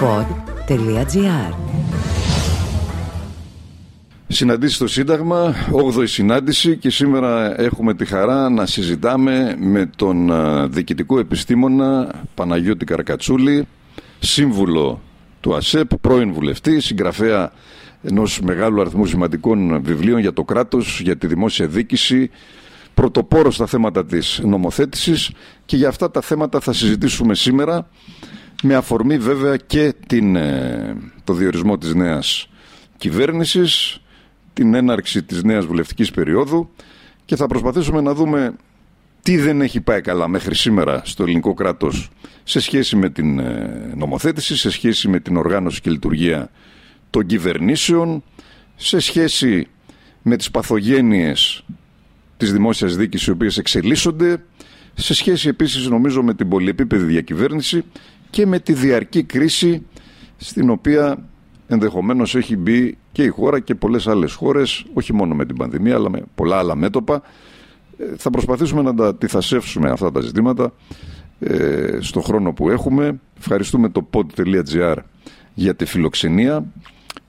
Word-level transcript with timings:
pod.gr 0.00 1.54
Συναντήσεις 4.28 4.76
στο 4.76 4.86
Σύνταγμα, 4.86 5.54
8η 5.96 6.02
συνάντηση 6.04 6.76
και 6.76 6.90
σήμερα 6.90 7.60
έχουμε 7.60 7.94
τη 7.94 8.04
χαρά 8.04 8.48
να 8.50 8.66
συζητάμε 8.66 9.56
με 9.58 9.90
τον 9.96 10.30
διοικητικό 10.72 11.18
επιστήμονα 11.18 12.10
Παναγιώτη 12.34 12.84
Καρακατσούλη, 12.84 13.66
σύμβουλο 14.18 15.00
του 15.40 15.54
ΑΣΕΠ, 15.54 15.96
πρώην 15.96 16.32
βουλευτή, 16.32 16.80
συγγραφέα 16.80 17.52
ενός 18.02 18.40
μεγάλου 18.40 18.80
αριθμού 18.80 19.06
σημαντικών 19.06 19.82
βιβλίων 19.82 20.20
για 20.20 20.32
το 20.32 20.44
κράτος, 20.44 21.00
για 21.00 21.16
τη 21.16 21.26
δημόσια 21.26 21.66
δίκηση, 21.66 22.30
πρωτοπόρος 22.94 23.54
στα 23.54 23.66
θέματα 23.66 24.04
της 24.04 24.40
νομοθέτησης 24.44 25.30
και 25.64 25.76
για 25.76 25.88
αυτά 25.88 26.10
τα 26.10 26.20
θέματα 26.20 26.60
θα 26.60 26.72
συζητήσουμε 26.72 27.34
σήμερα 27.34 27.88
με 28.62 28.74
αφορμή 28.74 29.18
βέβαια 29.18 29.56
και 29.56 29.94
την, 30.06 30.36
ε, 30.36 30.96
το 31.24 31.32
διορισμό 31.32 31.78
της 31.78 31.94
νέας 31.94 32.48
κυβέρνησης, 32.96 34.00
την 34.52 34.74
έναρξη 34.74 35.22
της 35.22 35.42
νέας 35.42 35.66
βουλευτικής 35.66 36.10
περίοδου 36.10 36.70
και 37.24 37.36
θα 37.36 37.46
προσπαθήσουμε 37.46 38.00
να 38.00 38.14
δούμε 38.14 38.54
τι 39.22 39.36
δεν 39.36 39.60
έχει 39.60 39.80
πάει 39.80 40.00
καλά 40.00 40.28
μέχρι 40.28 40.54
σήμερα 40.54 41.02
στο 41.04 41.22
ελληνικό 41.22 41.54
κράτος 41.54 42.10
σε 42.44 42.60
σχέση 42.60 42.96
με 42.96 43.10
την 43.10 43.38
ε, 43.38 43.92
νομοθέτηση, 43.96 44.56
σε 44.56 44.70
σχέση 44.70 45.08
με 45.08 45.20
την 45.20 45.36
οργάνωση 45.36 45.80
και 45.80 45.90
λειτουργία 45.90 46.50
των 47.10 47.26
κυβερνήσεων, 47.26 48.22
σε 48.76 48.98
σχέση 48.98 49.68
με 50.22 50.36
τις 50.36 50.50
παθογένειες 50.50 51.64
της 52.36 52.52
δημόσιας 52.52 52.96
δίκης 52.96 53.26
οι 53.26 53.30
οποίες 53.30 53.58
εξελίσσονται, 53.58 54.44
σε 54.94 55.14
σχέση 55.14 55.48
επίσης 55.48 55.86
νομίζω 55.86 56.22
με 56.22 56.34
την 56.34 56.48
πολυεπίπεδη 56.48 57.04
διακυβέρνηση 57.04 57.84
και 58.30 58.46
με 58.46 58.58
τη 58.58 58.72
διαρκή 58.72 59.22
κρίση 59.22 59.86
στην 60.36 60.70
οποία 60.70 61.18
ενδεχομένως 61.68 62.34
έχει 62.34 62.56
μπει 62.56 62.98
και 63.12 63.22
η 63.22 63.28
χώρα 63.28 63.60
και 63.60 63.74
πολλές 63.74 64.06
άλλες 64.06 64.32
χώρες, 64.32 64.84
όχι 64.92 65.12
μόνο 65.12 65.34
με 65.34 65.46
την 65.46 65.56
πανδημία 65.56 65.94
αλλά 65.94 66.10
με 66.10 66.22
πολλά 66.34 66.56
άλλα 66.56 66.74
μέτωπα. 66.74 67.22
Ε, 67.98 68.04
θα 68.16 68.30
προσπαθήσουμε 68.30 68.82
να 68.82 68.94
τα 68.94 69.06
αντιθασεύσουμε 69.06 69.90
αυτά 69.90 70.12
τα 70.12 70.20
ζητήματα 70.20 70.72
ε, 71.40 71.98
στο 72.00 72.20
χρόνο 72.20 72.52
που 72.52 72.70
έχουμε. 72.70 73.20
Ευχαριστούμε 73.38 73.88
το 73.88 74.08
pod.gr 74.12 74.96
για 75.54 75.74
τη 75.74 75.84
φιλοξενία 75.84 76.64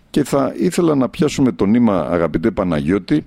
και 0.09 0.23
θα 0.23 0.53
ήθελα 0.58 0.95
να 0.95 1.09
πιάσουμε 1.09 1.52
το 1.52 1.66
νήμα 1.66 2.02
αγαπητέ 2.09 2.52
Παναγιώτη 2.52 3.16
ε, 3.16 3.23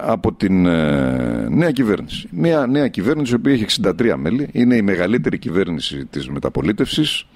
από 0.00 0.32
την 0.32 0.66
ε, 0.66 1.48
νέα 1.48 1.70
κυβέρνηση. 1.70 2.28
Μια 2.30 2.66
νέα 2.66 2.88
κυβέρνηση 2.88 3.32
η 3.32 3.34
οποία 3.34 3.52
έχει 3.52 3.64
63 3.82 4.14
μέλη, 4.16 4.48
είναι 4.52 4.76
η 4.76 4.82
μεγαλύτερη 4.82 5.38
κυβέρνηση 5.38 6.04
της 6.04 6.28
μεταπολίτευσης. 6.28 7.26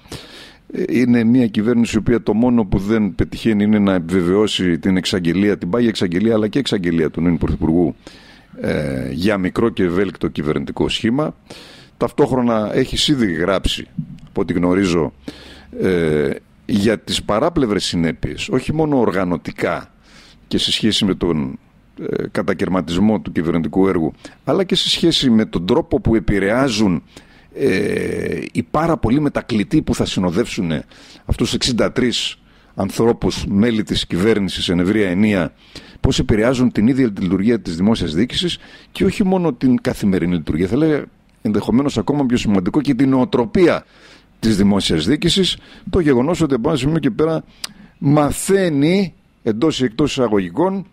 Ε, 0.73 0.83
είναι 0.87 1.23
μια 1.23 1.47
κυβέρνηση 1.47 1.95
η 1.95 1.99
οποία 1.99 2.23
το 2.23 2.33
μόνο 2.33 2.65
που 2.65 2.77
δεν 2.77 3.15
πετυχαίνει 3.15 3.63
είναι 3.63 3.79
να 3.79 3.93
επιβεβαιώσει 3.93 4.79
την 4.79 4.97
εξαγγελία, 4.97 5.57
την 5.57 5.69
πάγια 5.69 5.89
εξαγγελία 5.89 6.33
αλλά 6.33 6.47
και 6.47 6.59
εξαγγελία 6.59 7.09
του 7.09 7.21
νέου 7.21 7.37
Πρωθυπουργού 7.37 7.95
ε, 8.61 9.09
για 9.11 9.37
μικρό 9.37 9.69
και 9.69 9.83
ευέλικτο 9.83 10.27
κυβερνητικό 10.27 10.89
σχήμα. 10.89 11.35
Ταυτόχρονα 11.97 12.69
έχεις 12.73 13.07
ήδη 13.07 13.33
γράψει, 13.33 13.87
από 14.27 14.41
ό,τι 14.41 14.53
γνωρίζω, 14.53 15.13
ε, 15.81 16.29
για 16.65 16.99
τις 16.99 17.23
παράπλευρες 17.23 17.83
συνέπειες, 17.83 18.49
όχι 18.49 18.73
μόνο 18.73 18.99
οργανωτικά 18.99 19.91
και 20.47 20.57
σε 20.57 20.71
σχέση 20.71 21.05
με 21.05 21.15
τον 21.15 21.51
ε, 21.51 21.64
κατακαιρματισμό 22.31 23.19
του 23.19 23.31
κυβερνητικού 23.31 23.87
έργου, 23.87 24.13
αλλά 24.43 24.63
και 24.63 24.75
σε 24.75 24.89
σχέση 24.89 25.29
με 25.29 25.45
τον 25.45 25.65
τρόπο 25.65 26.01
που 26.01 26.15
επηρεάζουν 26.15 27.03
ε, 27.55 28.41
οι 28.51 28.63
πάρα 28.63 28.97
πολλοί 28.97 29.19
μετακλητοί 29.19 29.81
που 29.81 29.95
θα 29.95 30.05
συνοδεύσουν 30.05 30.71
αυτούς 31.25 31.57
τους 31.57 31.73
63 31.77 32.09
ανθρώπους 32.75 33.45
μέλη 33.45 33.83
της 33.83 34.07
κυβέρνησης 34.07 34.69
εν 34.69 34.79
ευρία 34.79 35.09
ενία 35.09 35.53
πώς 35.99 36.19
επηρεάζουν 36.19 36.71
την 36.71 36.87
ίδια 36.87 37.11
τη 37.11 37.21
λειτουργία 37.21 37.59
της 37.59 37.75
δημόσιας 37.75 38.13
διοίκησης 38.13 38.57
και 38.91 39.05
όχι 39.05 39.23
μόνο 39.23 39.53
την 39.53 39.81
καθημερινή 39.81 40.35
λειτουργία. 40.35 40.67
Θα 40.67 40.77
λέγα 40.77 41.03
ενδεχομένως 41.41 41.97
ακόμα 41.97 42.25
πιο 42.25 42.37
σημαντικό 42.37 42.81
και 42.81 42.93
την 42.93 43.09
νοοτροπία 43.09 43.85
της 44.39 44.57
δημόσιας 44.57 45.05
διοίκησης 45.05 45.57
το 45.89 45.99
γεγονός 45.99 46.41
ότι 46.41 46.53
από 46.53 46.69
ένα 46.69 46.77
σημείο 46.77 46.99
και 46.99 47.09
πέρα 47.09 47.43
μαθαίνει 47.97 49.13
εντός 49.43 49.79
ή 49.79 49.83
εκτός 49.83 50.11
εισαγωγικών 50.11 50.85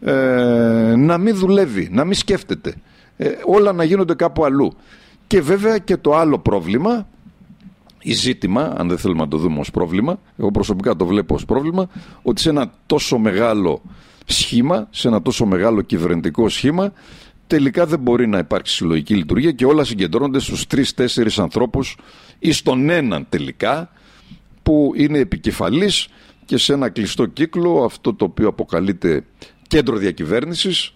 ε, 0.00 0.94
να 0.96 1.18
μην 1.18 1.36
δουλεύει, 1.36 1.88
να 1.92 2.04
μην 2.04 2.14
σκέφτεται. 2.14 2.74
Ε, 3.16 3.30
όλα 3.44 3.72
να 3.72 3.84
γίνονται 3.84 4.14
κάπου 4.14 4.44
αλλού. 4.44 4.72
Και 5.26 5.40
βέβαια 5.40 5.78
και 5.78 5.96
το 5.96 6.14
άλλο 6.16 6.38
πρόβλημα 6.38 7.08
ή 8.02 8.12
ζήτημα, 8.12 8.74
αν 8.76 8.88
δεν 8.88 8.98
θέλουμε 8.98 9.20
να 9.20 9.28
το 9.28 9.36
δούμε 9.36 9.60
ως 9.60 9.70
πρόβλημα 9.70 10.18
εγώ 10.38 10.50
προσωπικά 10.50 10.96
το 10.96 11.06
βλέπω 11.06 11.34
ως 11.34 11.44
πρόβλημα 11.44 11.88
ότι 12.22 12.40
σε 12.40 12.48
ένα 12.48 12.72
τόσο 12.86 13.18
μεγάλο 13.18 13.82
σχήμα, 14.24 14.88
σε 14.90 15.08
ένα 15.08 15.22
τόσο 15.22 15.46
μεγάλο 15.46 15.80
κυβερνητικό 15.80 16.48
σχήμα 16.48 16.92
τελικά 17.46 17.86
δεν 17.86 17.98
μπορεί 17.98 18.26
να 18.26 18.38
υπάρξει 18.38 18.74
συλλογική 18.74 19.14
λειτουργία 19.14 19.52
και 19.52 19.66
όλα 19.66 19.84
συγκεντρώνονται 19.84 20.38
στους 20.38 20.66
τρεις-τέσσερις 20.66 21.38
ανθρώπους 21.38 21.96
ή 22.38 22.52
στον 22.52 22.90
έναν 22.90 23.26
τελικά 23.28 23.90
που 24.62 24.92
είναι 24.96 25.18
επικεφαλής 25.18 26.08
και 26.44 26.56
σε 26.56 26.72
ένα 26.72 26.88
κλειστό 26.88 27.26
κύκλο 27.26 27.82
αυτό 27.84 28.14
το 28.14 28.24
οποίο 28.24 28.48
αποκαλείται 28.48 29.24
κέντρο 29.70 29.96
διακυβέρνησης 29.96 30.94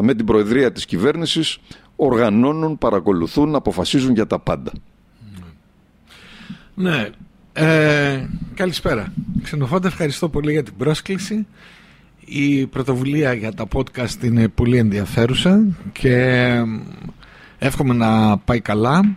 με 0.00 0.14
την 0.14 0.26
προεδρία 0.26 0.72
της 0.72 0.84
κυβέρνησης 0.84 1.58
οργανώνουν, 1.96 2.78
παρακολουθούν, 2.78 3.54
αποφασίζουν 3.54 4.14
για 4.14 4.26
τα 4.26 4.38
πάντα. 4.38 4.72
Ναι. 6.74 7.08
Ε, 7.52 8.26
καλησπέρα. 8.54 9.12
Ξενοφόντα, 9.42 9.88
ευχαριστώ 9.88 10.28
πολύ 10.28 10.52
για 10.52 10.62
την 10.62 10.76
πρόσκληση. 10.76 11.46
Η 12.24 12.66
πρωτοβουλία 12.66 13.32
για 13.32 13.52
τα 13.52 13.66
podcast 13.74 14.22
είναι 14.22 14.48
πολύ 14.48 14.76
ενδιαφέρουσα 14.76 15.64
και 15.92 16.48
εύχομαι 17.58 17.94
να 17.94 18.38
πάει 18.38 18.60
καλά. 18.60 19.16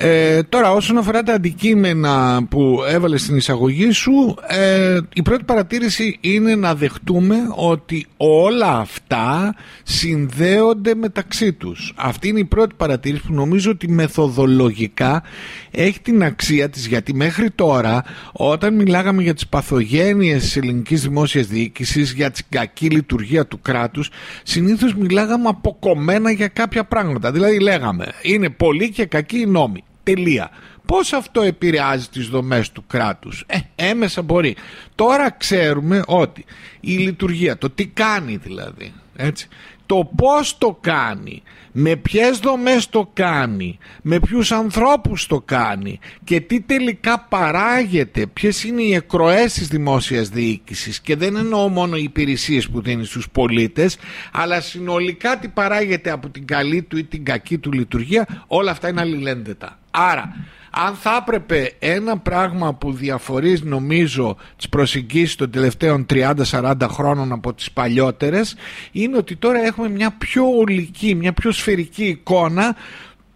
Ε, 0.00 0.42
τώρα 0.42 0.72
όσον 0.72 0.98
αφορά 0.98 1.22
τα 1.22 1.32
αντικείμενα 1.32 2.40
που 2.50 2.78
έβαλες 2.88 3.20
στην 3.20 3.36
εισαγωγή 3.36 3.90
σου 3.90 4.36
ε, 4.46 4.98
η 5.14 5.22
πρώτη 5.22 5.44
παρατήρηση 5.44 6.18
είναι 6.20 6.54
να 6.54 6.74
δεχτούμε 6.74 7.36
ότι 7.54 8.06
όλα 8.16 8.78
αυτά 8.78 9.54
συνδέονται 9.82 10.94
μεταξύ 10.94 11.52
τους. 11.52 11.92
Αυτή 11.96 12.28
είναι 12.28 12.38
η 12.38 12.44
πρώτη 12.44 12.74
παρατήρηση 12.76 13.22
που 13.26 13.32
νομίζω 13.32 13.70
ότι 13.70 13.88
μεθοδολογικά 13.88 15.22
έχει 15.70 16.00
την 16.00 16.22
αξία 16.22 16.68
της 16.68 16.86
γιατί 16.86 17.14
μέχρι 17.14 17.50
τώρα 17.50 18.04
όταν 18.32 18.74
μιλάγαμε 18.74 19.22
για 19.22 19.34
τις 19.34 19.46
παθογένειες 19.46 20.42
της 20.42 20.56
ελληνικής 20.56 21.02
δημόσιας 21.02 21.46
διοίκησης 21.46 22.12
για 22.12 22.30
την 22.30 22.44
κακή 22.48 22.88
λειτουργία 22.88 23.46
του 23.46 23.60
κράτους 23.60 24.10
συνήθως 24.42 24.94
μιλάγαμε 24.94 25.48
αποκομμένα 25.48 26.30
για 26.30 26.48
κάποια 26.48 26.84
πράγματα. 26.84 27.32
Δηλαδή 27.32 27.60
λέγαμε 27.60 28.06
είναι 28.22 28.50
πολύ 28.50 28.90
και 28.90 29.04
κακή 29.04 29.38
η 29.38 29.46
νόμη 29.46 29.82
Τελεία. 30.14 30.50
Πώς 30.86 31.12
αυτό 31.12 31.40
επηρεάζει 31.40 32.08
τις 32.08 32.26
δομές 32.28 32.72
του 32.72 32.84
κράτους; 32.86 33.44
Ε, 33.46 33.58
έμεσα 33.74 34.22
μπορεί. 34.22 34.56
Τώρα 34.94 35.30
ξέρουμε 35.30 36.02
ότι 36.06 36.44
η 36.80 36.92
λειτουργία, 36.92 37.58
το 37.58 37.70
τι 37.70 37.86
κάνει 37.86 38.36
δηλαδή, 38.36 38.92
έτσι, 39.16 39.48
το 39.86 40.10
πώς 40.16 40.58
το 40.58 40.78
κάνει, 40.80 41.42
με 41.72 41.96
ποιες 41.96 42.38
δομές 42.38 42.88
το 42.88 43.10
κάνει, 43.12 43.78
με 44.02 44.20
ποιους 44.20 44.52
ανθρώπους 44.52 45.26
το 45.26 45.40
κάνει 45.40 45.98
και 46.24 46.40
τι 46.40 46.60
τελικά 46.60 47.26
παράγεται, 47.28 48.26
ποιες 48.26 48.64
είναι 48.64 48.82
οι 48.82 48.94
εκροές 48.94 49.52
της 49.52 49.68
δημόσιας 49.68 50.28
διοίκησης 50.28 51.00
και 51.00 51.16
δεν 51.16 51.36
εννοώ 51.36 51.68
μόνο 51.68 51.96
οι 51.96 52.02
υπηρεσίες 52.02 52.68
που 52.68 52.80
δίνει 52.82 53.04
στους 53.04 53.28
πολίτες 53.30 53.96
αλλά 54.32 54.60
συνολικά 54.60 55.38
τι 55.38 55.48
παράγεται 55.48 56.10
από 56.10 56.28
την 56.28 56.46
καλή 56.46 56.82
του 56.82 56.98
ή 56.98 57.04
την 57.04 57.24
κακή 57.24 57.58
του 57.58 57.72
λειτουργία 57.72 58.44
όλα 58.46 58.70
αυτά 58.70 58.88
είναι 58.88 59.00
αλληλένδετα. 59.00 59.78
Άρα 60.00 60.46
αν 60.70 60.94
θα 60.94 61.16
έπρεπε 61.20 61.74
ένα 61.78 62.18
πράγμα 62.18 62.74
που 62.74 62.92
διαφορείς 62.92 63.62
νομίζω 63.62 64.36
τις 64.56 64.68
προσεγγίσεις 64.68 65.34
των 65.34 65.50
τελευταίων 65.50 66.06
30-40 66.10 66.74
χρόνων 66.88 67.32
από 67.32 67.54
τις 67.54 67.70
παλιότερες 67.70 68.56
είναι 68.92 69.16
ότι 69.16 69.36
τώρα 69.36 69.64
έχουμε 69.64 69.88
μια 69.88 70.10
πιο 70.10 70.44
ολική, 70.58 71.14
μια 71.14 71.32
πιο 71.32 71.50
σφαιρική 71.52 72.04
εικόνα 72.04 72.76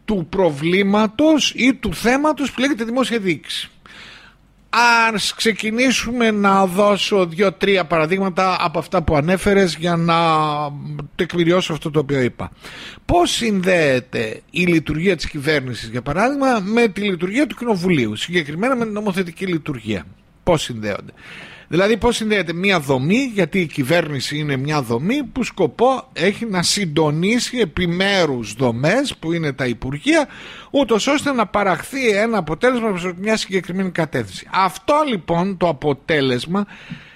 του 0.04 0.26
προβλήματος 0.28 1.52
ή 1.56 1.74
του 1.74 1.94
θέματος 1.94 2.52
που 2.52 2.60
λέγεται 2.60 2.84
δημόσια 2.84 3.18
διοίκηση. 3.18 3.71
Ας 4.74 5.34
ξεκινήσουμε 5.34 6.30
να 6.30 6.66
δώσω 6.66 7.26
δύο-τρία 7.26 7.84
παραδείγματα 7.84 8.56
από 8.60 8.78
αυτά 8.78 9.02
που 9.02 9.16
ανέφερες 9.16 9.76
για 9.76 9.96
να 9.96 10.16
τεκμηριώσω 11.14 11.72
αυτό 11.72 11.90
το 11.90 11.98
οποίο 11.98 12.20
είπα. 12.20 12.50
Πώς 13.04 13.30
συνδέεται 13.30 14.40
η 14.50 14.62
λειτουργία 14.64 15.16
της 15.16 15.26
κυβέρνησης 15.26 15.88
για 15.88 16.02
παράδειγμα 16.02 16.60
με 16.60 16.88
τη 16.88 17.00
λειτουργία 17.00 17.46
του 17.46 17.56
Κοινοβουλίου, 17.56 18.16
συγκεκριμένα 18.16 18.76
με 18.76 18.84
την 18.84 18.92
νομοθετική 18.92 19.46
λειτουργία; 19.46 20.06
Πώς 20.42 20.62
συνδέονται; 20.62 21.12
Δηλαδή 21.72 21.96
πώς 21.96 22.16
συνδέεται 22.16 22.52
μια 22.52 22.80
δομή, 22.80 23.30
γιατί 23.34 23.60
η 23.60 23.66
κυβέρνηση 23.66 24.38
είναι 24.38 24.56
μια 24.56 24.82
δομή 24.82 25.22
που 25.22 25.44
σκοπό 25.44 26.08
έχει 26.12 26.46
να 26.46 26.62
συντονίσει 26.62 27.58
επιμέρους 27.58 28.54
δομές 28.54 29.16
που 29.16 29.32
είναι 29.32 29.52
τα 29.52 29.66
Υπουργεία, 29.66 30.28
ούτως 30.70 31.06
ώστε 31.06 31.32
να 31.32 31.46
παραχθεί 31.46 32.08
ένα 32.08 32.38
αποτέλεσμα 32.38 32.88
προς 32.88 33.12
μια 33.18 33.36
συγκεκριμένη 33.36 33.90
κατεύθυνση. 33.90 34.48
Αυτό 34.50 34.94
λοιπόν 35.08 35.56
το 35.56 35.68
αποτέλεσμα 35.68 36.66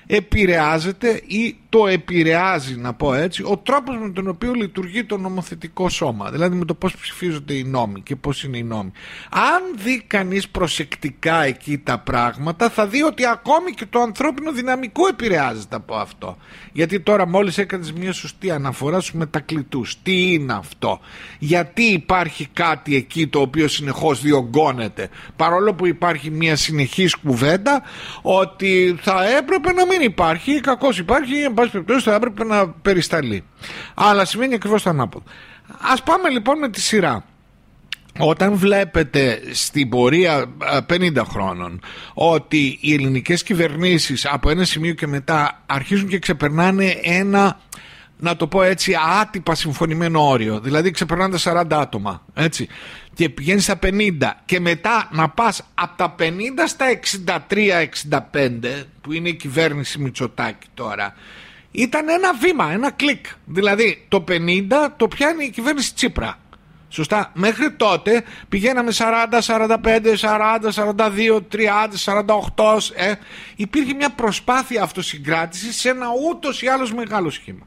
επηρεάζεται 0.06 1.22
ή 1.26 1.56
το 1.68 1.86
επηρεάζει 1.86 2.76
να 2.76 2.94
πω 2.94 3.14
έτσι 3.14 3.42
ο 3.42 3.56
τρόπος 3.56 3.96
με 3.98 4.10
τον 4.10 4.28
οποίο 4.28 4.52
λειτουργεί 4.52 5.04
το 5.04 5.16
νομοθετικό 5.16 5.88
σώμα. 5.88 6.30
Δηλαδή 6.30 6.56
με 6.56 6.64
το 6.64 6.74
πώς 6.74 6.96
ψηφίζονται 6.96 7.54
οι 7.54 7.64
νόμοι 7.64 8.00
και 8.00 8.16
πώς 8.16 8.44
είναι 8.44 8.58
οι 8.58 8.62
νόμοι. 8.62 8.92
Αν 9.30 9.62
δει 9.84 10.02
κανείς 10.06 10.48
προσεκτικά 10.48 11.44
εκεί 11.44 11.78
τα 11.78 11.98
πράγματα 11.98 12.70
θα 12.70 12.86
δει 12.86 13.02
ότι 13.02 13.26
ακόμη 13.26 13.70
και 13.70 13.86
το 13.90 14.00
ανθρώπινο 14.00 14.52
δυναμικό 14.52 15.06
επηρεάζεται 15.06 15.76
από 15.76 15.94
αυτό. 15.94 16.36
Γιατί 16.72 17.00
τώρα 17.00 17.26
μόλις 17.26 17.58
έκανες 17.58 17.92
μια 17.92 18.12
σωστή 18.12 18.50
αναφορά 18.50 19.00
στους 19.00 19.14
μετακλητούς. 19.14 20.02
Τι 20.02 20.32
είναι 20.32 20.52
αυτό; 20.52 21.00
Γιατί 21.38 21.82
υπάρχει 21.82 22.48
κάτι 22.52 22.96
εκεί 22.96 23.26
το 23.26 23.40
οποίο 23.40 23.68
συνεχώς 23.68 24.20
διωγγώνεται; 24.20 25.08
Παρόλο 25.36 25.74
που 25.74 25.86
υπάρχει 25.86 26.30
μια 26.30 26.56
συνεχής 26.56 27.14
κουβέντα 27.14 27.82
ότι 28.22 28.98
θα 29.00 29.28
έπρεπε 29.36 29.72
να 29.72 29.86
μην 29.86 29.95
υπάρχει 30.02 30.60
κακώς 30.60 30.98
υπάρχει 30.98 31.50
πάση 31.54 31.70
περιπτώσει 31.70 32.00
θα 32.00 32.14
έπρεπε 32.14 32.44
να 32.44 32.68
περισταλεί. 32.68 33.44
Αλλά 33.94 34.24
σημαίνει 34.24 34.54
ακριβώς 34.54 34.82
το 34.82 34.90
ανάποδο. 34.90 35.24
Α 35.68 36.02
πάμε 36.02 36.28
λοιπόν 36.28 36.58
με 36.58 36.70
τη 36.70 36.80
σειρά. 36.80 37.24
Όταν 38.18 38.54
βλέπετε 38.54 39.40
στην 39.52 39.88
πορεία 39.88 40.44
50 40.88 41.16
χρόνων 41.28 41.80
ότι 42.14 42.78
οι 42.80 42.92
ελληνικές 42.94 43.42
κυβερνήσεις 43.42 44.26
από 44.26 44.50
ένα 44.50 44.64
σημείο 44.64 44.92
και 44.92 45.06
μετά 45.06 45.62
αρχίζουν 45.66 46.08
και 46.08 46.18
ξεπερνάνε 46.18 47.00
ένα 47.02 47.60
να 48.18 48.36
το 48.36 48.46
πω 48.46 48.62
έτσι 48.62 48.92
άτυπα 49.20 49.54
συμφωνημένο 49.54 50.28
όριο 50.28 50.60
δηλαδή 50.60 50.90
ξεπερνάνε 50.90 51.38
τα 51.38 51.66
40 51.68 51.80
άτομα 51.80 52.24
έτσι 52.34 52.68
και 53.14 53.28
πηγαίνεις 53.28 53.64
στα 53.64 53.78
50 53.82 54.10
και 54.44 54.60
μετά 54.60 55.08
να 55.12 55.28
πας 55.28 55.62
από 55.74 55.96
τα 55.96 56.14
50 56.18 56.22
στα 56.66 56.86
63-65 58.30 58.84
που 59.00 59.12
είναι 59.12 59.28
η 59.28 59.34
κυβέρνηση 59.34 59.98
Μητσοτάκη 59.98 60.66
τώρα 60.74 61.14
ήταν 61.76 62.08
ένα 62.08 62.34
βήμα, 62.34 62.72
ένα 62.72 62.90
κλικ. 62.90 63.26
Δηλαδή 63.44 64.04
το 64.08 64.24
50 64.28 64.38
το 64.96 65.08
πιάνει 65.08 65.44
η 65.44 65.50
κυβέρνηση 65.50 65.94
Τσίπρα. 65.94 66.38
Σωστά. 66.88 67.30
Μέχρι 67.34 67.72
τότε 67.72 68.24
πηγαίναμε 68.48 68.92
40, 68.94 69.40
45, 69.40 69.76
40, 70.20 70.70
42, 70.74 71.40
30, 71.52 71.96
48. 72.04 72.78
Ε. 72.94 73.14
Υπήρχε 73.56 73.94
μια 73.94 74.10
προσπάθεια 74.10 74.82
αυτοσυγκράτησης 74.82 75.76
σε 75.76 75.88
ένα 75.88 76.06
ούτως 76.30 76.62
ή 76.62 76.66
άλλως 76.66 76.94
μεγάλο 76.94 77.30
σχήμα. 77.30 77.66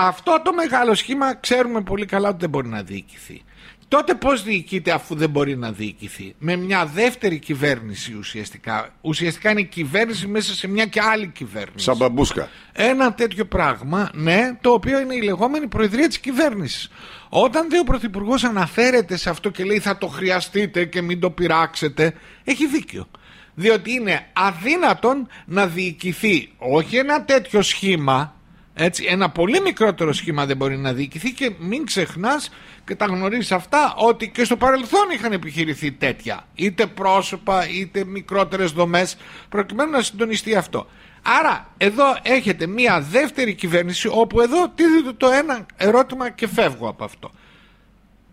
Αυτό 0.00 0.40
το 0.44 0.52
μεγάλο 0.52 0.94
σχήμα 0.94 1.34
ξέρουμε 1.34 1.80
πολύ 1.80 2.06
καλά 2.06 2.28
ότι 2.28 2.38
δεν 2.40 2.48
μπορεί 2.48 2.68
να 2.68 2.82
διοικηθεί. 2.82 3.42
Τότε 3.88 4.14
πώς 4.14 4.42
διοικείται 4.42 4.90
αφού 4.90 5.14
δεν 5.14 5.30
μπορεί 5.30 5.56
να 5.56 5.72
διοικηθεί; 5.72 6.34
Με 6.38 6.56
μια 6.56 6.86
δεύτερη 6.86 7.38
κυβέρνηση 7.38 8.14
ουσιαστικά. 8.14 8.94
Ουσιαστικά 9.00 9.50
είναι 9.50 9.60
η 9.60 9.64
κυβέρνηση 9.64 10.26
μέσα 10.26 10.54
σε 10.54 10.68
μια 10.68 10.86
και 10.86 11.00
άλλη 11.00 11.26
κυβέρνηση. 11.26 11.84
Σαν 11.84 11.96
μπαμπούσκα. 11.96 12.48
Ένα 12.72 13.14
τέτοιο 13.14 13.44
πράγμα, 13.44 14.10
ναι, 14.14 14.58
το 14.60 14.70
οποίο 14.70 15.00
είναι 15.00 15.14
η 15.14 15.22
λεγόμενη 15.22 15.66
προεδρία 15.66 16.08
της 16.08 16.18
κυβέρνησης. 16.18 16.90
Όταν 17.28 17.70
δε 17.70 17.78
ο 17.78 17.84
Πρωθυπουργός 17.84 18.44
αναφέρεται 18.44 19.16
σε 19.16 19.30
αυτό 19.30 19.50
και 19.50 19.64
λέει 19.64 19.78
θα 19.78 19.98
το 19.98 20.06
χρειαστείτε 20.06 20.84
και 20.84 21.02
μην 21.02 21.20
το 21.20 21.30
πειράξετε, 21.30 22.14
έχει 22.44 22.66
δίκιο. 22.66 23.08
Διότι 23.54 23.92
είναι 23.92 24.26
αδύνατον 24.32 25.28
να 25.44 25.66
διοικηθεί 25.66 26.52
όχι 26.58 26.96
ένα 26.96 27.24
τέτοιο 27.24 27.62
σχήμα, 27.62 28.37
έτσι, 28.80 29.04
ένα 29.08 29.30
πολύ 29.30 29.60
μικρότερο 29.60 30.12
σχήμα 30.12 30.46
δεν 30.46 30.56
μπορεί 30.56 30.76
να 30.76 30.92
διοικηθεί 30.92 31.32
και 31.32 31.52
μην 31.58 31.86
ξεχνάς 31.86 32.50
και 32.84 32.94
τα 32.94 33.06
γνωρίζεις 33.06 33.52
αυτά 33.52 33.94
ότι 33.96 34.30
και 34.30 34.44
στο 34.44 34.56
παρελθόν 34.56 35.10
είχαν 35.14 35.32
επιχειρηθεί 35.32 35.92
τέτοια 35.92 36.46
είτε 36.54 36.86
πρόσωπα 36.86 37.68
είτε 37.68 38.04
μικρότερες 38.04 38.72
δομές 38.72 39.16
προκειμένου 39.48 39.90
να 39.90 40.02
συντονιστεί 40.02 40.54
αυτό. 40.54 40.86
Άρα 41.22 41.72
εδώ 41.76 42.04
έχετε 42.22 42.66
μια 42.66 43.00
δεύτερη 43.00 43.54
κυβέρνηση 43.54 44.08
όπου 44.12 44.40
εδώ 44.40 44.68
τίθεται 44.68 45.12
το 45.12 45.28
ένα 45.28 45.66
ερώτημα 45.76 46.30
και 46.30 46.48
φεύγω 46.48 46.88
από 46.88 47.04
αυτό. 47.04 47.30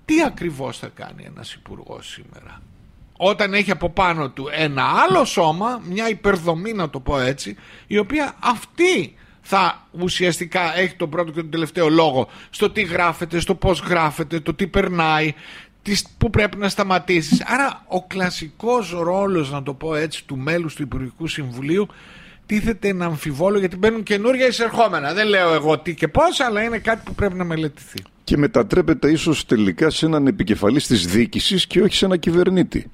Τι 0.06 0.24
ακριβώς 0.24 0.78
θα 0.78 0.88
κάνει 0.88 1.24
ένας 1.26 1.54
υπουργός 1.54 2.08
σήμερα; 2.08 2.62
Όταν 3.18 3.54
έχει 3.54 3.72
από 3.72 3.90
πάνω 3.90 4.30
του 4.30 4.50
ένα 4.52 4.84
άλλο 4.84 5.26
σώμα, 5.26 5.82
μια 5.84 6.10
υπερδομή 6.10 6.74
να 6.74 6.90
το 6.90 7.00
πω 7.00 7.20
έτσι, 7.20 7.56
η 7.88 7.98
οποία 7.98 8.36
αυτή 8.40 9.16
θα 9.48 9.88
ουσιαστικά 9.92 10.78
έχει 10.78 10.96
τον 10.96 11.10
πρώτο 11.10 11.32
και 11.32 11.42
τον 11.42 11.50
τελευταίο 11.50 11.90
λόγο 11.90 12.30
στο 12.50 12.70
τι 12.70 12.82
γράφεται, 12.82 13.40
στο 13.40 13.56
πώς 13.56 13.80
γράφεται, 13.80 14.40
το 14.40 14.54
τι 14.54 14.68
περνάει, 14.68 15.34
που 16.18 16.30
πρέπει 16.30 16.58
να 16.58 16.70
σταματήσεις. 16.70 17.44
Άρα 17.46 17.86
ο 17.88 18.04
κλασικός 18.04 18.92
ρόλος, 18.92 19.52
να 19.52 19.64
το 19.64 19.74
πω 19.74 19.96
έτσι, 19.96 20.26
του 20.26 20.38
μέλους 20.38 20.76
του 20.76 20.82
Υπουργικού 20.82 21.28
Συμβουλίου 21.28 21.88
τίθεται 22.46 22.94
να 22.94 23.06
αμφιβόλω 23.06 23.60
γιατί 23.60 23.78
μπαίνουν 23.78 24.04
καινούργια 24.04 24.48
εισερχόμενα. 24.48 25.14
Δεν 25.14 25.28
λέω 25.28 25.54
εγώ 25.54 25.80
τι 25.80 25.94
και 25.94 26.08
πώς, 26.08 26.40
αλλά 26.40 26.62
είναι 26.62 26.78
κάτι 26.78 27.02
που 27.06 27.16
πρέπει 27.16 27.36
να 27.36 27.44
μελετηθεί. 27.44 28.02
Και 28.24 28.38
μετατρέπεται 28.38 29.12
ίσως 29.12 29.46
τελικά 29.46 29.90
σε 29.90 30.06
έναν 30.06 30.28
επικεφαλής 30.28 30.88
της 30.88 31.06
διοίκησης 31.06 31.68
και 31.68 31.82
όχι 31.82 31.96
σε 31.96 32.06
ένα 32.06 32.18
κυβερνήτη. 32.18 32.90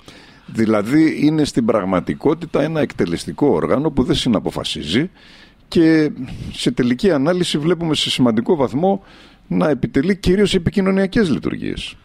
Δηλαδή 0.46 1.26
είναι 1.26 1.46
στην 1.46 1.66
πραγματικότητα 1.66 2.62
ένα 2.62 2.80
εκτελεστικό 2.82 3.48
όργανο 3.48 3.92
που 3.92 4.04
δεν 4.04 4.16
συναποφασίζει 4.16 5.10
και 5.72 6.12
σε 6.54 6.72
τελική 6.72 7.12
ανάλυση 7.12 7.58
βλέπουμε 7.58 7.96
σε 7.96 8.10
σημαντικό 8.10 8.56
βαθμό 8.56 9.04
να 9.48 9.70
επιτελεί 9.70 10.16
κυρίως 10.16 10.54
επικοινωνιακές 10.54 11.30
λειτουργίες. 11.30 11.96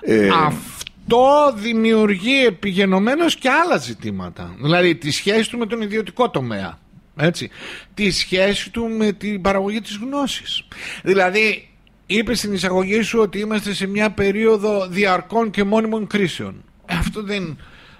Ε, 0.00 0.28
Αυτό 0.46 1.54
δημιουργεί 1.56 2.44
επιγενωμένως 2.44 3.36
και 3.36 3.48
άλλα 3.48 3.76
ζητήματα. 3.76 4.54
Δηλαδή 4.62 4.94
τη 4.94 5.10
σχέση 5.10 5.50
του 5.50 5.58
με 5.58 5.66
τον 5.66 5.82
ιδιωτικό 5.82 6.30
τομέα. 6.30 6.78
Έτσι. 7.16 7.50
Τη 7.94 8.10
σχέση 8.10 8.70
του 8.70 8.88
με 8.88 9.12
την 9.12 9.40
παραγωγή 9.40 9.80
της 9.80 9.96
γνώσης. 9.96 10.64
Δηλαδή 11.02 11.68
είπες 12.06 12.38
στην 12.38 12.52
εισαγωγή 12.52 13.02
σου 13.02 13.18
ότι 13.20 13.38
είμαστε 13.38 13.74
σε 13.74 13.86
μια 13.86 14.10
περίοδο 14.10 14.86
διαρκών 14.86 15.50
και 15.50 15.64
μόνιμων 15.64 16.06
κρίσεων. 16.06 16.64
Αυτό 16.86 17.22
δεν 17.22 17.58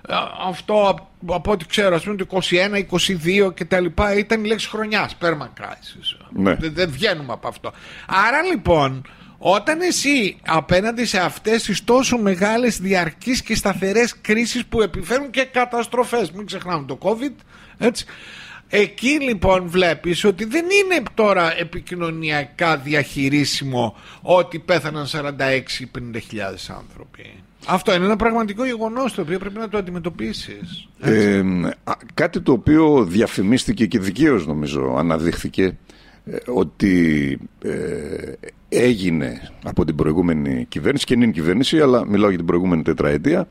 ε, 0.08 0.14
αυτό 0.48 1.08
από 1.26 1.50
ό,τι 1.50 1.66
ξέρω, 1.66 1.94
ας 1.94 2.02
πούμε 2.04 2.16
το 2.16 2.26
21, 2.30 3.46
22 3.46 3.54
και 3.54 3.64
τα 3.64 3.80
λοιπά 3.80 4.16
ήταν 4.16 4.44
η 4.44 4.46
λέξη 4.46 4.68
χρονιάς, 4.68 5.16
perma 5.20 5.60
crisis. 5.60 6.26
Ναι. 6.30 6.54
Δεν, 6.54 6.72
δεν 6.74 6.90
βγαίνουμε 6.90 7.32
από 7.32 7.48
αυτό. 7.48 7.72
Άρα 8.06 8.42
λοιπόν, 8.42 9.06
όταν 9.38 9.80
εσύ 9.80 10.36
απέναντι 10.46 11.04
σε 11.04 11.18
αυτές 11.18 11.62
τις 11.62 11.84
τόσο 11.84 12.18
μεγάλες 12.18 12.80
διαρκείς 12.80 13.42
και 13.42 13.54
σταθερές 13.54 14.20
κρίσεις 14.20 14.66
που 14.66 14.82
επιφέρουν 14.82 15.30
και 15.30 15.44
καταστροφές, 15.44 16.30
μην 16.30 16.46
ξεχνάμε 16.46 16.86
το 16.86 16.98
COVID, 17.02 17.34
έτσι, 17.78 18.04
Εκεί 18.74 19.20
λοιπόν 19.20 19.68
βλέπεις 19.68 20.24
ότι 20.24 20.44
δεν 20.44 20.64
είναι 20.64 21.02
τώρα 21.14 21.58
επικοινωνιακά 21.58 22.76
διαχειρίσιμο 22.76 23.96
ότι 24.22 24.58
πέθαναν 24.58 25.06
46-50 25.06 25.18
άνθρωποι. 26.68 27.42
Αυτό 27.66 27.94
είναι 27.94 28.04
ένα 28.04 28.16
πραγματικό 28.16 28.64
γεγονός 28.64 29.14
το 29.14 29.20
οποίο 29.20 29.38
πρέπει 29.38 29.58
να 29.58 29.68
το 29.68 29.78
αντιμετωπίσεις. 29.78 30.88
Ε, 31.00 31.42
κάτι 32.14 32.40
το 32.40 32.52
οποίο 32.52 33.04
διαφημίστηκε 33.04 33.86
και 33.86 33.98
δικαίως 33.98 34.46
νομίζω 34.46 34.94
αναδείχθηκε 34.98 35.78
ε, 36.24 36.36
ότι 36.46 37.38
ε, 37.62 38.32
έγινε 38.68 39.50
από 39.64 39.84
την 39.84 39.94
προηγούμενη 39.94 40.66
κυβέρνηση 40.68 41.04
και 41.04 41.14
είναι 41.14 41.26
κυβέρνηση 41.26 41.80
αλλά 41.80 42.06
μιλάω 42.06 42.28
για 42.28 42.38
την 42.38 42.46
προηγούμενη 42.46 42.82
τετραετία 42.82 43.48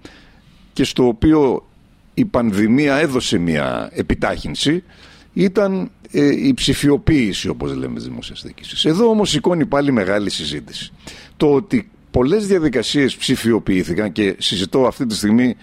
και 0.74 0.84
στο 0.84 1.08
οποίο 1.08 1.65
η 2.13 2.25
πανδημία 2.25 2.96
έδωσε 2.96 3.38
μια 3.38 3.89
επιτάχυνση 3.94 4.84
ήταν 5.34 5.91
ε, 6.12 6.48
η 6.48 6.53
ψηφιοποίηση 6.53 7.48
όπως 7.48 7.75
λέμε 7.75 7.96
της 7.96 8.03
δημόσιας 8.03 8.46
Εδώ 8.84 9.10
όμως 9.10 9.30
σηκώνει 9.30 9.65
πάλι 9.65 9.91
μεγάλη 9.91 10.30
συζήτηση. 10.30 10.91
Το 11.38 11.53
ότι 11.53 11.89
πολλές 12.12 12.48
διαδικασίες 12.48 13.15
ψηφιοποιήθηκαν 13.15 14.12
και 14.12 14.36
συζητώ 14.39 14.86
αυτή 14.86 15.06
τη 15.06 15.15
στιγμή 15.15 15.56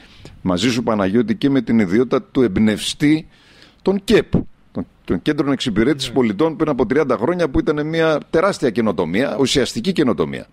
μαζί 0.43 0.71
σου 0.71 0.83
Παναγιώτη 0.83 1.35
και 1.35 1.51
με 1.51 1.61
την 1.61 1.79
ιδιότητα 1.79 2.23
του 2.23 2.43
εμπνευστή 2.43 3.29
των 3.83 4.05
ΚΕΠ 4.05 4.33
των 5.05 5.23
Κέντρων 5.23 5.53
Εξυπηρέτησης 5.53 6.09
ναι. 6.09 6.15
Πολιτών 6.15 6.57
πριν 6.57 6.71
από 6.71 6.87
30 6.95 7.17
χρόνια 7.19 7.49
που 7.49 7.59
ήταν 7.59 7.87
μια 7.87 8.21
τεράστια 8.31 8.71
καινοτομία, 8.71 9.37
ουσιαστική 9.41 9.93
καινοτομία. 9.93 10.47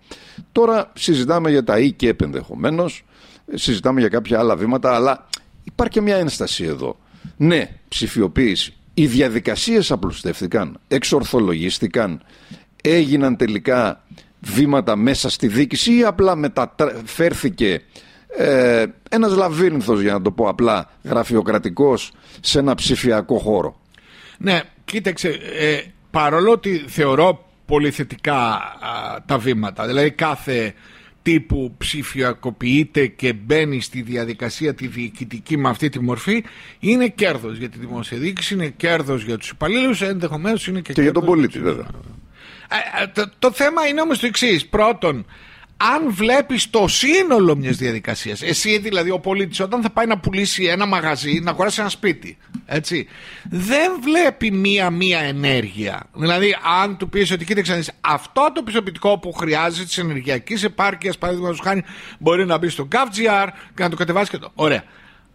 Τώρα 0.52 0.92
συζητάμε 0.94 1.50
για 1.50 1.64
τα 1.64 1.78
ΙΚΕΠ 1.78 2.22
ενδεχομένως, 2.22 3.04
συζητάμε 3.54 4.00
για 4.00 4.08
κάποια 4.08 4.38
άλλα 4.38 4.56
βήματα, 4.56 4.94
αλλά 4.94 5.26
υπάρχει 5.64 5.92
και 5.92 6.00
μια 6.00 6.16
ένσταση 6.16 6.64
εδώ. 6.64 6.96
Ναι, 7.36 7.70
ψηφιοποίηση. 7.88 8.74
Οι 8.94 9.06
διαδικασίες 9.06 9.90
απλουστεύτηκαν, 9.90 10.80
εξορθολογίστηκαν, 10.88 12.22
έγιναν 12.82 13.36
τελικά 13.36 14.04
βήματα 14.40 14.96
μέσα 14.96 15.30
στη 15.30 15.46
δίκηση 15.46 15.96
ή 15.96 16.04
απλά 16.04 16.36
μεταφέρθηκε 16.36 17.82
ε, 18.36 18.84
ένας 19.10 19.36
λαβύρινθος 19.36 20.00
για 20.00 20.12
να 20.12 20.22
το 20.22 20.30
πω 20.30 20.48
απλά 20.48 20.90
γραφειοκρατικός 21.04 22.12
σε 22.40 22.58
ένα 22.58 22.74
ψηφιακό 22.74 23.38
χώρο; 23.38 23.80
Ναι, 24.38 24.60
κοίταξε, 24.84 25.28
ε, 25.58 25.80
παρόλο 26.10 26.50
ότι 26.50 26.84
θεωρώ 26.86 27.44
πολύ 27.66 27.90
θετικά 27.90 28.60
τα 29.26 29.38
βήματα, 29.38 29.86
δηλαδή 29.86 30.10
κάθε 30.10 30.74
τύπου 31.22 31.74
ψηφιακοποιείται 31.78 33.06
και 33.06 33.32
μπαίνει 33.32 33.80
στη 33.80 34.02
διαδικασία 34.02 34.74
τη 34.74 34.86
διοικητική 34.86 35.56
με 35.56 35.68
αυτή 35.68 35.88
τη 35.88 36.00
μορφή 36.00 36.44
είναι 36.80 37.08
κέρδος 37.08 37.58
για 37.58 37.68
τη 37.68 37.78
δημόσια 37.78 38.18
διοίκηση, 38.18 38.54
είναι 38.54 38.68
κέρδος 38.68 39.24
για 39.24 39.38
τους 39.38 39.48
υπαλλήλους, 39.48 40.02
ενδεχομένως 40.02 40.66
είναι 40.66 40.80
και, 40.80 40.92
και 40.92 41.02
για 41.02 41.12
τον 41.12 41.24
πολίτη 41.24 41.60
βέβαια. 41.60 41.86
Ε, 41.86 41.88
ε, 41.88 42.25
το, 43.12 43.30
το 43.38 43.52
θέμα 43.52 43.86
είναι 43.86 44.00
όμως 44.00 44.18
το 44.18 44.26
εξής. 44.26 44.66
Πρώτον, 44.66 45.26
αν 45.76 46.12
βλέπεις 46.12 46.70
το 46.70 46.88
σύνολο 46.88 47.56
μιας 47.56 47.76
διαδικασίας 47.76 48.42
εσύ 48.42 48.78
δηλαδή 48.78 49.10
ο 49.10 49.18
πολίτης 49.18 49.60
όταν 49.60 49.82
θα 49.82 49.90
πάει 49.90 50.06
να 50.06 50.18
πουλήσει 50.18 50.64
ένα 50.64 50.86
μαγαζί 50.86 51.40
να 51.42 51.50
αγοράσει 51.50 51.80
ένα 51.80 51.88
σπίτι 51.88 52.36
έτσι, 52.66 53.08
δεν 53.50 53.92
βλέπει 54.02 54.50
μία-μία 54.50 55.18
ενέργεια. 55.18 56.06
Δηλαδή 56.14 56.56
αν 56.82 56.96
του 56.96 57.08
πεις 57.08 57.30
ότι 57.30 57.44
κοίταξε 57.44 57.84
αυτό 58.00 58.50
το 58.54 58.62
πιστοποιητικό 58.62 59.18
που 59.18 59.32
χρειάζεται 59.32 59.84
της 59.84 59.98
ενεργειακής 59.98 60.64
επάρκειας 60.64 61.18
παραδείγματος 61.18 61.60
χάνει 61.60 61.82
μπορεί 62.18 62.46
να 62.46 62.58
μπει 62.58 62.68
στο 62.68 62.88
GovGR 62.92 63.48
και 63.74 63.82
να 63.82 63.90
το 63.90 63.96
κατεβάσεις 63.96 64.30
και 64.30 64.38
το 64.38 64.50
ωραία. 64.54 64.84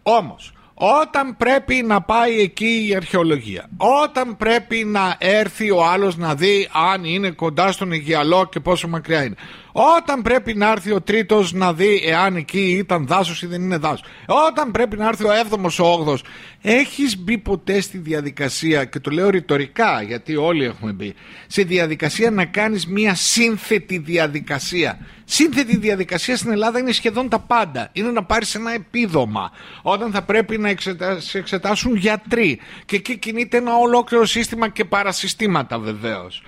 Όμως 0.02 0.52
όταν 0.84 1.36
πρέπει 1.36 1.74
να 1.74 2.00
πάει 2.02 2.40
εκεί 2.40 2.86
η 2.88 2.94
αρχαιολογία, 2.94 3.68
όταν 3.76 4.36
πρέπει 4.36 4.84
να 4.84 5.16
έρθει 5.18 5.70
ο 5.70 5.84
άλλος 5.84 6.16
να 6.16 6.34
δει 6.34 6.68
αν 6.92 7.04
είναι 7.04 7.30
κοντά 7.30 7.72
στον 7.72 7.92
Αιγιαλό 7.92 8.48
και 8.50 8.60
πόσο 8.60 8.88
μακριά 8.88 9.24
είναι, 9.24 9.34
όταν 9.72 10.22
πρέπει 10.22 10.54
να 10.54 10.70
έρθει 10.70 10.92
ο 10.92 11.00
τρίτος 11.00 11.52
να 11.52 11.72
δει 11.72 12.02
εάν 12.06 12.36
εκεί 12.36 12.76
ήταν 12.78 13.06
δάσος 13.06 13.42
ή 13.42 13.46
δεν 13.46 13.62
είναι 13.62 13.76
δάσος, 13.76 14.04
όταν 14.48 14.70
πρέπει 14.70 14.96
να 14.96 15.08
έρθει 15.08 15.24
ο 15.24 15.32
έβδομος 15.32 15.78
ο 15.78 15.84
όγδος, 15.84 16.24
έχεις 16.62 17.18
μπει 17.18 17.38
ποτέ 17.38 17.80
στη 17.80 17.98
διαδικασία, 17.98 18.84
και 18.84 19.00
το 19.00 19.10
λέω 19.10 19.30
ρητορικά 19.30 20.02
γιατί 20.02 20.36
όλοι 20.36 20.64
έχουμε 20.64 20.92
μπει, 20.92 21.14
σε 21.46 21.62
διαδικασία 21.62 22.30
να 22.30 22.44
κάνεις 22.44 22.86
μια 22.86 23.14
σύνθετη 23.14 23.98
διαδικασία 23.98 24.98
Σύνθετη 25.34 25.76
διαδικασία 25.76 26.36
στην 26.36 26.50
Ελλάδα 26.50 26.78
είναι 26.78 26.92
σχεδόν 26.92 27.28
τα 27.28 27.38
πάντα. 27.38 27.88
Είναι 27.92 28.10
να 28.10 28.24
πάρεις 28.24 28.54
ένα 28.54 28.72
επίδομα. 28.72 29.50
Όταν 29.82 30.10
θα 30.10 30.22
πρέπει 30.22 30.58
να 30.58 30.74
σε 31.18 31.38
εξετάσουν 31.38 31.96
γιατροί. 31.96 32.60
Και 32.84 32.96
εκεί 32.96 33.18
κινείται 33.18 33.56
ένα 33.56 33.76
ολόκληρο 33.76 34.24
σύστημα 34.24 34.68
και 34.68 34.84
παρασυστήματα 34.84 35.78
βεβαίως. 35.78 36.42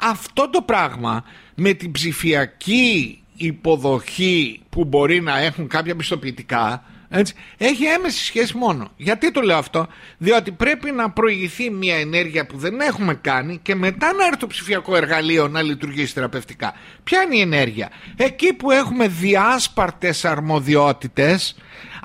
Αυτό 0.00 0.50
το 0.50 0.62
πράγμα 0.62 1.24
με 1.54 1.72
την 1.72 1.92
ψηφιακή 1.92 3.18
υποδοχή 3.36 4.62
που 4.70 4.84
μπορεί 4.84 5.20
να 5.20 5.38
έχουν 5.38 5.68
κάποια 5.68 5.96
πιστοποιητικά 5.96 6.84
έτσι, 7.16 7.34
έχει 7.56 7.84
έμεση 7.84 8.24
σχέση 8.24 8.56
μόνο. 8.56 8.90
Γιατί 8.96 9.30
το 9.30 9.40
λέω 9.40 9.56
αυτό, 9.56 9.86
Διότι 10.18 10.52
πρέπει 10.52 10.90
να 10.90 11.10
προηγηθεί 11.10 11.70
μια 11.70 11.96
ενέργεια 11.96 12.46
που 12.46 12.58
δεν 12.58 12.80
έχουμε 12.80 13.14
κάνει 13.14 13.58
και 13.62 13.74
μετά 13.74 14.12
να 14.12 14.24
έρθει 14.24 14.38
το 14.38 14.46
ψηφιακό 14.46 14.96
εργαλείο 14.96 15.48
να 15.48 15.62
λειτουργήσει 15.62 16.12
θεραπευτικά. 16.12 16.74
Ποια 17.04 17.22
είναι 17.22 17.36
η 17.36 17.40
ενέργεια, 17.40 17.90
Εκεί 18.16 18.52
που 18.52 18.70
έχουμε 18.70 19.08
διάσπαρτες 19.08 20.24
αρμοδιότητες 20.24 21.56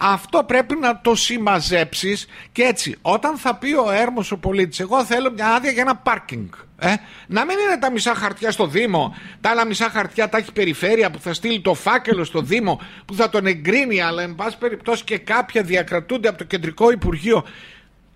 αυτό 0.01 0.43
πρέπει 0.43 0.75
να 0.75 1.01
το 1.01 1.15
συμμαζέψεις 1.15 2.27
και 2.51 2.63
έτσι, 2.63 2.95
όταν 3.01 3.37
θα 3.37 3.55
πει 3.55 3.73
ο 3.73 3.91
έρμος 3.91 4.31
ο 4.31 4.37
πολίτης, 4.37 4.79
εγώ 4.79 5.05
θέλω 5.05 5.31
μια 5.31 5.47
άδεια 5.47 5.71
για 5.71 5.81
ένα 5.81 5.95
πάρκινγκ. 5.95 6.49
Ε; 6.79 6.95
Να 7.27 7.45
μην 7.45 7.57
είναι 7.59 7.77
τα 7.79 7.91
μισά 7.91 8.15
χαρτιά 8.15 8.51
στο 8.51 8.67
Δήμο, 8.67 9.15
τα 9.41 9.49
άλλα 9.49 9.65
μισά 9.65 9.89
χαρτιά 9.89 10.29
τα 10.29 10.37
έχει 10.37 10.51
περιφέρεια 10.51 11.11
που 11.11 11.19
θα 11.19 11.33
στείλει 11.33 11.61
το 11.61 11.73
φάκελο 11.73 12.23
στο 12.23 12.41
Δήμο, 12.41 12.81
που 13.05 13.13
θα 13.13 13.29
τον 13.29 13.45
εγκρίνει, 13.45 14.01
αλλά 14.01 14.21
εν 14.21 14.35
πάση 14.35 14.57
περιπτώσει 14.57 15.03
και 15.03 15.17
κάποια 15.17 15.61
διακρατούνται 15.61 16.27
από 16.27 16.37
το 16.37 16.43
Κεντρικό 16.43 16.91
Υπουργείο. 16.91 17.45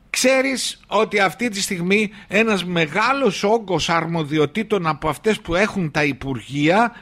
Ξέρεις 0.10 0.79
ότι 0.88 1.20
αυτή 1.20 1.50
τη 1.50 1.62
στιγμή 1.62 2.12
ένας 2.27 2.65
μεγάλος 2.65 3.43
όγκος 3.43 3.89
αρμοδιοτήτων 3.89 4.88
από 4.88 5.10
αυτές 5.10 5.39
που 5.39 5.55
έχουν 5.55 5.91
τα 5.91 6.03
Υπουργεία 6.03 6.96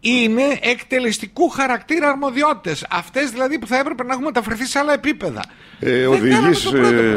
είναι 0.00 0.58
εκτελεστικού 0.60 1.48
χαρακτήρα 1.48 2.08
αρμοδιότητες. 2.08 2.86
Αυτές 2.90 3.30
δηλαδή 3.30 3.58
που 3.58 3.66
θα 3.66 3.78
έπρεπε 3.78 4.04
να 4.04 4.12
έχουν 4.12 4.24
μεταφερθεί 4.24 4.64
σε 4.64 4.78
άλλα 4.78 4.92
επίπεδα. 4.92 5.44
Ε, 5.80 6.06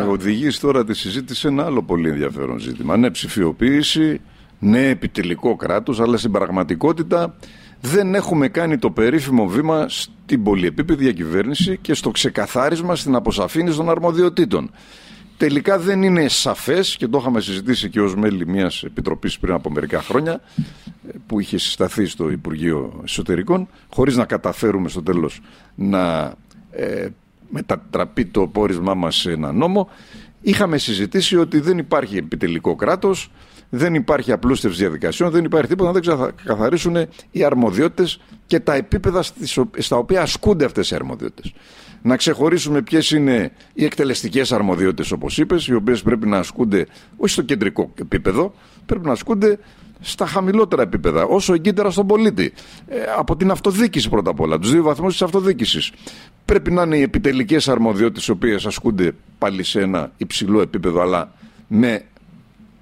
Οδηγείς 0.10 0.58
ε, 0.58 0.60
τώρα 0.60 0.86
τη 0.86 0.94
συζήτηση 0.94 1.40
σε 1.40 1.48
ένα 1.48 1.66
άλλο 1.66 1.84
πολύ 1.84 2.10
ενδιαφέρον 2.10 2.60
ζήτημα. 2.60 2.98
Ναι, 2.98 3.10
ψηφιοποίηση, 3.10 4.22
ναι, 4.60 4.88
επιτελικό 4.88 5.56
κράτος, 5.56 6.00
αλλά 6.00 6.18
στην 6.18 6.32
πραγματικότητα 6.32 7.36
δεν 7.82 8.16
έχουμε 8.16 8.48
κάνει 8.48 8.78
το 8.78 8.92
περίφημο 8.92 9.48
βήμα 9.48 9.86
στην 9.90 10.44
πολυεπίπεδη 10.44 11.04
διακυβέρνηση 11.04 11.78
και 11.82 11.94
στο 11.94 12.12
ξεκαθάρισμα 12.12 12.96
στην 12.96 13.16
αποσαφήνιση 13.16 13.78
των 13.78 13.90
αρμοδιοτήτων 13.90 14.72
τελικά 15.42 15.80
δεν 15.80 16.04
είναι 16.04 16.28
σαφές 16.28 16.96
και 16.96 17.08
το 17.08 17.18
είχαμε 17.18 17.42
συζητήσει 17.42 17.90
και 17.90 18.02
ως 18.02 18.16
μέλη 18.16 18.48
μιας 18.48 18.84
επιτροπής 18.84 19.40
πριν 19.40 19.54
από 19.54 19.70
μερικά 19.70 20.02
χρόνια 20.02 20.42
που 21.28 21.40
είχε 21.40 21.58
συσταθεί 21.58 22.06
στο 22.06 22.30
Υπουργείο 22.30 23.02
Εσωτερικών 23.04 23.68
χωρίς 23.94 24.16
να 24.16 24.26
καταφέρουμε 24.26 24.90
στο 24.90 25.04
τέλος 25.04 25.42
να 25.76 26.34
ε, 26.72 27.08
μετατραπεί 27.50 28.26
το 28.26 28.48
πόρισμά 28.48 28.94
μας 28.94 29.16
σε 29.16 29.32
ένα 29.32 29.52
νόμο 29.52 29.90
είχαμε 30.42 30.78
συζητήσει 30.78 31.38
ότι 31.38 31.60
δεν 31.60 31.78
υπάρχει 31.78 32.18
επιτελικό 32.18 32.76
κράτος 32.76 33.32
δεν 33.74 33.94
υπάρχει 33.94 34.32
απλούστευση 34.32 34.80
διαδικασιών, 34.80 35.30
δεν 35.30 35.44
υπάρχει 35.44 35.68
τίποτα 35.68 35.92
να 35.92 36.00
δεν 36.00 36.34
ξεκαθαρίσουν 36.36 36.96
οι 37.32 37.44
αρμοδιότητες 37.44 38.20
και 38.51 38.60
τα 38.60 38.74
επίπεδα 38.74 39.24
στα 39.77 39.98
οποία 39.98 40.22
ασκούνται 40.22 40.65
αυτές 40.65 40.91
οι 40.91 40.96
αρμοδιότητες 40.96 41.53
να 42.01 42.17
ξεχωρίσουμε 42.17 42.81
ποιες 42.81 43.12
είναι 43.12 43.51
οι 43.74 43.86
εκτελεστικές 43.86 44.51
αρμοδιότητες, 44.51 45.12
όπως 45.12 45.38
είπες, 45.38 45.67
οι 45.67 45.74
οποίες 45.74 46.01
πρέπει 46.01 46.27
να 46.27 46.38
ασκούνται 46.38 46.88
όχι 47.17 47.31
στο 47.34 47.41
κεντρικό 47.41 47.91
επίπεδο, 47.96 48.53
πρέπει 48.86 49.05
να 49.05 49.12
ασκούνται 49.12 49.60
στα 50.00 50.25
χαμηλότερα 50.25 50.81
επίπεδα, 50.81 51.24
όσο 51.24 51.53
εγκύτερα 51.53 51.89
στον 51.91 52.08
πολίτη. 52.08 52.53
Ε, 52.88 52.98
από 53.17 53.36
την 53.36 53.51
αυτοδίκηση 53.51 54.10
πρώτα 54.10 54.29
απ' 54.29 54.39
όλα, 54.39 54.60
τους 54.60 54.72
δύο 54.72 54.84
βαθμούς 54.84 55.12
της 55.12 55.22
αυτοδίκηση. 55.22 55.91
Πρέπει 56.46 56.72
να 56.72 56.81
είναι 56.81 56.98
οι 56.98 57.01
επιτελικές 57.01 57.67
αρμοδιότητες, 57.67 58.27
οι 58.27 58.31
οποίες 58.31 58.65
ασκούνται 58.65 59.12
πάλι 59.38 59.63
σε 59.63 59.81
ένα 59.81 60.12
υψηλό 60.17 60.62
επίπεδο, 60.62 61.01
αλλά 61.01 61.34
με 61.67 62.03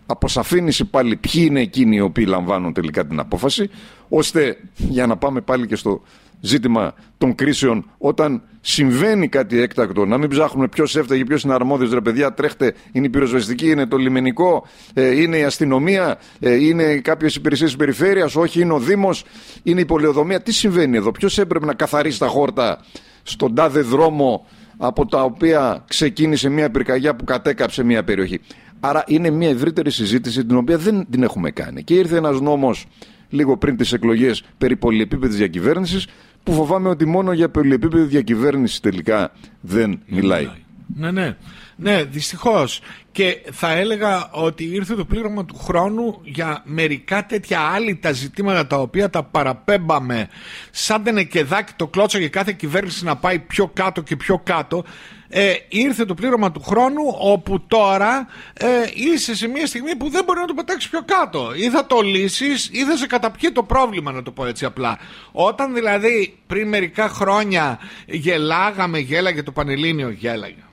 αποσαφήνιση 0.10 0.86
πάλι 0.86 1.16
ποιοι 1.16 1.46
είναι 1.48 1.62
εκείνοι 1.62 1.96
οι 1.96 2.00
οποίοι 2.00 2.25
λαμβάνουν 2.28 2.74
τελικά 2.74 3.06
την 3.06 3.20
απόφαση, 3.20 3.70
ώστε 4.10 4.58
για 4.75 5.08
να 5.08 5.18
πάμε 5.18 5.42
πάλι 5.42 5.68
και 5.68 5.75
στο 5.75 6.01
ζήτημα 6.42 6.94
των 7.18 7.36
κρίσεων 7.36 7.89
όταν 7.98 8.42
συμβαίνει 8.62 9.28
κάτι 9.28 9.62
έκτακτο, 9.62 10.06
να 10.06 10.18
μην 10.18 10.30
ψάχνουμε 10.30 10.68
ποιος 10.68 10.96
έφταγε, 10.96 11.24
ποιος 11.24 11.44
είναι 11.44 11.54
αρμόδιος, 11.54 11.92
ρε 11.92 12.01
παιδιά, 12.01 12.34
τρέχτε, 12.34 12.74
είναι 12.92 13.06
η 13.06 13.10
πυροσβεστική, 13.10 13.70
είναι 13.70 13.88
το 13.88 13.98
λιμενικό, 13.98 14.68
ε, 14.94 15.22
είναι 15.22 15.38
η 15.38 15.44
αστυνομία, 15.44 16.18
ε, 16.39 16.54
είναι 16.54 16.96
κάποιες 16.96 17.36
υπηρεσίες 17.36 17.70
της 17.70 17.78
περιφέρειας, 17.78 18.36
όχι, 18.36 18.62
είναι 18.62 18.74
ο 18.74 18.80
Δήμος, 18.80 19.24
είναι 19.63 19.82
η 19.82 19.86
πολεοδομία. 19.86 20.42
Τι 20.42 20.54
συμβαίνει 20.54 20.98
εδώ, 20.98 21.12
ποιος 21.12 21.38
έπρεπε 21.38 21.66
να 21.66 21.74
καθαρίσει 21.74 22.20
τα 22.20 22.28
χόρτα 22.28 22.86
στον 23.24 23.56
τάδε 23.56 23.82
δρόμο 23.82 24.46
από 24.82 25.06
τα 25.06 25.24
οποία 25.24 25.84
ξεκίνησε 25.88 26.50
μια 26.50 26.72
πυρκαγιά 26.72 27.16
που 27.16 27.24
κατέκαψε 27.24 27.84
μια 27.84 28.04
περιοχή. 28.04 28.39
Άρα 28.79 29.03
είναι 29.07 29.29
μια 29.29 29.50
ευρύτερη 29.50 29.91
συζήτηση 29.91 30.45
την 30.45 30.55
οποία 30.57 30.77
δεν 30.77 31.07
την 31.09 31.24
έχουμε 31.24 31.51
κάνει. 31.51 31.83
Και 31.83 31.93
ήρθε 31.93 32.17
ένας 32.17 32.41
νόμος 32.41 32.86
λίγο 33.29 33.57
πριν 33.57 33.77
τις 33.77 33.93
εκλογές 33.93 34.43
περί 34.57 34.75
πολυεπίπεδης 34.75 35.38
διακυβέρνησης 35.38 36.07
που 36.43 36.53
φοβάμαι 36.53 36.89
ότι 36.89 37.05
μόνο 37.05 37.31
για 37.31 37.50
πολυεπίπεδη 37.50 38.03
διακυβέρνηση 38.03 38.81
τελικά 38.81 39.31
δεν 39.62 40.00
μιλάει. 40.07 40.48
Ναι, 40.95 41.12
ναι. 41.12 41.36
Ναι, 41.81 42.03
δυστυχώς. 42.03 42.81
Και 43.12 43.41
θα 43.51 43.71
έλεγα 43.71 44.29
ότι 44.31 44.63
ήρθε 44.63 44.95
το 44.95 45.05
πλήρωμα 45.05 45.45
του 45.45 45.55
χρόνου 45.57 46.19
για 46.24 46.62
μερικά 46.65 47.25
τέτοια 47.25 47.59
άλλη 47.59 47.95
τα 47.95 48.12
ζητήματα 48.12 48.67
τα 48.67 48.77
οποία 48.77 49.09
τα 49.09 49.24
παραπέμπαμε. 49.24 50.29
Σαν 50.71 51.03
τενεκεδάκι 51.03 51.74
το 51.75 51.88
κλώτσα 51.88 52.19
για 52.19 52.29
κάθε 52.29 52.51
κυβέρνηση 52.51 53.03
να 53.03 53.15
πάει 53.15 53.39
πιο 53.39 53.67
κάτω 53.67 54.01
και 54.01 54.15
πιο 54.15 54.41
κάτω 54.43 54.83
ε, 55.29 55.53
ήρθε 55.67 56.05
το 56.05 56.13
πλήρωμα 56.13 56.51
του 56.51 56.62
χρόνου 56.62 57.01
όπου 57.19 57.62
τώρα 57.67 58.27
ε, 58.53 58.67
είσαι 58.93 59.36
σε 59.36 59.48
μια 59.48 59.65
στιγμή 59.65 59.95
που 59.95 60.09
δεν 60.09 60.24
μπορεί 60.24 60.39
να 60.39 60.45
το 60.45 60.53
πετάξεις 60.53 60.89
πιο 60.89 61.01
κάτω. 61.05 61.51
Ή 61.55 61.69
θα 61.69 61.86
το 61.86 62.01
λύσεις 62.01 62.69
ή 62.71 62.83
θα 62.83 62.98
σε 62.98 63.07
καταπιεί 63.07 63.51
το 63.51 63.63
πρόβλημα 63.63 64.12
να 64.12 64.24
το 64.24 64.31
πω 64.31 64.45
έτσι 64.45 64.65
απλά. 64.65 64.98
Όταν 65.31 65.74
δηλαδή 65.74 66.38
πριν 66.48 66.67
μερικά 66.67 67.09
χρόνια 67.09 67.79
γελάγαμε 68.05 69.00
γέλαγε 69.00 69.43
το 69.43 69.51
Πανελλήνιο 69.51 70.09
γέλαγε 70.09 70.63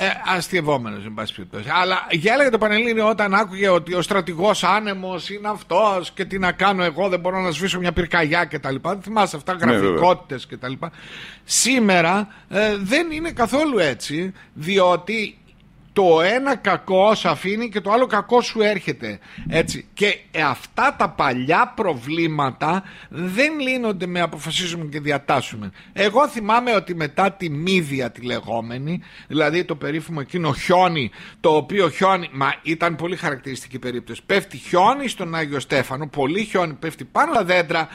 ε, 0.00 0.06
αστειευόμενο, 0.36 0.96
εν 1.04 1.14
πάση 1.14 1.34
περιπτώσει. 1.34 1.64
Αλλά 1.72 2.06
γέλαγε 2.10 2.50
το 2.50 2.58
Πανελλήνιο 2.58 3.08
όταν 3.08 3.34
άκουγε 3.34 3.68
ότι 3.68 3.94
ο 3.94 4.02
στρατηγός 4.02 4.64
άνεμος 4.64 5.30
είναι 5.30 5.48
αυτός 5.48 6.10
και 6.10 6.24
τι 6.24 6.38
να 6.38 6.52
κάνω 6.52 6.84
εγώ, 6.84 7.08
δεν 7.08 7.20
μπορώ 7.20 7.40
να 7.40 7.50
σβήσω 7.50 7.78
μια 7.78 7.92
πυρκαγιά 7.92 8.44
κτλ. 8.44 8.74
Δεν 8.82 9.02
θυμάσαι 9.02 9.36
αυτά, 9.36 9.54
ναι, 9.54 9.60
γραφικότητες 9.60 10.48
ναι, 10.50 10.56
κτλ. 10.56 10.86
Σήμερα 11.44 12.28
ε, 12.48 12.76
δεν 12.76 13.10
είναι 13.10 13.30
καθόλου 13.30 13.78
έτσι, 13.78 14.32
διότι 14.52 15.37
το 15.98 16.20
ένα 16.20 16.56
κακό 16.56 17.14
σου 17.14 17.28
αφήνει 17.28 17.68
και 17.68 17.80
το 17.80 17.90
άλλο 17.90 18.06
κακό 18.06 18.40
σου 18.40 18.62
έρχεται. 18.62 19.18
Έτσι. 19.48 19.86
Και 19.94 20.18
αυτά 20.44 20.94
τα 20.98 21.08
παλιά 21.08 21.72
προβλήματα 21.76 22.82
δεν 23.08 23.60
λύνονται 23.60 24.06
με 24.06 24.20
αποφασίζουμε 24.20 24.84
και 24.84 25.00
διατάσσουμε. 25.00 25.70
Εγώ 25.92 26.28
θυμάμαι 26.28 26.74
ότι 26.74 26.94
μετά 26.94 27.32
τη 27.32 27.50
μύδια 27.50 28.10
τη 28.10 28.20
λεγόμενη, 28.20 29.02
δηλαδή 29.28 29.64
το 29.64 29.74
περίφημο 29.74 30.18
εκείνο 30.22 30.52
χιόνι, 30.52 31.10
το 31.40 31.56
οποίο 31.56 31.88
χιόνι, 31.88 32.28
μα 32.32 32.54
ήταν 32.62 32.96
πολύ 32.96 33.16
χαρακτηριστική 33.16 33.78
περίπτωση. 33.78 34.22
Πέφτει 34.26 34.56
χιόνι 34.56 35.08
στον 35.08 35.34
Άγιο 35.34 35.60
Στέφανο, 35.60 36.06
πολύ 36.06 36.44
χιόνι 36.44 36.72
πέφτει 36.72 37.04
πάνω 37.04 37.32
τα 37.32 37.44
δέντρα, 37.44 37.88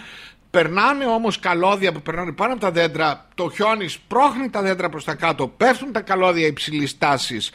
Περνάνε 0.53 1.05
όμως 1.05 1.39
καλώδια 1.39 1.91
που 1.91 2.01
περνάνε 2.01 2.31
πάνω 2.31 2.51
από 2.53 2.62
τα 2.62 2.72
δέντρα, 2.72 3.27
το 3.36 3.50
χιόνι 3.50 3.88
σπρώχνει 3.88 4.50
τα 4.50 4.62
δέντρα 4.62 4.89
προς 4.89 5.03
τα 5.03 5.15
κάτω, 5.15 5.48
πέφτουν 5.48 5.91
τα 5.91 6.01
καλώδια 6.01 6.48
υψηλής 6.48 6.98
τάσης. 6.98 7.51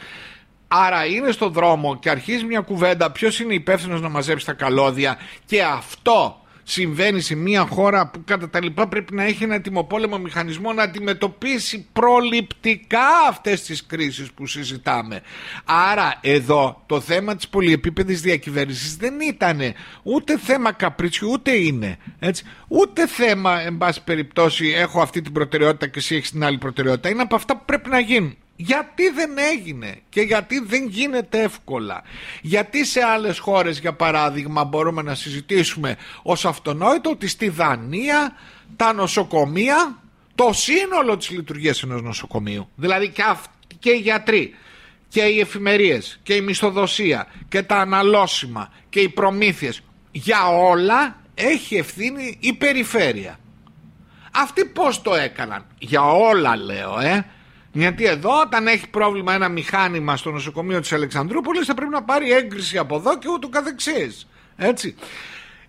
Άρα 0.71 1.05
είναι 1.05 1.31
στο 1.31 1.49
δρόμο 1.49 1.99
και 1.99 2.09
αρχίζει 2.09 2.43
μια 2.43 2.59
κουβέντα 2.59 3.11
ποιος 3.11 3.39
είναι 3.39 3.53
υπεύθυνος 3.53 4.01
να 4.01 4.09
μαζέψει 4.09 4.45
τα 4.45 4.53
καλώδια 4.53 5.17
και 5.45 5.63
αυτό 5.63 6.39
συμβαίνει 6.69 7.21
σε 7.21 7.35
μια 7.35 7.65
χώρα 7.65 8.07
που 8.07 8.23
κατά 8.25 8.49
τα 8.49 8.63
λοιπά 8.63 8.87
πρέπει 8.87 9.15
να 9.15 9.23
έχει 9.23 9.43
ένα 9.43 9.61
τιμοπόλεμο 9.61 10.17
μηχανισμό 10.17 10.73
να 10.73 10.83
αντιμετωπίσει 10.83 11.87
προληπτικά 11.93 13.07
αυτές 13.29 13.61
τις 13.61 13.85
κρίσεις 13.85 14.31
που 14.31 14.47
συζητάμε. 14.47 15.21
Άρα 15.65 16.17
εδώ 16.21 16.83
το 16.85 16.99
θέμα 16.99 17.35
της 17.35 17.47
πολυεπίπεδης 17.47 18.21
διακυβέρνησης 18.21 18.95
δεν 18.95 19.19
ήταν 19.19 19.59
ούτε 20.03 20.37
θέμα 20.37 20.71
καπρίτσιου 20.71 21.29
ούτε 21.31 21.51
είναι. 21.51 21.97
Έτσι. 22.19 22.43
Ούτε 22.67 23.07
θέμα 23.07 23.61
εν 23.61 23.77
πάση 23.77 24.03
περιπτώσει 24.03 24.67
έχω 24.75 25.01
αυτή 25.01 25.21
την 25.21 25.31
προτεραιότητα 25.31 25.87
και 25.87 25.99
εσύ 25.99 26.15
έχεις 26.15 26.31
την 26.31 26.43
άλλη 26.43 26.57
προτεραιότητα. 26.57 27.09
Είναι 27.09 27.21
από 27.21 27.35
αυτά 27.35 27.57
που 27.57 27.65
πρέπει 27.65 27.89
να 27.89 27.99
γίνουν. 27.99 28.37
Γιατί 28.61 29.09
δεν 29.09 29.37
έγινε 29.51 29.95
και 30.09 30.21
γιατί 30.21 30.59
δεν 30.59 30.87
γίνεται 30.87 31.41
εύκολα; 31.41 32.03
Γιατί 32.41 32.85
σε 32.85 33.03
άλλες 33.03 33.39
χώρες 33.39 33.79
για 33.79 33.93
παράδειγμα 33.93 34.63
μπορούμε 34.63 35.01
να 35.01 35.15
συζητήσουμε 35.15 35.97
ως 36.21 36.45
αυτονόητο 36.45 37.09
ότι 37.09 37.27
στη 37.27 37.49
Δανία 37.49 38.35
τα 38.75 38.93
νοσοκομεία, 38.93 40.01
το 40.35 40.53
σύνολο 40.53 41.17
της 41.17 41.29
λειτουργίας 41.29 41.83
ενός 41.83 42.01
νοσοκομείου, 42.01 42.69
δηλαδή 42.75 43.09
και, 43.09 43.23
και 43.79 43.89
οι 43.89 43.99
γιατροί 43.99 44.55
και 45.07 45.21
οι 45.21 45.39
εφημερίες 45.39 46.19
και 46.23 46.33
η 46.33 46.41
μισθοδοσία 46.41 47.27
και 47.49 47.63
τα 47.63 47.75
αναλώσιμα 47.75 48.73
και 48.89 48.99
οι 48.99 49.09
προμήθειες 49.09 49.81
για 50.11 50.47
όλα 50.47 51.21
έχει 51.33 51.75
ευθύνη 51.75 52.37
η 52.39 52.53
περιφέρεια. 52.53 53.39
Αυτοί 54.31 54.65
πώς 54.65 55.01
το 55.01 55.15
έκαναν, 55.15 55.65
για 55.79 56.03
όλα 56.03 56.55
λέω 56.57 56.99
ε, 56.99 57.25
γιατί 57.71 58.05
εδώ, 58.05 58.41
όταν 58.41 58.67
έχει 58.67 58.89
πρόβλημα 58.89 59.33
ένα 59.33 59.49
μηχάνημα 59.49 60.17
στο 60.17 60.31
νοσοκομείο 60.31 60.79
της 60.79 60.93
Αλεξανδρούπολης, 60.93 61.65
θα 61.65 61.73
πρέπει 61.73 61.91
να 61.91 62.03
πάρει 62.03 62.31
έγκριση 62.31 62.77
από 62.77 62.95
εδώ 62.95 63.17
και 63.17 63.27
ούτω 63.29 63.49
καθεξής. 63.49 64.27
Έτσι. 64.57 64.95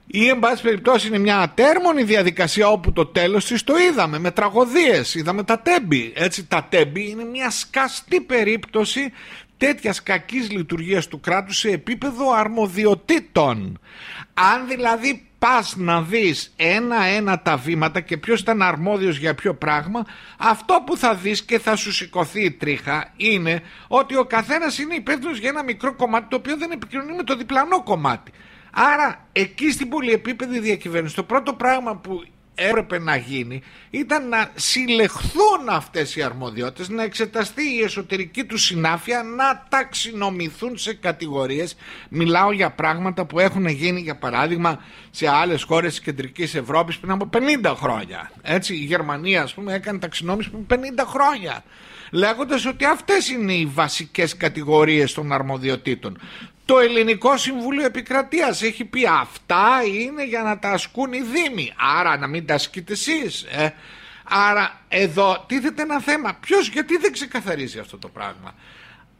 Ή, 0.06 0.28
εν 0.28 0.38
πάση 0.38 0.62
περιπτώσει, 0.62 1.06
είναι 1.06 1.18
μια 1.18 1.38
ατέρμονη 1.38 2.02
διαδικασία 2.02 2.68
όπου 2.68 2.92
το 2.92 3.06
τέλος 3.06 3.44
της 3.44 3.64
το 3.64 3.74
είδαμε 3.78 4.18
με 4.18 4.30
τραγωδίες. 4.30 5.14
Είδαμε 5.14 5.44
τα 5.44 5.58
τέμπη. 5.58 6.12
Έτσι, 6.16 6.46
τα 6.46 6.66
τέμπη 6.70 7.10
είναι 7.10 7.24
μια 7.24 7.50
σκαστή 7.50 8.20
περίπτωση 8.20 9.12
τέτοιας 9.60 10.02
κακής 10.02 10.50
λειτουργίας 10.50 11.08
του 11.08 11.20
κράτους 11.20 11.58
σε 11.58 11.68
επίπεδο 11.68 12.32
αρμοδιοτήτων. 12.32 13.80
Αν 14.34 14.68
δηλαδή 14.68 15.28
πας 15.38 15.76
να 15.76 16.02
δεις 16.02 16.52
ένα-ένα 16.56 17.40
τα 17.40 17.56
βήματα 17.56 18.00
και 18.00 18.16
ποιος 18.16 18.40
ήταν 18.40 18.62
αρμόδιος 18.62 19.16
για 19.16 19.34
ποιο 19.34 19.54
πράγμα, 19.54 20.04
αυτό 20.38 20.82
που 20.86 20.96
θα 20.96 21.14
δεις 21.14 21.42
και 21.42 21.58
θα 21.58 21.76
σου 21.76 21.92
σηκωθεί 21.92 22.44
η 22.44 22.50
τρίχα 22.50 23.12
είναι 23.16 23.62
ότι 23.88 24.16
ο 24.16 24.24
καθένας 24.24 24.78
είναι 24.78 24.94
υπεύθυνος 24.94 25.38
για 25.38 25.48
ένα 25.48 25.62
μικρό 25.62 25.94
κομμάτι 25.94 26.26
το 26.28 26.36
οποίο 26.36 26.56
δεν 26.56 26.70
επικοινωνεί 26.70 27.12
με 27.16 27.22
το 27.22 27.36
διπλανό 27.36 27.82
κομμάτι. 27.82 28.32
Άρα 28.70 29.28
εκεί 29.32 29.70
στην 29.70 29.88
πολυεπίπεδη 29.88 30.58
διακυβέρνηση 30.58 31.14
το 31.14 31.22
πρώτο 31.22 31.52
πράγμα 31.52 31.96
που 31.96 32.22
έπρεπε 32.68 32.98
να 32.98 33.16
γίνει 33.16 33.62
ήταν 33.90 34.28
να 34.28 34.50
συλλεχθούν 34.54 35.68
αυτές 35.68 36.16
οι 36.16 36.22
αρμοδιότητες, 36.22 36.88
να 36.88 37.02
εξεταστεί 37.02 37.62
η 37.62 37.82
εσωτερική 37.82 38.44
του 38.44 38.58
συνάφεια, 38.58 39.22
να 39.22 39.66
ταξινομηθούν 39.68 40.78
σε 40.78 40.94
κατηγορίες. 40.94 41.76
Μιλάω 42.08 42.52
για 42.52 42.70
πράγματα 42.70 43.24
που 43.24 43.38
έχουν 43.38 43.66
γίνει 43.66 44.00
για 44.00 44.16
παράδειγμα 44.16 44.82
σε 45.10 45.28
άλλες 45.28 45.62
χώρες 45.62 45.90
της 45.90 46.00
κεντρικής 46.00 46.54
Ευρώπης 46.54 46.98
πριν 46.98 47.12
από 47.12 47.30
50 47.62 47.74
χρόνια. 47.76 48.30
Έτσι, 48.42 48.74
η 48.74 48.84
Γερμανία 48.84 49.42
ας 49.42 49.54
πούμε 49.54 49.74
έκανε 49.74 49.98
ταξινόμηση 49.98 50.50
πριν 50.50 50.94
50 50.98 51.04
χρόνια 51.06 51.64
λέγοντας 52.10 52.66
ότι 52.66 52.84
αυτές 52.84 53.28
είναι 53.28 53.52
οι 53.52 53.66
βασικές 53.66 54.36
κατηγορίες 54.36 55.12
των 55.12 55.32
αρμοδιοτήτων. 55.32 56.18
Το 56.70 56.78
Ελληνικό 56.78 57.36
Συμβούλιο 57.36 57.84
Επικρατείας 57.84 58.62
έχει 58.62 58.84
πει 58.84 59.00
αυτά 59.20 59.66
είναι 60.00 60.26
για 60.26 60.42
να 60.42 60.58
τα 60.58 60.70
ασκούν 60.70 61.12
οι 61.12 61.20
Δήμοι. 61.20 61.72
Άρα 61.98 62.16
να 62.16 62.26
μην 62.26 62.46
τα 62.46 62.54
ασκείτε 62.54 62.92
εσείς. 62.92 63.42
Ε. 63.42 63.68
Άρα 64.24 64.80
εδώ 64.88 65.44
τίθεται 65.46 65.82
ένα 65.82 66.00
θέμα. 66.00 66.36
Ποιος 66.40 66.68
γιατί 66.68 66.96
δεν 66.96 67.12
ξεκαθαρίζει 67.12 67.78
αυτό 67.78 67.98
το 67.98 68.08
πράγμα. 68.08 68.54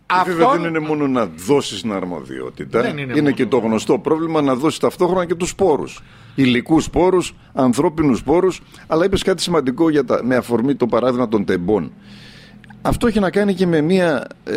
Αυτό 0.07 0.51
δεν 0.51 0.65
είναι 0.65 0.79
μόνο 0.79 1.07
να 1.07 1.27
δώσεις 1.27 1.81
την 1.81 1.93
αρμοδιότητα. 1.93 2.89
είναι, 2.89 3.13
είναι 3.17 3.33
και 3.33 3.47
το 3.47 3.59
γνωστό 3.59 3.99
πρόβλημα 3.99 4.43
να 4.43 4.55
δώσεις 4.55 4.79
ταυτόχρονα 4.79 5.27
και 5.27 5.35
τους 5.35 5.55
πόρους. 5.55 6.03
Υλικούς 6.35 6.91
πόρους, 6.91 7.35
ανθρώπινους 7.53 8.23
πόρους. 8.23 8.61
Αλλά 8.87 9.05
είπες 9.05 9.23
κάτι 9.23 9.43
σημαντικό 9.43 9.91
για 9.91 10.05
τα, 10.05 10.21
με 10.25 10.37
αφορμή 10.37 10.75
το 10.75 10.87
παράδειγμα 10.87 11.29
των 11.29 11.45
τεμπών. 11.45 11.93
Αυτό 12.83 13.07
έχει 13.07 13.21
να 13.21 13.31
κάνει 13.31 13.55
και 13.55 13.67
με 13.67 13.81
μια, 13.81 14.27
ε, 14.45 14.57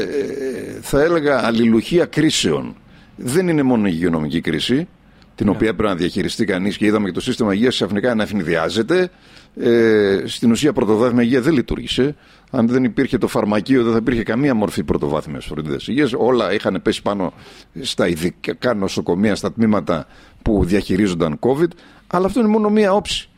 θα 0.82 1.02
έλεγα, 1.02 1.46
αλληλουχία 1.46 2.06
κρίσεων 2.06 2.76
δεν 3.16 3.48
είναι 3.48 3.64
μόνο 3.64 3.88
η 3.88 3.92
υγειονομική 3.94 4.42
κρίση, 4.42 4.88
την 5.36 5.50
οποία 5.50 5.72
ναι. 5.72 5.78
πρέπει 5.78 5.94
να 5.94 5.96
διαχειριστεί 5.96 6.46
κανείς 6.46 6.78
και 6.78 6.86
είδαμε 6.86 7.08
και 7.08 7.14
το 7.14 7.22
σύστημα 7.22 7.54
υγείας 7.54 7.74
ξαφνικά 7.74 8.16
να 8.16 8.24
ευνηδιάζεται. 8.24 9.10
Ε, 9.56 10.24
στην 10.26 10.52
ουσία, 10.52 10.74
πρωτοβάθμια 10.74 11.24
υγεία 11.24 11.42
δεν 11.42 11.54
λειτουργήσε. 11.54 12.16
Αν 12.52 12.68
δεν 12.68 12.84
υπήρχε 12.84 13.18
το 13.18 13.28
φαρμακείο, 13.28 13.84
δεν 13.84 13.92
θα 13.92 13.98
υπήρχε 13.98 14.24
καμία 14.24 14.54
μορφή 14.54 14.84
πρωτοβάθμιας 14.84 15.46
φροντίδας 15.46 15.88
υγείας. 15.88 16.14
Όλα 16.18 16.54
είχαν 16.54 16.80
πέσει 16.82 17.02
πάνω 17.02 17.34
στα 17.82 18.08
ειδικά 18.08 18.74
νοσοκομεία, 18.74 19.36
στα 19.36 19.54
τμήματα 19.54 20.08
που 20.42 20.66
διαχειρίζονταν 20.66 21.40
COVID. 21.40 21.70
Αλλά 22.08 22.26
αυτό 22.26 22.40
είναι 22.40 22.50
μόνο 22.50 22.70
μία 22.70 22.94
όψη 22.94 23.30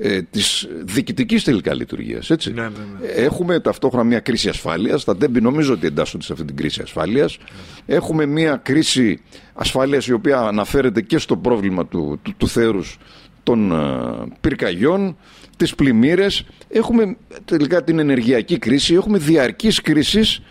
ε, 0.00 0.22
της 0.22 0.68
διοικητικής 0.84 1.44
τελικά 1.44 1.74
λειτουργίας. 1.74 2.28
Ναι, 2.28 2.52
ναι, 2.52 2.68
ναι. 2.68 3.06
Έχουμε 3.06 3.60
ταυτόχρονα 3.60 4.04
μια 4.04 4.20
κρίση 4.20 4.48
ασφάλειας. 4.48 5.04
Τα 5.04 5.16
τέμπη 5.16 5.40
νομίζω 5.40 5.72
ότι 5.72 5.86
εντάσσονται 5.86 6.24
σε 6.24 6.32
αυτή 6.32 6.44
την 6.44 6.56
κρίση 6.56 6.80
ασφάλειας. 6.82 7.38
Ναι. 7.38 7.94
Έχουμε 7.94 8.26
μια 8.26 8.60
κρίση 8.62 9.22
ασφάλειας 9.54 10.06
η 10.06 10.12
οποία 10.12 10.38
αναφέρεται 10.38 11.00
και 11.00 11.18
στο 11.18 11.36
πρόβλημα 11.36 11.86
του, 11.86 12.18
του, 12.22 12.34
του 12.36 12.48
θέρους 12.48 12.98
των 13.42 13.70
uh, 13.72 14.26
πυρκαγιών, 14.40 15.16
τις 15.56 15.74
πλημμύρες. 15.74 16.44
Έχουμε 16.68 17.16
τελικά 17.44 17.84
την 17.84 17.98
ενεργειακή 17.98 18.58
κρίση, 18.58 18.94
έχουμε 18.94 19.18
διαρκείς 19.18 19.80
κρίσεις 19.80 20.42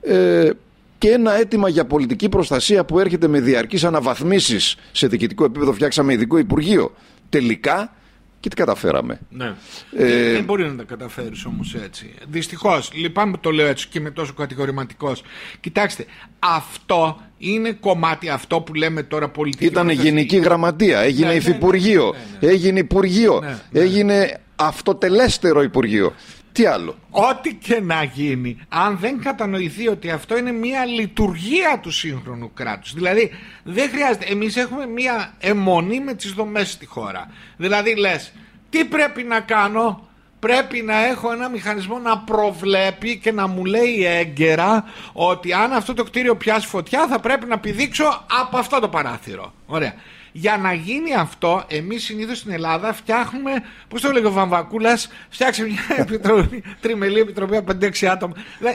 ε, 0.00 0.50
και 0.98 1.08
ένα 1.08 1.32
αίτημα 1.32 1.68
για 1.68 1.84
πολιτική 1.84 2.28
προστασία 2.28 2.84
που 2.84 2.98
έρχεται 2.98 3.28
με 3.28 3.40
διαρκείς 3.40 3.84
αναβαθμίσεις 3.84 4.76
σε 4.92 5.06
διοικητικό 5.06 5.44
επίπεδο. 5.44 5.72
Φτιάξαμε 5.72 6.12
ειδικό 6.12 6.38
Υπουργείο. 6.38 6.94
Τελικά 7.28 7.92
και 8.40 8.48
τι 8.48 8.54
καταφέραμε. 8.54 9.20
Ναι. 9.30 9.54
Ε, 9.96 10.32
δεν 10.32 10.44
μπορεί 10.44 10.64
να 10.64 10.76
τα 10.76 10.82
καταφέρεις 10.82 11.44
όμως 11.44 11.74
έτσι. 11.74 12.14
Δυστυχώς, 12.28 12.90
λυπάμαι 12.94 13.32
που 13.32 13.38
το 13.38 13.50
λέω 13.50 13.66
έτσι 13.66 13.88
και 13.88 13.98
είμαι 13.98 14.10
τόσο 14.10 14.32
κατηγορηματικός. 14.32 15.22
Κοιτάξτε, 15.60 16.06
αυτό 16.38 17.20
είναι 17.38 17.72
κομμάτι 17.72 18.28
αυτό 18.28 18.60
που 18.60 18.74
λέμε 18.74 19.02
τώρα 19.02 19.28
πολιτική. 19.28 19.64
Ήταν 19.64 19.88
γενική 19.90 20.36
γραμματεία, 20.36 21.00
έγινε 21.00 21.26
ναι, 21.26 21.32
ναι 21.32 21.38
υφυπουργείο, 21.38 22.12
ναι, 22.12 22.18
ναι, 22.18 22.46
ναι, 22.46 22.52
έγινε 22.52 22.78
υπουργείο, 22.78 23.42
έγινε 23.72 24.40
αυτοτελέστερο 24.56 25.62
υπουργείο. 25.62 26.12
Τι 26.58 26.66
άλλο; 26.66 26.98
Ό,τι 27.10 27.54
και 27.54 27.80
να 27.80 28.02
γίνει, 28.02 28.58
αν 28.68 28.98
δεν 28.98 29.20
κατανοηθεί 29.20 29.88
ότι 29.88 30.10
αυτό 30.10 30.36
είναι 30.36 30.52
μια 30.52 30.84
λειτουργία 30.84 31.78
του 31.82 31.90
σύγχρονου 31.90 32.52
κράτους. 32.54 32.92
Δηλαδή, 32.94 33.30
δεν 33.64 33.88
χρειάζεται. 33.88 34.24
Εμείς 34.24 34.56
έχουμε 34.56 34.86
μια 34.86 35.34
αιμονή 35.38 36.00
με 36.00 36.14
τις 36.14 36.32
δομές 36.32 36.70
στη 36.70 36.86
χώρα. 36.86 37.30
Δηλαδή, 37.56 37.96
λες, 37.96 38.32
τι 38.70 38.84
πρέπει 38.84 39.22
να 39.22 39.40
κάνω, 39.40 40.08
πρέπει 40.38 40.82
να 40.82 41.06
έχω 41.06 41.32
ένα 41.32 41.48
μηχανισμό 41.48 41.98
να 41.98 42.18
προβλέπει 42.18 43.18
και 43.18 43.32
να 43.32 43.46
μου 43.46 43.64
λέει 43.64 44.04
έγκαιρα 44.04 44.84
ότι 45.12 45.52
αν 45.52 45.72
αυτό 45.72 45.94
το 45.94 46.04
κτίριο 46.04 46.36
πιάσει 46.36 46.66
φωτιά 46.66 47.06
θα 47.06 47.20
πρέπει 47.20 47.46
να 47.46 47.58
πηδήξω 47.58 48.24
από 48.40 48.58
αυτό 48.58 48.80
το 48.80 48.88
παράθυρο. 48.88 49.52
Ωραία. 49.66 49.94
Για 50.40 50.56
να 50.56 50.72
γίνει 50.72 51.14
αυτό, 51.14 51.64
εμείς 51.68 52.04
συνήθως 52.04 52.38
στην 52.38 52.50
Ελλάδα 52.52 52.92
φτιάχνουμε, 52.92 53.52
πώς 53.88 54.00
το 54.00 54.12
λέγει 54.12 54.26
ο 54.26 54.32
Βαμβακούλας, 54.32 55.08
φτιάξει 55.28 55.62
μια 55.62 55.84
επιτροπή, 56.02 56.64
τριμελή 56.80 57.20
επιτροπή 57.20 57.56
από 57.56 57.72
5-6 57.80 58.06
άτομα. 58.06 58.34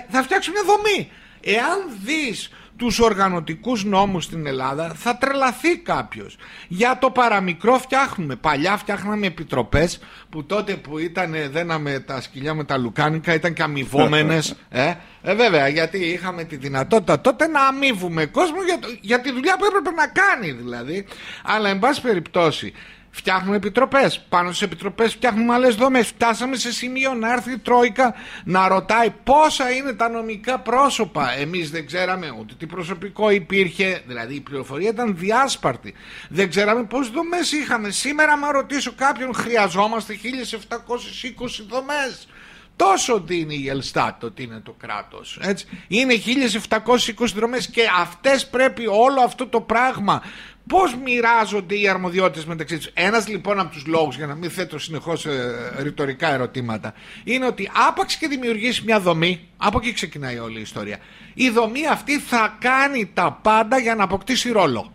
Θα 0.09 0.23
φτιάξουμε 0.23 0.59
μια 0.63 0.73
δομή. 0.75 1.11
Εάν 1.41 1.77
δεις 2.03 2.49
τους 2.77 2.99
οργανωτικούς 2.99 3.83
νόμους 3.83 4.23
στην 4.23 4.45
Ελλάδα 4.45 4.93
θα 4.95 5.17
τρελαθεί 5.17 5.77
κάποιος. 5.77 6.37
Για 6.67 6.97
το 7.01 7.09
παραμικρό 7.09 7.77
φτιάχνουμε. 7.77 8.35
Παλιά 8.35 8.77
φτιάχναμε 8.77 9.27
επιτροπές 9.27 9.99
που 10.29 10.45
τότε 10.45 10.73
που 10.75 10.97
ήταν 10.97 11.35
δέναμε 11.51 11.99
τα 11.99 12.21
σκυλιά 12.21 12.53
με 12.53 12.63
τα 12.63 12.77
λουκάνικα 12.77 13.33
ήταν 13.33 13.53
και 13.53 13.63
αμοιβόμενες. 13.63 14.55
ε, 14.69 14.93
ε, 15.21 15.35
βέβαια 15.35 15.67
γιατί 15.67 15.97
είχαμε 15.97 16.43
τη 16.43 16.55
δυνατότητα 16.55 17.21
τότε 17.21 17.47
να 17.47 17.65
αμείβουμε 17.67 18.25
κόσμο 18.25 18.63
για, 18.65 18.79
για 19.01 19.21
τη 19.21 19.31
δουλειά 19.31 19.57
που 19.57 19.65
έπρεπε 19.65 19.91
να 19.91 20.07
κάνει 20.07 20.51
δηλαδή. 20.51 21.05
Αλλά 21.43 21.69
εν 21.69 21.79
πάση 21.79 22.01
περιπτώσει 22.01 22.73
Φτιάχνουμε 23.15 23.55
επιτροπές. 23.55 24.25
Πάνω 24.29 24.49
στις 24.49 24.61
επιτροπές 24.61 25.13
φτιάχνουμε 25.13 25.53
άλλες 25.53 25.75
δομές. 25.75 26.07
Φτάσαμε 26.07 26.55
σε 26.55 26.71
σημείο 26.71 27.13
να 27.13 27.31
έρθει 27.31 27.51
η 27.51 27.57
Τρόικα 27.57 28.13
να 28.43 28.67
ρωτάει 28.67 29.09
πόσα 29.23 29.71
είναι 29.71 29.93
τα 29.93 30.09
νομικά 30.09 30.59
πρόσωπα. 30.59 31.31
Εμείς 31.31 31.71
δεν 31.71 31.85
ξέραμε 31.85 32.35
ούτε 32.39 32.53
τι 32.57 32.65
προσωπικό 32.65 33.29
υπήρχε. 33.29 34.03
Δηλαδή 34.07 34.35
η 34.35 34.41
πληροφορία 34.41 34.89
ήταν 34.89 35.17
διάσπαρτη. 35.17 35.93
Δεν 36.29 36.49
ξέραμε 36.49 36.83
πόσες 36.83 37.11
δομές 37.11 37.51
είχαμε. 37.51 37.89
Σήμερα, 37.89 38.37
μα 38.37 38.51
ρωτήσω 38.51 38.93
κάποιον, 38.95 39.33
χρειαζόμαστε 39.33 40.13
1720 40.13 41.65
δομές. 41.69 42.27
Τόσο 42.75 43.19
δίνει 43.19 43.55
η 43.55 43.69
Ελστάτ 43.69 44.23
ότι 44.23 44.43
είναι 44.43 44.59
το 44.59 44.75
κράτος. 44.79 45.39
Έτσι. 45.41 45.67
Είναι 45.87 46.13
1720 46.13 47.33
δρομές 47.35 47.67
και 47.67 47.81
αυτές 47.99 48.47
πρέπει 48.47 48.87
όλο 48.87 49.21
αυτό 49.21 49.47
το 49.47 49.61
πράγμα 49.61 50.21
Πώς 50.67 50.95
μοιράζονται 51.03 51.79
οι 51.79 51.87
αρμοδιότητες 51.87 52.45
μεταξύ 52.45 52.77
τους; 52.77 52.89
Ένας 52.93 53.27
λοιπόν 53.27 53.59
από 53.59 53.71
τους 53.71 53.85
λόγους, 53.85 54.15
για 54.15 54.27
να 54.27 54.35
μην 54.35 54.49
θέτω 54.49 54.79
συνεχώς 54.79 55.25
ε, 55.25 55.31
ρητορικά 55.79 56.33
ερωτήματα, 56.33 56.93
είναι 57.23 57.45
ότι 57.45 57.71
άπαξ 57.87 58.15
και 58.15 58.27
δημιουργήσει 58.27 58.81
μια 58.85 58.99
δομή, 58.99 59.47
από 59.57 59.77
εκεί 59.81 59.93
ξεκινάει 59.93 60.39
όλη 60.39 60.57
η 60.57 60.61
ιστορία. 60.61 60.97
Η 61.33 61.49
δομή 61.49 61.87
αυτή 61.87 62.19
θα 62.19 62.57
κάνει 62.59 63.11
τα 63.13 63.39
πάντα 63.41 63.77
για 63.77 63.95
να 63.95 64.03
αποκτήσει 64.03 64.51
ρόλο. 64.51 64.91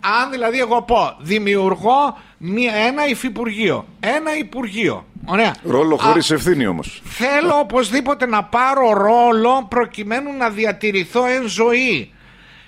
Αν 0.00 0.30
δηλαδή 0.30 0.58
εγώ 0.58 0.82
πω, 0.82 1.16
δημιουργώ 1.20 2.18
μια, 2.38 2.74
ένα 2.74 3.06
υφυπουργείο, 3.06 3.86
ένα 4.00 4.36
υπουργείο. 4.36 5.06
Ωραία. 5.24 5.54
Ρόλο 5.62 5.96
χωρίς 5.96 6.30
ευθύνη 6.30 6.66
όμως. 6.66 7.02
Θέλω 7.04 7.58
οπωσδήποτε 7.58 8.26
να 8.26 8.44
πάρω 8.44 8.92
ρόλο 8.92 9.66
προκειμένου 9.68 10.36
να 10.36 10.50
διατηρηθώ 10.50 11.26
εν 11.26 11.48
ζωή. 11.48 12.13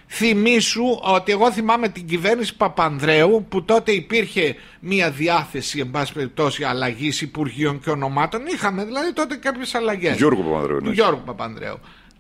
Θυμήσου 0.09 0.99
ότι 1.03 1.33
εγώ 1.33 1.53
θυμάμαι 1.53 1.89
την 1.89 2.07
κυβέρνηση 2.07 2.57
Παπανδρέου 2.57 3.47
που 3.49 3.65
τότε 3.65 3.93
υπήρχε 3.93 4.55
μια 4.81 5.11
διάθεση 5.11 5.79
εν 5.81 5.91
πάση 5.91 6.13
περιπτώσει 6.13 6.65
αλλαγής 6.65 7.21
υπουργείων 7.21 7.81
και 7.81 7.91
ονομάτων. 7.91 8.47
Είχαμε 8.47 8.85
δηλαδή 8.85 9.13
τότε 9.13 9.37
κάποιες 9.37 9.75
αλλαγές. 9.75 10.17
Γιώργο 10.17 10.43
Παπανδρέου. 10.43 10.81
Ναι. 10.81 10.91
Γιώργο 10.91 11.23
Παπανδρέου. 11.25 11.79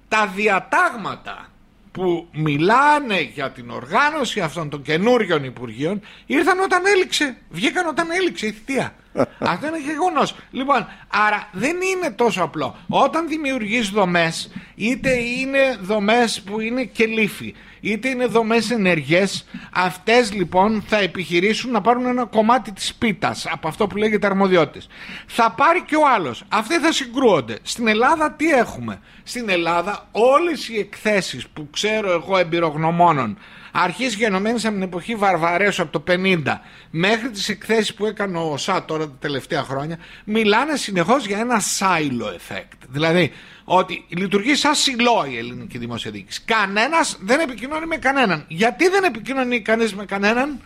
Τα 0.08 0.32
διατάγματα 0.34 1.50
που 1.92 2.28
μιλάνε 2.32 3.20
για 3.20 3.50
την 3.50 3.70
οργάνωση 3.70 4.40
αυτών 4.40 4.68
των 4.68 4.82
καινούριων 4.82 5.44
υπουργείων 5.44 6.00
ήρθαν 6.26 6.58
όταν 6.58 6.82
έληξε. 6.86 7.36
Βγήκαν 7.50 7.86
όταν 7.86 8.10
έληξε 8.10 8.46
η 8.46 8.50
θητεία. 8.50 8.94
Αυτό 9.38 9.66
είναι 9.66 9.80
γεγονός. 9.80 10.36
Λοιπόν, 10.50 10.86
άρα 11.08 11.48
δεν 11.52 11.76
είναι 11.82 12.10
τόσο 12.10 12.42
απλό. 12.42 12.76
Όταν 12.88 13.28
δημιουργείς 13.28 13.88
δομές, 13.88 14.50
είτε 14.74 15.10
είναι 15.14 15.78
δομές 15.80 16.42
που 16.42 16.60
είναι 16.60 16.84
και 16.84 17.06
λύφη, 17.06 17.54
είτε 17.80 18.08
είναι 18.08 18.26
δομές 18.26 18.70
ενεργές 18.70 19.46
αυτές 19.72 20.32
λοιπόν 20.32 20.84
θα 20.86 20.98
επιχειρήσουν 20.98 21.70
να 21.70 21.80
πάρουν 21.80 22.06
ένα 22.06 22.24
κομμάτι 22.24 22.72
της 22.72 22.94
πίτας 22.94 23.46
από 23.50 23.68
αυτό 23.68 23.86
που 23.86 23.96
λέγεται 23.96 24.26
αρμοδιότητες 24.26 24.88
θα 25.26 25.50
πάρει 25.50 25.82
και 25.82 25.96
ο 25.96 26.08
άλλος 26.14 26.44
αυτοί 26.48 26.78
θα 26.78 26.92
συγκρούονται 26.92 27.58
στην 27.62 27.88
Ελλάδα 27.88 28.32
τι 28.32 28.50
έχουμε; 28.50 29.00
Στην 29.22 29.48
Ελλάδα 29.48 30.08
όλες 30.12 30.68
οι 30.68 30.78
εκθέσεις 30.78 31.46
που 31.48 31.68
ξέρω 31.70 32.12
εγώ 32.12 32.36
εμπειρογνωμόνων 32.38 33.38
αρχής 33.84 34.14
γενομένης 34.14 34.64
από 34.64 34.74
την 34.74 34.82
εποχή 34.82 35.14
Βαρβαρέσου 35.14 35.82
από 35.82 36.00
το 36.00 36.12
50 36.12 36.42
μέχρι 36.90 37.30
τις 37.30 37.48
εκθέσεις 37.48 37.94
που 37.94 38.06
έκανε 38.06 38.38
ο 38.38 38.56
ΣΑ 38.56 38.84
τώρα 38.84 39.04
τα 39.04 39.16
τελευταία 39.18 39.62
χρόνια 39.62 39.98
μιλάνε 40.24 40.76
συνεχώς 40.76 41.26
για 41.26 41.38
ένα 41.38 41.60
silo 41.60 42.54
effect 42.54 42.78
δηλαδή 42.88 43.32
ότι 43.68 44.04
λειτουργεί 44.08 44.54
σαν 44.54 44.74
σιλό 44.74 45.26
η 45.30 45.36
ελληνική 45.36 45.78
δημόσια 45.78 46.10
διοίκηση. 46.10 46.42
Κανένας 46.44 47.18
δεν 47.20 47.40
επικοινωνεί 47.40 47.86
με 47.86 47.96
κανέναν. 47.96 48.44
Γιατί 48.48 48.88
δεν 48.88 49.04
επικοινωνεί 49.04 49.60
κανείς 49.60 49.94
με 49.94 50.04
κανέναν, 50.04 50.60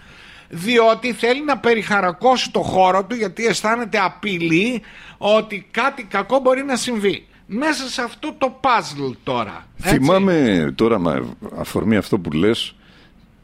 διότι 0.48 1.12
θέλει 1.12 1.44
να 1.44 1.58
περιχαρακώσει 1.58 2.50
το 2.50 2.60
χώρο 2.60 3.04
του, 3.04 3.14
γιατί 3.14 3.46
αισθάνεται 3.46 3.98
απειλή 3.98 4.82
ότι 5.18 5.66
κάτι 5.70 6.02
κακό 6.02 6.38
μπορεί 6.38 6.64
να 6.64 6.76
συμβεί. 6.76 7.26
Μέσα 7.46 7.88
σε 7.88 8.02
αυτό 8.02 8.34
το 8.38 8.60
puzzle 8.62 9.12
τώρα. 9.22 9.66
Έτσι. 9.82 9.94
Θυμάμαι 9.94 10.72
τώρα 10.74 10.98
με 10.98 11.22
αφορμή 11.56 11.96
αυτό 11.96 12.18
που 12.18 12.32
λες 12.32 12.74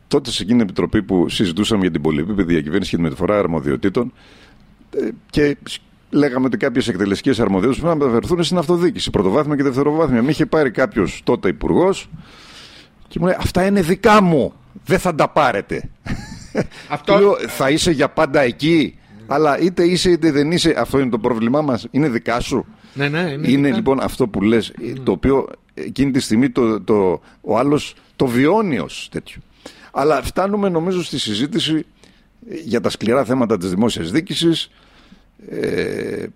τότε 0.08 0.30
σε 0.30 0.42
εκείνη 0.42 0.58
την 0.58 0.68
επιτροπή 0.68 1.02
που 1.02 1.28
συζητούσαμε 1.28 1.80
για 1.80 1.90
την 1.90 2.00
πολυεπίπεδη 2.00 2.52
διακυβέρνηση 2.52 2.90
και 2.90 2.96
τη 2.96 3.02
μεταφορά 3.02 3.38
αρμοδιοτήτων 3.38 4.12
ε, 4.90 5.08
και 5.30 5.56
λέγαμε 6.10 6.46
ότι 6.46 6.56
κάποιες 6.56 6.88
εκτελεστικές 6.88 7.40
αρμοδιότητες 7.40 7.82
πρέπει 7.82 7.98
να 7.98 8.04
μεταφερθούν 8.04 8.44
στην 8.44 8.58
αυτοδιοίκηση, 8.58 9.10
πρωτοβάθμια 9.10 9.56
και 9.56 9.62
δευτεροβάθμια. 9.62 10.22
Με 10.22 10.30
είχε 10.30 10.46
πάρει 10.46 10.70
κάποιος 10.70 11.20
τότε 11.24 11.48
υπουργός 11.48 12.08
και 13.08 13.18
μου 13.18 13.26
λέει: 13.26 13.36
Αυτά 13.38 13.66
είναι 13.66 13.80
δικά 13.80 14.22
μου. 14.22 14.52
Δεν 14.84 14.98
θα 14.98 15.14
τα 15.14 15.28
πάρετε. 15.28 15.90
Αυτό... 16.88 17.18
Λέω, 17.18 17.36
θα 17.48 17.70
είσαι 17.70 17.90
για 17.90 18.08
πάντα 18.08 18.40
εκεί. 18.40 18.98
Αλλά 19.26 19.58
είτε 19.58 19.84
είσαι 19.84 20.10
είτε 20.10 20.30
δεν 20.30 20.52
είσαι, 20.52 20.74
αυτό 20.78 20.98
είναι 20.98 21.10
το 21.10 21.18
πρόβλημά 21.18 21.62
μας. 21.62 21.86
Είναι 21.90 22.08
δικά 22.08 22.40
σου. 22.40 22.66
Ναι, 22.94 23.08
ναι, 23.08 23.20
είναι, 23.20 23.48
είναι 23.48 23.72
λοιπόν 23.72 24.00
αυτό 24.00 24.28
που 24.28 24.42
λες, 24.42 24.72
το 25.02 25.12
οποίο 25.12 25.48
εκείνη 25.74 26.10
τη 26.10 26.20
στιγμή 26.20 26.50
το, 26.50 26.80
το, 26.80 27.20
ο 27.40 27.58
άλλος 27.58 27.94
το 28.16 28.26
βιώνει 28.26 28.78
ως 28.78 29.08
τέτοιο. 29.10 29.40
Αλλά 29.98 30.22
φτάνουμε 30.22 30.68
νομίζω 30.68 31.04
στη 31.04 31.18
συζήτηση 31.18 31.86
για 32.64 32.80
τα 32.80 32.90
σκληρά 32.90 33.24
θέματα 33.24 33.58
της 33.58 33.70
δημόσιας 33.70 34.10
δίκησης 34.10 34.70
ε, 35.50 36.26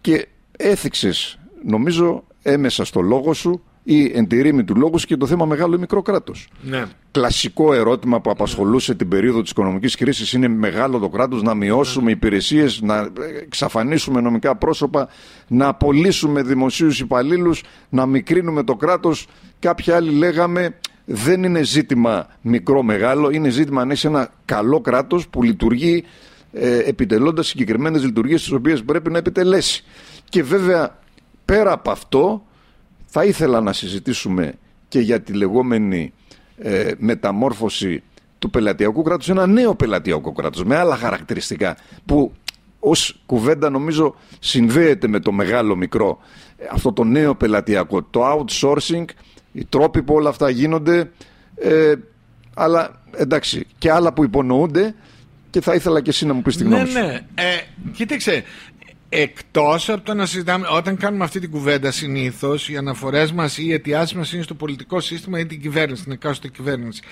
και 0.00 0.28
έθιξες 0.56 1.38
νομίζω 1.64 2.24
έμεσα 2.42 2.84
στο 2.84 3.00
λόγο 3.00 3.32
σου 3.34 3.62
ή 3.82 4.12
εν 4.14 4.26
τη 4.26 4.42
ρήμη 4.42 4.64
του 4.64 4.76
λόγου 4.76 4.96
και 4.96 5.16
το 5.16 5.26
θέμα 5.26 5.44
μεγάλο 5.44 5.74
ή 5.74 5.78
μικρό 5.78 6.02
κράτος. 6.02 6.48
Ναι. 6.62 6.84
Κλασικό 7.10 7.74
ερώτημα 7.74 8.20
που 8.20 8.30
απασχολούσε 8.30 8.94
την 8.94 9.08
περίοδο 9.08 9.42
της 9.42 9.50
οικονομικής 9.50 9.96
κρίσης 9.96 10.32
είναι 10.32 10.48
μεγάλο 10.48 10.98
το 10.98 11.08
κράτος, 11.08 11.42
να 11.42 11.54
μειώσουμε 11.54 12.04
ναι. 12.04 12.10
υπηρεσίες, 12.10 12.80
να 12.80 13.08
εξαφανίσουμε 13.42 14.20
νομικά 14.20 14.56
πρόσωπα, 14.56 15.08
να 15.48 15.68
απολύσουμε 15.68 16.42
δημοσίους 16.42 17.00
υπαλλήλους, 17.00 17.62
να 17.88 18.06
μικρύνουμε 18.06 18.62
το 18.62 18.76
κράτος. 18.76 19.26
Κάποιοι 19.58 19.92
άλλοι 19.92 20.10
λέγαμε 20.10 20.74
δεν 21.04 21.42
είναι 21.42 21.62
ζήτημα 21.62 22.26
μικρό-μεγάλο, 22.40 23.30
είναι 23.30 23.48
ζήτημα 23.48 23.80
αν 23.82 23.90
έχει 23.90 24.06
ένα 24.06 24.32
καλό 24.44 24.80
κράτος 24.80 25.28
που 25.28 25.42
λειτουργεί 25.42 26.04
ε, 26.52 26.78
επιτελώντας 26.78 27.46
συγκεκριμένες 27.46 28.04
λειτουργίες 28.04 28.42
τις 28.42 28.52
οποίες 28.52 28.82
πρέπει 28.82 29.10
να 29.10 29.18
επιτελέσει. 29.18 29.84
Και 30.28 30.42
βέβαια 30.42 30.98
πέρα 31.44 31.72
από 31.72 31.90
αυτό 31.90 32.42
θα 33.06 33.24
ήθελα 33.24 33.60
να 33.60 33.72
συζητήσουμε 33.72 34.52
και 34.88 35.00
για 35.00 35.20
τη 35.20 35.32
λεγόμενη 35.32 36.12
ε, 36.58 36.92
μεταμόρφωση 36.98 38.02
του 38.38 38.50
πελατειακού 38.50 39.02
κράτους 39.02 39.28
ένα 39.28 39.46
νέο 39.46 39.74
πελατειακό 39.74 40.32
κράτος 40.32 40.64
με 40.64 40.76
άλλα 40.76 40.96
χαρακτηριστικά 40.96 41.76
που 42.04 42.32
ως 42.80 43.22
κουβέντα 43.26 43.70
νομίζω 43.70 44.14
συνδέεται 44.38 45.08
με 45.08 45.20
το 45.20 45.32
μεγάλο 45.32 45.76
μικρό 45.76 46.18
αυτό 46.70 46.92
το 46.92 47.04
νέο 47.04 47.34
πελατειακό 47.34 48.02
το 48.02 48.20
outsourcing 48.32 49.04
οι 49.52 49.64
τρόποι 49.68 50.02
που 50.02 50.14
όλα 50.14 50.28
αυτά 50.28 50.50
γίνονται 50.50 51.10
ε, 51.54 51.94
αλλά 52.54 53.00
εντάξει 53.16 53.66
και 53.78 53.90
άλλα 53.90 54.12
που 54.12 54.24
υπονοούνται 54.24 54.94
και 55.50 55.60
θα 55.60 55.74
ήθελα 55.74 56.00
και 56.00 56.10
εσύ 56.10 56.26
να 56.26 56.32
μου 56.32 56.42
πεις 56.42 56.56
τη 56.56 56.64
γνώμη 56.64 56.82
ναι, 56.82 56.88
σου. 56.88 56.98
Ναι, 56.98 57.02
ναι. 57.02 57.20
Ε, 57.34 57.60
κοίταξε, 57.92 58.44
εκτός 59.08 59.88
από 59.88 60.04
το 60.04 60.14
να 60.14 60.26
συζητάμε, 60.26 60.66
όταν 60.70 60.96
κάνουμε 60.96 61.24
αυτή 61.24 61.40
την 61.40 61.50
κουβέντα 61.50 61.90
συνήθως, 61.90 62.68
οι 62.68 62.76
αναφορές 62.76 63.32
μας 63.32 63.58
ή 63.58 63.64
οι 63.66 63.72
αιτιάσεις 63.72 64.16
μας 64.16 64.32
είναι 64.32 64.42
στο 64.42 64.54
πολιτικό 64.54 65.00
σύστημα 65.00 65.38
ή 65.38 65.46
την 65.46 65.60
κυβέρνηση, 65.60 66.02
την 66.02 66.12
εκάστοτε 66.12 66.48
κυβέρνηση. 66.48 67.02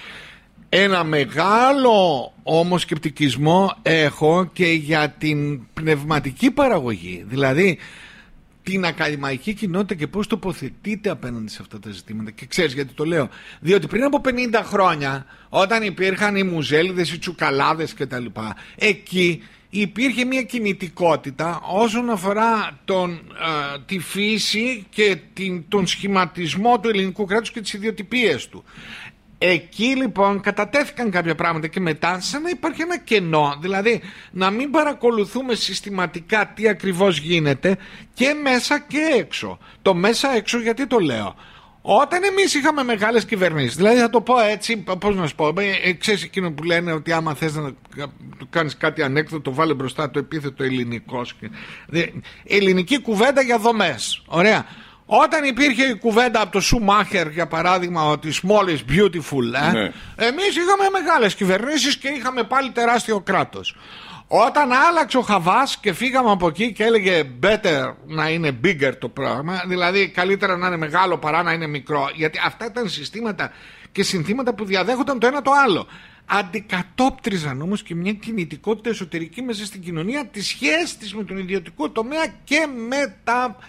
Ένα 0.69 1.05
μεγάλο 1.05 2.33
όμως 2.43 2.83
σκεπτικισμό 2.83 3.77
έχω 3.83 4.51
και 4.53 4.67
για 4.67 5.15
την 5.19 5.67
πνευματική 5.75 6.51
παραγωγή. 6.51 7.25
Δηλαδή, 7.29 7.79
την 8.71 8.85
ακαδημαϊκή 8.85 9.55
κοινότητα 9.55 9.95
και 9.95 10.07
πώς 10.07 10.27
τοποθετείται 10.27 11.11
απέναντι 11.11 11.51
σε 11.51 11.59
αυτά 11.61 11.79
τα 11.79 11.91
ζητήματα. 11.91 12.31
Και 12.31 12.47
ξέρεις 12.47 12.75
γιατί 12.75 12.93
το 12.95 13.05
λέω. 13.05 13.29
Διότι 13.61 13.87
πριν 13.87 14.05
από 14.05 14.21
50 14.25 14.63
χρόνια, 14.65 15.27
όταν 15.49 15.83
υπήρχαν 15.83 16.37
οι 16.37 16.43
μουζέλιδες, 16.43 17.13
οι 17.13 17.19
τσουκαλάδες 17.19 17.95
κτλ. 17.95 18.25
Εκεί 18.77 19.43
υπήρχε 19.71 20.25
μια 20.25 20.43
κινητικότητα 20.43 21.61
όσον 21.63 22.11
αφορά 22.11 22.79
τον, 22.85 23.11
ε, 23.13 23.79
τη 23.87 23.99
φύση 23.99 24.87
και 24.91 25.19
την, 25.33 25.65
τον 25.69 25.87
σχηματισμό 25.87 26.81
του 26.81 26.89
ελληνικού 26.89 27.25
κράτους 27.25 27.51
και 27.51 27.61
τις 27.61 27.73
ιδιοτυπίες 27.73 28.49
του. 28.49 28.65
Εκεί 29.39 29.97
λοιπόν 29.97 30.41
κατατέθηκαν 30.41 31.11
κάποια 31.11 31.35
πράγματα 31.35 31.67
και 31.67 31.81
μετά 31.81 32.21
σαν 32.21 32.43
να 32.43 32.49
υπάρχει 32.49 32.83
ένα 32.83 32.99
κενό, 32.99 33.59
δηλαδή 33.61 34.01
να 34.31 34.51
μην 34.51 34.71
παρακολουθούμε 34.71 35.55
συστηματικά 35.55 36.53
τι 36.55 36.69
ακριβώς 36.69 37.19
γίνεται 37.19 37.77
και 38.15 38.35
μέσα 38.43 38.79
και 38.79 38.99
έξω. 39.19 39.59
Το 39.83 39.95
μέσα 39.95 40.35
έξω 40.35 40.61
γιατί 40.61 40.87
το 40.87 40.99
λέω. 40.99 41.35
Όταν 41.83 42.23
εμείς 42.25 42.55
είχαμε 42.55 42.83
μεγάλες 42.83 43.25
κυβερνήσεις, 43.25 43.77
δηλαδή 43.77 43.99
θα 43.99 44.11
το 44.11 44.21
πω 44.21 44.39
έτσι, 44.39 44.77
πώς 44.77 45.17
να 45.17 45.27
σου 45.27 45.35
πω, 45.35 45.53
ε, 45.85 45.93
ξέρεις 45.93 46.23
εκείνο 46.23 46.53
που 46.53 46.63
λένε 46.63 46.93
ότι 46.93 47.13
άμα 47.13 47.35
θες 47.35 47.55
να 47.55 47.73
κάνεις 48.51 48.77
κάτι 48.77 49.03
ανέκδοτο, 49.03 49.55
βάλε 49.55 49.75
μπροστά 49.75 50.11
το 50.11 50.19
επίθετο 50.19 50.65
ελληνικός. 50.65 51.35
Ελληνική 52.45 53.01
κουβέντα 53.01 53.43
για 53.43 53.59
δομές. 53.59 54.23
Ωραία. 54.27 54.67
Όταν 55.11 55.45
υπήρχε 55.45 55.85
η 55.85 55.95
κουβέντα 55.95 56.41
από 56.41 56.53
το 56.53 56.61
Σουμάχερ 56.61 57.31
για 57.31 57.47
παράδειγμα 57.47 58.09
ότι 58.09 58.33
small 58.43 58.69
is 58.69 58.93
beautiful 58.93 59.67
ε, 59.67 59.71
ναι. 59.71 59.93
εμείς 60.17 60.57
είχαμε 60.57 60.89
μεγάλες 60.93 61.35
κυβερνήσεις 61.35 61.97
και 61.97 62.09
είχαμε 62.09 62.43
πάλι 62.43 62.71
τεράστιο 62.71 63.21
κράτος 63.21 63.77
όταν 64.27 64.73
άλλαξε 64.73 65.19
ο 65.19 65.21
Χαβάς 65.21 65.79
και 65.79 65.93
φύγαμε 65.93 66.31
από 66.31 66.47
εκεί 66.47 66.73
και 66.73 66.85
έλεγε 66.85 67.23
better 67.43 67.95
να 68.07 68.29
είναι 68.29 68.59
bigger 68.65 68.93
το 68.99 69.09
πράγμα 69.09 69.63
δηλαδή 69.67 70.09
καλύτερα 70.09 70.57
να 70.57 70.67
είναι 70.67 70.77
μεγάλο 70.77 71.19
παρά 71.19 71.43
να 71.43 71.53
είναι 71.53 71.67
μικρό 71.67 72.11
γιατί 72.15 72.41
αυτά 72.45 72.67
ήταν 72.67 72.89
συστήματα 72.89 73.53
και 73.93 74.03
συνθήματα 74.03 74.55
που 74.55 74.65
διαδέχονταν 74.65 75.19
το 75.19 75.27
ένα 75.27 75.43
το 75.43 75.51
άλλο 75.65 75.87
αντικατόπτριζαν 76.27 77.63
όμως 77.63 77.83
και 77.83 77.95
μια 77.95 78.13
κινητικότητα 78.13 78.91
εσωτερική 78.91 79.43
μέσα 79.43 79.65
στην 79.65 79.81
κοινωνία 79.81 80.27
τη 80.27 80.43
σχέση 80.43 80.99
της 80.99 81.15
με 81.15 81.25
τον 81.25 81.39
ιδιωτικό 81.39 81.91
τομέα 81.91 82.27
και 82.45 82.67
με 82.89 83.17
τα 83.25 83.57
ε, 83.59 83.63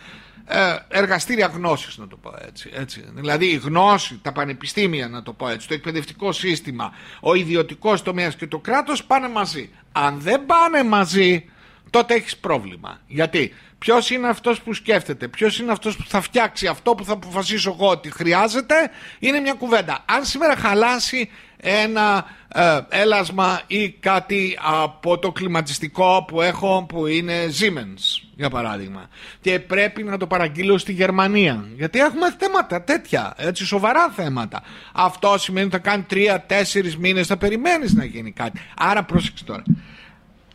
εργαστήρια 0.88 1.47
γνώσης 1.47 1.97
να 1.97 2.07
το 2.07 2.15
πω 2.15 2.33
έτσι, 2.47 2.69
έτσι. 2.73 3.03
Δηλαδή 3.13 3.45
η 3.45 3.55
γνώση, 3.55 4.19
τα 4.21 4.31
πανεπιστήμια 4.31 5.07
να 5.07 5.23
το 5.23 5.33
πω 5.33 5.49
έτσι, 5.49 5.67
το 5.67 5.73
εκπαιδευτικό 5.73 6.31
σύστημα, 6.31 6.93
ο 7.19 7.33
ιδιωτικός 7.33 8.01
τομέας 8.01 8.35
και 8.35 8.47
το 8.47 8.59
κράτος 8.59 9.03
πάνε 9.03 9.29
μαζί. 9.29 9.69
Αν 9.91 10.19
δεν 10.19 10.45
πάνε 10.45 10.83
μαζί 10.83 11.45
τότε 11.89 12.13
έχεις 12.13 12.38
πρόβλημα. 12.38 12.99
Γιατί; 13.07 13.53
Ποιος 13.79 14.09
είναι 14.09 14.27
αυτός 14.27 14.62
που 14.62 14.73
σκέφτεται, 14.73 15.27
ποιος 15.27 15.59
είναι 15.59 15.71
αυτός 15.71 15.97
που 15.97 16.03
θα 16.07 16.21
φτιάξει 16.21 16.67
αυτό 16.67 16.95
που 16.95 17.05
θα 17.05 17.13
αποφασίσω 17.13 17.71
εγώ 17.71 17.89
ότι 17.89 18.12
χρειάζεται, 18.12 18.75
είναι 19.19 19.39
μια 19.39 19.53
κουβέντα. 19.53 20.03
Αν 20.05 20.25
σήμερα 20.25 20.55
χαλάσει 20.55 21.29
ένα 21.62 22.26
ε, 22.54 22.80
έλασμα 22.89 23.62
ή 23.67 23.89
κάτι 23.89 24.58
από 24.62 25.19
το 25.19 25.32
κλιματιστικό 25.32 26.26
που 26.28 26.41
έχω 26.41 26.86
που 26.89 27.06
είναι 27.06 27.34
Siemens 27.60 28.28
για 28.36 28.50
παράδειγμα. 28.50 29.10
Και 29.41 29.60
πρέπει 29.60 30.04
να 30.04 30.17
το 30.17 30.28
παραγγείλω 30.28 30.78
στη 30.78 30.91
Γερμανία. 30.91 31.65
Γιατί 31.76 32.00
έχουμε 32.00 32.36
θέματα 32.38 32.84
τέτοια 32.84 33.34
έτσι 33.38 33.65
σοβαρά 33.65 34.10
θέματα. 34.10 34.63
Αυτό 34.93 35.38
σημαίνει 35.38 35.65
ότι 35.65 35.76
θα 35.76 35.82
κάνει 35.82 36.04
τρία-τέσσερις 36.04 36.98
μήνες 36.98 37.28
θα 37.28 37.38
περιμένεις 37.38 37.93
να 37.93 38.06
γίνει 38.06 38.32
κάτι. 38.32 38.60
Άρα 38.78 39.04
πρόσεξε 39.04 39.43
τώρα. 39.43 39.63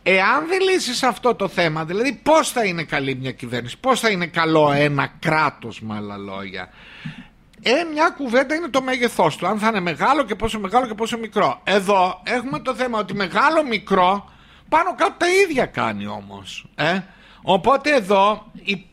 Εάν 0.07 0.47
δεν 0.47 0.59
λύσεις 0.59 1.03
αυτό 1.03 1.35
το 1.35 1.47
θέμα, 1.47 1.85
δηλαδή 1.85 2.19
πώς 2.23 2.51
θα 2.51 2.65
είναι 2.65 2.83
καλή 2.83 3.15
μια 3.15 3.31
κυβέρνηση, 3.31 3.77
πώς 3.77 3.99
θα 3.99 4.09
είναι 4.09 4.25
καλό 4.25 4.71
ένα 4.71 5.13
κράτος 5.19 5.81
με 5.81 5.95
άλλα 5.95 6.17
λόγια. 6.17 6.69
Ε, 7.67 7.83
μια 7.93 8.09
κουβέντα 8.09 8.55
είναι 8.55 8.67
το 8.67 8.81
μέγεθός 8.81 9.35
του, 9.35 9.47
αν 9.47 9.59
θα 9.59 9.67
είναι 9.67 9.79
μεγάλο 9.79 10.23
και 10.23 10.35
πόσο 10.35 10.59
μεγάλο 10.59 10.87
και 10.87 10.93
πόσο 10.93 11.17
μικρό. 11.17 11.61
Εδώ 11.63 12.21
έχουμε 12.23 12.59
το 12.59 12.75
θέμα 12.75 12.99
ότι 12.99 13.13
μεγάλο 13.13 13.63
μικρό 13.63 14.29
πάνω 14.69 14.95
κάτω 14.95 15.13
τα 15.17 15.25
ίδια 15.29 15.65
κάνει 15.65 16.07
όμως. 16.07 16.67
Ε; 16.75 16.99
Οπότε 17.41 17.95
εδώ 17.95 18.51
η 18.63 18.85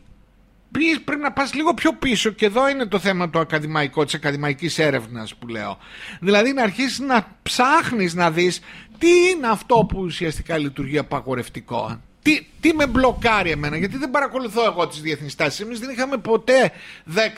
πρέπει 1.05 1.21
να 1.21 1.31
πας 1.31 1.53
λίγο 1.53 1.73
πιο 1.73 1.93
πίσω 1.93 2.29
και 2.29 2.45
εδώ 2.45 2.69
είναι 2.69 2.85
το 2.85 2.99
θέμα 2.99 3.29
το 3.29 3.39
ακαδημαϊκό 3.39 4.03
της 4.03 4.13
ακαδημαϊκής 4.13 4.79
έρευνας 4.79 5.35
που 5.35 5.47
λέω 5.47 5.77
δηλαδή 6.19 6.53
να 6.53 6.63
αρχίσεις 6.63 6.99
να 6.99 7.25
ψάχνεις 7.43 8.13
να 8.13 8.31
δεις 8.31 8.59
τι 8.97 9.07
είναι 9.29 9.47
αυτό 9.47 9.85
που 9.89 9.99
ουσιαστικά 9.99 10.57
λειτουργεί 10.57 10.97
απαγορευτικό 10.97 12.01
τι, 12.23 12.45
τι 12.59 12.73
με 12.73 12.87
μπλοκάρει 12.87 13.51
εμένα, 13.51 13.77
γιατί 13.77 13.97
δεν 13.97 14.11
παρακολουθώ 14.11 14.65
εγώ 14.65 14.87
τις 14.87 15.01
διεθνείς 15.01 15.35
τάσεις. 15.35 15.59
Εμείς 15.59 15.79
δεν 15.79 15.89
είχαμε 15.89 16.17
ποτέ 16.17 16.71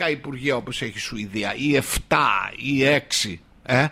10 0.08 0.12
υπουργεία 0.12 0.56
όπως 0.56 0.82
έχει 0.82 0.98
η 0.98 1.00
Σουηδία, 1.00 1.54
ή 1.56 1.82
7 2.10 2.16
ή 2.56 2.84
6. 3.26 3.40
Ε; 3.64 3.86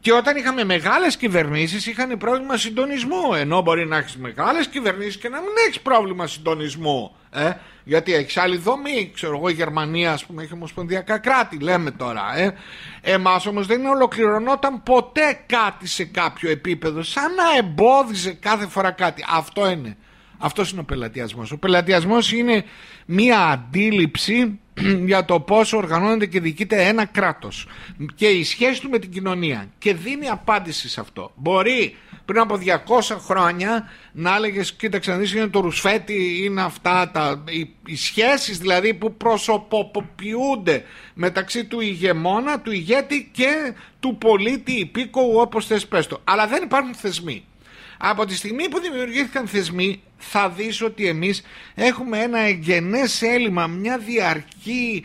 Και 0.00 0.12
όταν 0.12 0.36
είχαμε 0.36 0.64
μεγάλες 0.64 1.16
κυβερνήσεις, 1.16 1.86
είχαν 1.86 2.18
πρόβλημα 2.18 2.56
συντονισμού. 2.56 3.34
Ενώ 3.34 3.60
μπορεί 3.62 3.86
να 3.86 3.96
έχεις 3.96 4.16
μεγάλες 4.16 4.66
κυβερνήσεις 4.66 5.16
και 5.16 5.28
να 5.28 5.40
μην 5.40 5.50
έχεις 5.66 5.80
πρόβλημα 5.80 6.26
συντονισμού. 6.26 7.16
Ε; 7.30 7.50
Γιατί 7.84 8.14
έχεις 8.14 8.36
άλλη 8.36 8.56
δομή. 8.56 9.10
Ξέρω 9.14 9.36
εγώ, 9.36 9.48
η 9.48 9.52
Γερμανία, 9.52 10.12
ας 10.12 10.24
πούμε, 10.24 10.42
έχει 10.42 10.52
ομοσπονδιακά 10.52 11.18
κράτη, 11.18 11.58
λέμε 11.58 11.90
τώρα. 11.90 12.36
Ε; 12.36 12.54
Εμάς 13.00 13.46
όμως 13.46 13.66
δεν 13.66 13.86
ολοκληρωνόταν 13.86 14.82
ποτέ 14.82 15.40
κάτι 15.46 15.88
σε 15.88 16.04
κάποιο 16.04 16.50
επίπεδο, 16.50 17.02
σαν 17.02 17.34
να 17.34 17.56
εμπόδιζε 17.58 18.32
κάθε 18.32 18.66
φορά 18.66 18.90
κάτι. 18.90 19.24
Αυτό 19.28 19.70
είναι 19.70 19.96
αυτός 20.42 20.70
είναι 20.70 20.80
ο 20.80 20.84
πελατειασμός. 20.84 21.52
Ο 21.52 21.58
πελατειασμός 21.58 22.32
είναι 22.32 22.64
μία 23.06 23.38
αντίληψη 23.38 24.58
για 25.10 25.24
το 25.24 25.40
πώς 25.40 25.72
οργανώνεται 25.72 26.26
και 26.26 26.40
διοικείται 26.40 26.88
ένα 26.88 27.04
κράτος 27.04 27.66
και 28.14 28.26
η 28.26 28.44
σχέση 28.44 28.80
του 28.80 28.90
με 28.90 28.98
την 28.98 29.10
κοινωνία 29.10 29.70
και 29.78 29.94
δίνει 29.94 30.28
απάντηση 30.28 30.88
σε 30.88 31.00
αυτό. 31.00 31.32
Μπορεί 31.34 31.96
πριν 32.24 32.40
από 32.40 32.58
200 33.10 33.16
χρόνια 33.20 33.88
να 34.12 34.34
έλεγες 34.34 34.72
κοίταξε 34.72 35.10
να 35.10 35.16
δεις 35.16 35.34
είναι 35.34 35.46
το 35.46 35.60
ρουσφέτη 35.60 36.44
είναι 36.44 36.62
αυτά 36.62 37.10
τα, 37.10 37.44
οι, 37.48 37.70
οι 37.86 37.96
σχέσεις 37.96 38.58
δηλαδή 38.58 38.94
που 38.94 39.14
προσωποποιούνται 39.14 40.84
μεταξύ 41.14 41.64
του 41.64 41.80
ηγεμόνα, 41.80 42.60
του 42.60 42.72
ηγέτη 42.72 43.30
και 43.32 43.74
του 44.00 44.16
πολίτη 44.16 44.72
υπήκοου 44.72 45.32
όπως 45.36 45.66
θες 45.66 45.86
πες 45.86 46.06
το. 46.06 46.20
Αλλά 46.24 46.46
δεν 46.46 46.62
υπάρχουν 46.62 46.94
θεσμοί. 46.94 47.44
Από 48.04 48.24
τη 48.24 48.36
στιγμή 48.36 48.68
που 48.68 48.80
δημιουργήθηκαν 48.80 49.46
θεσμοί 49.46 50.02
θα 50.16 50.48
δεις 50.48 50.82
ότι 50.82 51.06
εμείς 51.06 51.42
έχουμε 51.74 52.18
ένα 52.18 52.38
εγγενές 52.38 53.22
έλλειμμα, 53.22 53.66
μια 53.66 53.98
διαρκή 53.98 55.04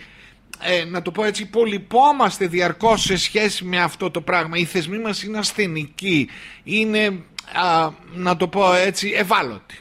ε, 0.62 0.86
να 0.86 1.02
το 1.02 1.12
πω 1.12 1.24
έτσι, 1.24 1.42
υπολοιπόμαστε 1.42 2.48
διαρκώς 2.48 3.02
σε 3.02 3.18
σχέση 3.18 3.64
με 3.64 3.82
αυτό 3.82 4.12
το 4.12 4.22
πράγμα. 4.22 4.58
Οι 4.58 4.66
θεσμοί 4.66 4.98
μας 4.98 5.24
είναι 5.24 5.38
ασθενικοί, 5.38 6.30
είναι, 6.64 7.24
να 8.14 8.38
το 8.38 8.48
πω 8.48 8.74
έτσι, 8.74 9.14
ευάλωτοι. 9.16 9.78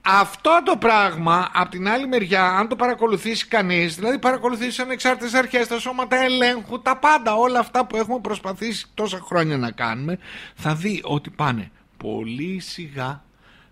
Αυτό 0.00 0.62
το 0.64 0.76
πράγμα, 0.76 1.50
από 1.52 1.70
την 1.70 1.88
άλλη 1.88 2.06
μεριά, 2.06 2.44
αν 2.44 2.68
το 2.68 2.76
παρακολουθήσει 2.76 3.46
κανείς, 3.46 3.94
δηλαδή 3.94 4.18
παρακολουθήσεις 4.18 4.78
ανεξάρτητες 4.78 5.34
αρχές, 5.34 5.66
τα 5.66 5.78
σώματα 5.78 6.24
ελέγχου, 6.24 6.82
τα 6.82 6.96
πάντα, 6.96 7.34
όλα 7.34 7.58
αυτά 7.58 7.86
που 7.86 7.96
έχουμε 7.96 8.18
προσπαθήσει 8.20 8.86
τόσα 8.94 9.18
χρόνια 9.22 9.56
να 9.56 9.70
κάνουμε, 9.70 10.18
θα 10.54 10.74
δει 10.74 11.00
ότι 11.04 11.30
πάνε 11.30 11.70
πολύ 12.04 12.60
σιγά, 12.60 13.24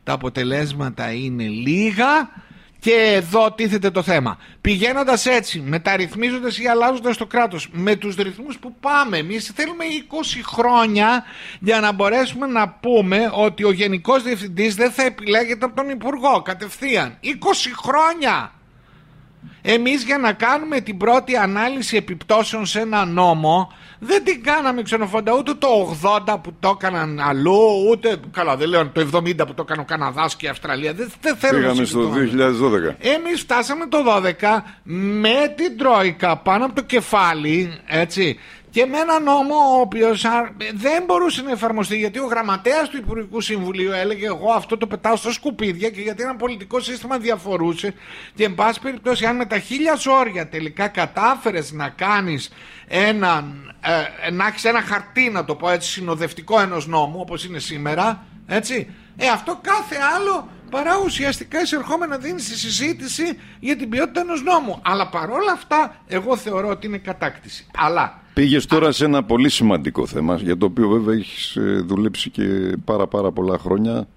τα 0.04 0.12
αποτελέσματα 0.12 1.12
είναι 1.12 1.46
λίγα 1.46 2.30
και 2.78 3.12
εδώ 3.14 3.52
τίθεται 3.52 3.90
το 3.90 4.02
θέμα. 4.02 4.38
Πηγαίνοντας 4.60 5.26
έτσι, 5.26 5.60
μεταρρυθμίζοντας 5.60 6.58
ή 6.58 6.66
αλλάζοντας 6.66 7.16
το 7.16 7.26
κράτος 7.26 7.68
με 7.72 7.96
τους 7.96 8.14
ρυθμούς 8.14 8.58
που 8.58 8.74
πάμε, 8.80 9.16
εμείς 9.16 9.52
θέλουμε 9.54 9.84
20 9.84 10.42
χρόνια 10.44 11.24
για 11.60 11.80
να 11.80 11.92
μπορέσουμε 11.92 12.46
να 12.46 12.68
πούμε 12.68 13.30
ότι 13.32 13.64
ο 13.64 13.72
Γενικός 13.72 14.22
Διευθυντής 14.22 14.74
δεν 14.74 14.90
θα 14.90 15.02
επιλέγεται 15.02 15.64
από 15.64 15.76
τον 15.76 15.88
Υπουργό 15.88 16.42
κατευθείαν. 16.42 17.18
20 17.22 17.28
χρόνια! 17.76 18.52
Εμείς 19.70 20.04
για 20.04 20.18
να 20.18 20.32
κάνουμε 20.32 20.80
την 20.80 20.96
πρώτη 20.96 21.36
ανάλυση 21.36 21.96
επιπτώσεων 21.96 22.66
σε 22.66 22.80
ένα 22.80 23.04
νόμο 23.04 23.72
δεν 23.98 24.24
την 24.24 24.42
κάναμε 24.42 24.82
ξενοφόντα 24.82 25.32
ούτε 25.32 25.54
το 25.54 25.68
80 26.26 26.36
που 26.42 26.54
το 26.60 26.78
έκαναν 26.80 27.20
αλλού 27.20 27.58
ούτε 27.90 28.16
καλά 28.30 28.56
δεν 28.56 28.68
λέω 28.68 28.88
το 28.88 29.06
70 29.12 29.36
που 29.36 29.54
το 29.54 29.62
έκανε 29.62 29.80
ο 29.80 29.84
Καναδάς 29.84 30.36
και 30.36 30.46
η 30.46 30.48
Αυστραλία 30.48 30.92
δεν, 30.92 31.10
δεν 31.20 31.36
θέλω 31.36 31.58
Πήγαμε 31.58 31.84
στο 31.84 32.12
2012 32.12 32.94
Εμείς 32.98 33.40
φτάσαμε 33.40 33.86
το 33.86 33.98
12 34.08 34.62
με 34.82 35.54
την 35.56 35.78
Τρόικα 35.78 36.36
πάνω 36.36 36.64
από 36.64 36.74
το 36.74 36.82
κεφάλι 36.82 37.80
έτσι 37.86 38.38
και 38.70 38.86
με 38.86 38.98
ένα 38.98 39.20
νόμο 39.20 39.54
ο 39.54 39.80
οποίος 39.80 40.24
δεν 40.74 41.04
μπορούσε 41.06 41.42
να 41.42 41.50
εφαρμοστεί 41.50 41.96
γιατί 41.96 42.18
ο 42.18 42.26
γραμματέας 42.26 42.88
του 42.88 42.96
Υπουργικού 42.96 43.40
Συμβουλίου 43.40 43.92
έλεγε 43.92 44.26
εγώ 44.26 44.52
αυτό 44.52 44.76
το 44.76 44.86
πετάω 44.86 45.16
στα 45.16 45.32
σκουπίδια 45.32 45.90
και 45.90 46.00
γιατί 46.00 46.22
ένα 46.22 46.36
πολιτικό 46.36 46.80
σύστημα 46.80 47.18
διαφορούσε 47.18 47.94
και 48.34 48.44
εν 48.44 48.54
πάση 48.54 48.80
περιπτώσει 48.80 49.26
αν 49.26 49.36
με 49.36 49.46
τα 49.46 49.58
χίλια 49.58 49.94
ζόρια 49.94 50.48
τελικά 50.48 50.88
κατάφερες 50.88 51.72
να 51.72 51.88
κάνεις 51.88 52.50
ένα, 52.88 53.44
ε, 54.26 54.30
να 54.30 54.46
έχεις 54.46 54.64
ένα 54.64 54.80
χαρτί 54.80 55.30
να 55.30 55.44
το 55.44 55.54
πω 55.54 55.70
έτσι 55.70 55.90
συνοδευτικό 55.90 56.60
ενός 56.60 56.86
νόμου 56.86 57.20
όπως 57.20 57.44
είναι 57.44 57.58
σήμερα 57.58 58.26
έτσι 58.46 58.94
ε, 59.16 59.28
αυτό 59.28 59.58
κάθε 59.62 59.96
άλλο 60.16 60.48
παρά 60.70 60.98
ουσιαστικά 61.04 61.60
εισερχόμενα 61.60 62.18
δίνει 62.18 62.40
στη 62.40 62.56
συζήτηση 62.56 63.38
για 63.60 63.76
την 63.76 63.88
ποιότητα 63.88 64.20
ενός 64.20 64.42
νόμου. 64.42 64.80
Αλλά 64.84 65.08
παρόλα 65.08 65.52
αυτά 65.52 65.96
εγώ 66.06 66.36
θεωρώ 66.36 66.68
ότι 66.68 66.86
είναι 66.86 66.98
κατάκτηση. 66.98 67.66
Αλλά 67.76 68.20
Πήγες 68.38 68.66
τώρα 68.66 68.92
σε 68.92 69.04
ένα 69.04 69.24
πολύ 69.24 69.48
σημαντικό 69.48 70.06
θέμα, 70.06 70.36
για 70.36 70.56
το 70.56 70.66
οποίο 70.66 70.88
βέβαια 70.88 71.14
έχεις 71.14 71.56
ε, 71.56 71.84
δουλέψει 71.86 72.30
και 72.30 72.42
πάρα 72.84 73.06
πάρα 73.06 73.32
πολλά 73.32 73.58
χρόνια, 73.58 74.08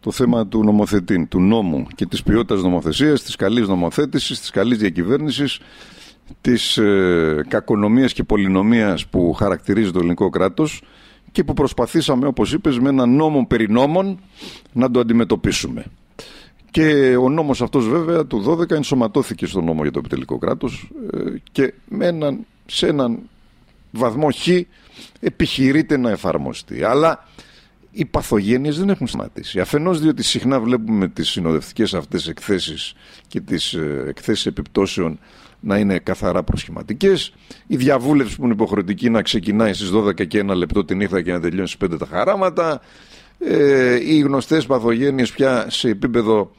το 0.00 0.10
θέμα 0.10 0.46
του 0.46 0.64
νομοθετή, 0.64 1.26
του 1.26 1.40
νόμου 1.40 1.86
και 1.94 2.06
της 2.06 2.22
ποιότητας 2.22 2.62
νομοθεσίας, 2.62 3.22
της 3.22 3.36
καλής 3.36 3.68
νομοθέτησης, 3.68 4.40
της 4.40 4.50
καλής 4.50 4.78
διακυβέρνησης, 4.78 5.60
της 6.40 6.76
ε, 6.76 7.44
κακονομίας 7.48 8.12
και 8.12 8.22
πολυνομίας 8.22 9.06
που 9.06 9.32
χαρακτηρίζει 9.32 9.90
το 9.90 9.98
ελληνικό 9.98 10.30
κράτος 10.30 10.82
και 11.32 11.44
που 11.44 11.54
προσπαθήσαμε, 11.54 12.26
όπως 12.26 12.52
είπες, 12.52 12.78
με 12.78 12.88
ένα 12.88 13.06
νόμο 13.06 13.46
περί 13.46 13.70
νόμων 13.70 14.18
να 14.72 14.90
το 14.90 15.00
αντιμετωπίσουμε. 15.00 15.84
Και 16.70 17.16
ο 17.16 17.28
νόμος 17.28 17.62
αυτός 17.62 17.88
βέβαια 17.88 18.26
του 18.26 18.42
12 18.42 18.70
ενσωματώθηκε 18.70 19.46
στο 19.46 19.60
νόμο 19.60 19.82
για 19.82 19.92
το 19.92 19.98
επιτελικό 19.98 20.38
κράτος 20.38 20.90
ε, 21.12 21.18
και 21.52 21.74
με 21.88 22.06
έναν 22.06 22.46
σε 22.66 22.86
έναν 22.86 23.18
βαθμό 23.98 24.30
χ 24.30 24.48
επιχειρείται 25.20 25.96
να 25.96 26.10
εφαρμοστεί. 26.10 26.84
Αλλά 26.84 27.28
οι 27.90 28.04
παθογένειες 28.04 28.78
δεν 28.78 28.88
έχουν 28.88 29.06
σταματήσει. 29.06 29.60
Αφενός 29.60 30.00
διότι 30.00 30.22
συχνά 30.22 30.60
βλέπουμε 30.60 31.08
τις 31.08 31.28
συνοδευτικές 31.28 31.94
αυτές 31.94 32.28
εκθέσεις 32.28 32.94
και 33.28 33.40
τις 33.40 33.72
ε, 33.72 34.04
εκθέσεις 34.08 34.46
επιπτώσεων 34.46 35.18
να 35.60 35.78
είναι 35.78 35.98
καθαρά 35.98 36.42
προσχηματικές. 36.42 37.32
Η 37.66 37.76
διαβούλευση 37.76 38.36
που 38.36 38.44
είναι 38.44 38.52
υποχρεωτική 38.52 39.10
να 39.10 39.22
ξεκινάει 39.22 39.72
στις 39.72 39.90
12 39.94 40.26
και 40.26 40.38
ένα 40.38 40.54
λεπτό 40.54 40.84
τη 40.84 40.94
νύχτα 40.94 41.22
και 41.22 41.32
να 41.32 41.40
τελειώνει 41.40 41.68
στις 41.68 41.88
5 41.90 41.98
τα 41.98 42.06
χαράματα. 42.06 42.80
Ε, 43.38 43.94
οι 43.94 44.18
γνωστές 44.18 44.66
παθογένειες 44.66 45.32
πια 45.32 45.66
σε 45.70 45.88
επίπεδο 45.88 46.50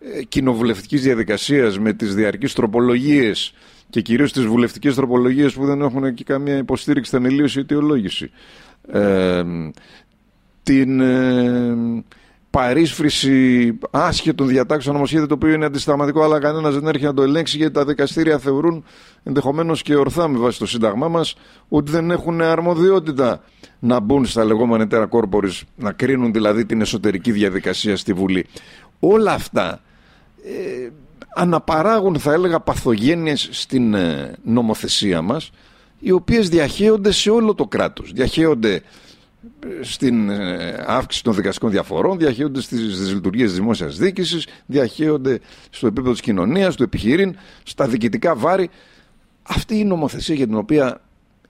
ε, 0.00 0.22
κοινοβουλευτικής 0.22 1.02
διαδικασίας 1.02 1.78
με 1.78 1.92
τις 1.92 2.14
διαρκείς 2.14 2.52
τροπολογίες 2.52 3.54
και 3.90 4.00
κυρίως 4.00 4.32
τις 4.32 4.44
βουλευτικές 4.44 4.94
τροπολογίες 4.94 5.52
που 5.52 5.66
δεν 5.66 5.80
έχουν 5.80 6.14
και 6.14 6.24
καμία 6.24 6.56
υποστήριξη, 6.56 7.10
θεμελίωση 7.10 7.58
ή 7.58 7.60
αιτιολόγηση. 7.60 8.30
Ε, 8.92 9.42
την 10.62 11.00
ε, 11.00 12.04
παρίσφρηση 12.50 13.78
άσχετων 13.90 14.48
διατάξεων 14.48 14.94
νομοσχέδιο 14.94 15.26
το 15.26 15.34
οποίο 15.34 15.52
είναι 15.52 15.64
αντισταγματικό 15.64 16.22
αλλά 16.22 16.38
κανένας 16.38 16.74
δεν 16.74 16.86
έρχεται 16.86 17.06
να 17.06 17.14
το 17.14 17.22
ελέγξει 17.22 17.56
γιατί 17.56 17.72
τα 17.72 17.84
δικαστήρια 17.84 18.38
θεωρούν 18.38 18.84
ενδεχομένως 19.22 19.82
και 19.82 19.96
ορθά 19.96 20.28
με 20.28 20.38
βάση 20.38 20.58
το 20.58 20.66
Σύνταγμά 20.66 21.08
μας 21.08 21.34
ότι 21.68 21.90
δεν 21.90 22.10
έχουν 22.10 22.40
αρμοδιότητα 22.40 23.42
να 23.78 24.00
μπουν 24.00 24.26
στα 24.26 24.44
λεγόμενα 24.44 24.86
τέρα 24.86 25.06
κόρπορης, 25.06 25.64
να 25.76 25.92
κρίνουν 25.92 26.32
δηλαδή 26.32 26.64
την 26.64 26.80
εσωτερική 26.80 27.32
διαδικασία 27.32 27.96
στη 27.96 28.12
Βουλή. 28.12 28.46
Όλα 29.00 29.32
αυτά 29.32 29.80
ε, 30.44 30.88
αναπαράγουν 31.34 32.18
θα 32.18 32.32
έλεγα 32.32 32.60
παθογένειες 32.60 33.48
στην 33.52 33.94
ε, 33.94 34.32
νομοθεσία 34.42 35.22
μας 35.22 35.50
οι 35.98 36.10
οποίες 36.10 36.48
διαχέονται 36.48 37.12
σε 37.12 37.30
όλο 37.30 37.54
το 37.54 37.66
κράτος. 37.66 38.12
Διαχέονται 38.12 38.82
στην 39.80 40.30
ε, 40.30 40.84
αύξηση 40.86 41.24
των 41.24 41.34
δικαστικών 41.34 41.70
διαφορών, 41.70 42.18
διαχέονται 42.18 42.60
στις 42.60 43.12
λειτουργίες 43.12 43.48
της 43.48 43.58
δημόσιας 43.58 43.96
διοίκησης, 43.96 44.46
διαχέονται 44.66 45.40
στο 45.70 45.86
επίπεδο 45.86 46.12
της 46.12 46.20
κοινωνίας, 46.20 46.76
του 46.76 46.82
επιχειρήν, 46.82 47.36
στα 47.62 47.88
διοικητικά 47.88 48.34
βάρη. 48.34 48.70
Αυτή 49.42 49.78
η 49.78 49.84
νομοθεσία 49.84 50.34
για 50.34 50.46
την 50.46 50.56
οποία 50.56 51.00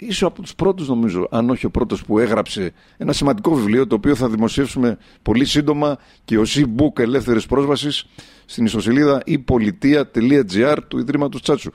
είσαι 0.00 0.24
από 0.24 0.42
τους 0.42 0.54
πρώτους 0.54 0.88
νομίζω, 0.88 1.28
αν 1.30 1.50
όχι 1.50 1.66
ο 1.66 1.70
πρώτος 1.70 2.04
που 2.04 2.18
έγραψε 2.18 2.72
ένα 2.96 3.12
σημαντικό 3.12 3.54
βιβλίο 3.54 3.86
το 3.86 3.94
οποίο 3.94 4.14
θα 4.14 4.28
δημοσιεύσουμε 4.28 4.98
πολύ 5.22 5.44
σύντομα 5.44 5.98
και 6.24 6.38
ως 6.38 6.58
e-book 6.58 6.98
ελεύθερης 6.98 7.46
πρόσβασης 7.46 8.06
στην 8.44 8.64
ιστοσελίδα 8.64 9.22
ipolitia.gr 9.26 10.76
του 10.88 10.98
Ιδρύματος 10.98 11.42
Τσάτσου. 11.42 11.70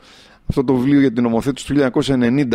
Αυτό 0.50 0.64
το 0.64 0.74
βιβλίο 0.74 1.00
για 1.00 1.14
την 1.14 1.24
νομοθέτηση 1.24 1.66
του 1.66 1.90
1990 2.04 2.46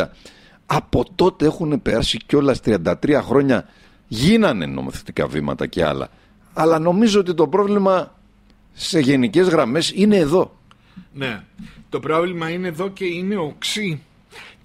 από 0.66 1.04
τότε 1.14 1.46
έχουν 1.46 1.82
περάσει 1.82 2.18
κιόλας 2.26 2.60
33 2.64 3.20
χρόνια. 3.22 3.68
Γίνανε 4.08 4.66
νομοθετικά 4.66 5.26
βήματα 5.26 5.66
και 5.66 5.84
άλλα. 5.84 6.08
Αλλά 6.52 6.78
νομίζω 6.78 7.20
ότι 7.20 7.34
το 7.34 7.48
πρόβλημα 7.48 8.14
σε 8.72 9.00
γενικές 9.00 9.48
γραμμές 9.48 9.92
είναι 9.94 10.16
εδώ. 10.16 10.58
Ναι. 11.12 11.42
Το 11.88 12.00
πρόβλημα 12.00 12.50
είναι 12.50 12.68
εδώ 12.68 12.88
και 12.88 13.04
είναι 13.04 13.36
οξύ. 13.36 14.02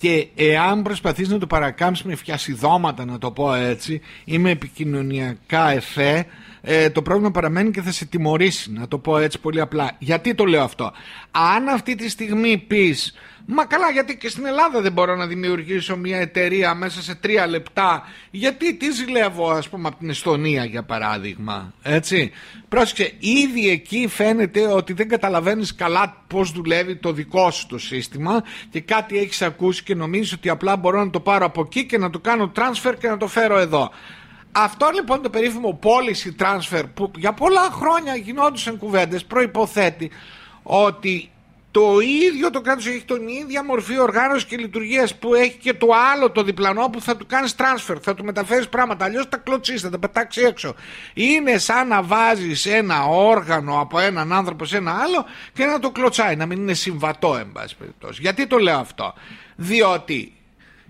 Και 0.05 0.27
εάν 0.35 0.81
προσπαθείς 0.81 1.29
να 1.29 1.37
το 1.37 1.47
παρακάμψεις 1.47 2.05
με 2.05 2.15
φιασιδώματα 2.15 3.05
να 3.05 3.17
το 3.17 3.31
πω 3.31 3.53
έτσι 3.53 4.01
ή 4.25 4.37
με 4.37 4.49
επικοινωνιακά 4.49 5.71
εφέ 5.71 6.25
ε, 6.67 6.89
το 6.89 7.01
πρόβλημα 7.01 7.31
παραμένει 7.31 7.71
και 7.71 7.81
θα 7.81 7.91
σε 7.91 8.05
τιμωρήσει 8.05 8.71
να 8.71 8.87
το 8.87 8.97
πω 8.97 9.17
έτσι 9.17 9.39
πολύ 9.39 9.61
απλά. 9.61 9.91
Γιατί 9.99 10.35
το 10.35 10.45
λέω 10.45 10.63
αυτό; 10.63 10.91
Αν 11.31 11.67
αυτή 11.67 11.95
τη 11.95 12.09
στιγμή 12.09 12.57
πεις 12.57 13.13
Μα 13.47 13.65
καλά, 13.65 13.89
γιατί 13.91 14.17
και 14.17 14.29
στην 14.29 14.45
Ελλάδα 14.45 14.81
δεν 14.81 14.91
μπορώ 14.91 15.15
να 15.15 15.27
δημιουργήσω 15.27 15.97
μια 15.97 16.17
εταιρεία 16.17 16.75
μέσα 16.75 17.01
σε 17.01 17.15
τρία 17.15 17.47
λεπτά. 17.47 18.03
Γιατί 18.31 18.73
τι 18.73 18.91
ζηλεύω, 18.91 19.49
ας 19.49 19.69
πούμε, 19.69 19.87
από 19.87 19.97
την 19.97 20.09
Εστονία 20.09 20.65
για 20.65 20.83
παράδειγμα. 20.83 21.73
Έτσι. 21.81 22.31
Πρόσεξε, 22.69 23.13
ήδη 23.19 23.69
εκεί 23.69 24.07
φαίνεται 24.07 24.67
ότι 24.67 24.93
δεν 24.93 25.07
καταλαβαίνεις 25.07 25.75
καλά 25.75 26.23
πώς 26.27 26.51
δουλεύει 26.51 26.95
το 26.95 27.11
δικό 27.11 27.51
σου 27.51 27.67
το 27.67 27.77
σύστημα 27.77 28.43
και 28.69 28.81
κάτι 28.81 29.17
έχεις 29.17 29.41
ακούσει 29.41 29.83
και 29.83 29.95
νομίζεις 29.95 30.33
ότι 30.33 30.49
απλά 30.49 30.75
μπορώ 30.75 31.03
να 31.03 31.09
το 31.09 31.19
πάρω 31.19 31.45
από 31.45 31.61
εκεί 31.61 31.85
και 31.85 31.97
να 31.97 32.09
το 32.09 32.19
κάνω 32.19 32.51
transfer 32.55 32.93
και 32.99 33.07
να 33.07 33.17
το 33.17 33.27
φέρω 33.27 33.57
εδώ. 33.57 33.91
Αυτό 34.57 34.89
λοιπόν 34.93 35.21
το 35.21 35.29
περίφημο 35.29 35.79
policy 35.83 36.43
transfer 36.43 36.83
που 36.93 37.11
για 37.17 37.33
πολλά 37.33 37.69
χρόνια 37.71 38.15
γινόντουσαν 38.15 38.77
κουβέντες 38.77 39.25
προϋποθέτει 39.25 40.11
ότι 40.63 41.29
το 41.71 41.99
ίδιο 41.99 42.49
το 42.49 42.61
κράτος 42.61 42.87
έχει 42.87 43.03
τον 43.03 43.27
ίδια 43.27 43.63
μορφή 43.63 43.99
οργάνωσης 43.99 44.45
και 44.45 44.57
λειτουργίας 44.57 45.15
που 45.15 45.33
έχει 45.33 45.57
και 45.57 45.73
το 45.73 45.87
άλλο 46.13 46.31
το 46.31 46.43
διπλανό 46.43 46.89
που 46.89 47.01
θα 47.01 47.17
του 47.17 47.25
κάνεις 47.25 47.55
transfer, 47.57 47.95
θα 48.01 48.13
του 48.13 48.23
μεταφέρεις 48.23 48.69
πράγματα. 48.69 49.05
Αλλιώς 49.05 49.29
τα 49.29 49.37
κλωτσίσει, 49.37 49.83
θα 49.83 49.89
τα 49.89 49.99
πετάξεις 49.99 50.43
έξω. 50.43 50.75
Είναι 51.13 51.57
σαν 51.57 51.87
να 51.87 52.03
βάζεις 52.03 52.65
ένα 52.65 53.05
όργανο 53.05 53.79
από 53.79 53.99
έναν 53.99 54.33
άνθρωπο 54.33 54.65
σε 54.65 54.77
ένα 54.77 54.91
άλλο 54.91 55.25
και 55.53 55.65
να 55.65 55.79
το 55.79 55.91
κλωτσάει, 55.91 56.35
να 56.35 56.45
μην 56.45 56.57
είναι 56.59 56.73
συμβατό, 56.73 57.35
εν 57.35 57.51
πάση 57.51 57.75
περιπτώσει. 57.75 58.21
Γιατί 58.21 58.47
το 58.47 58.57
λέω 58.57 58.77
αυτό, 58.77 59.13
Διότι 59.55 60.33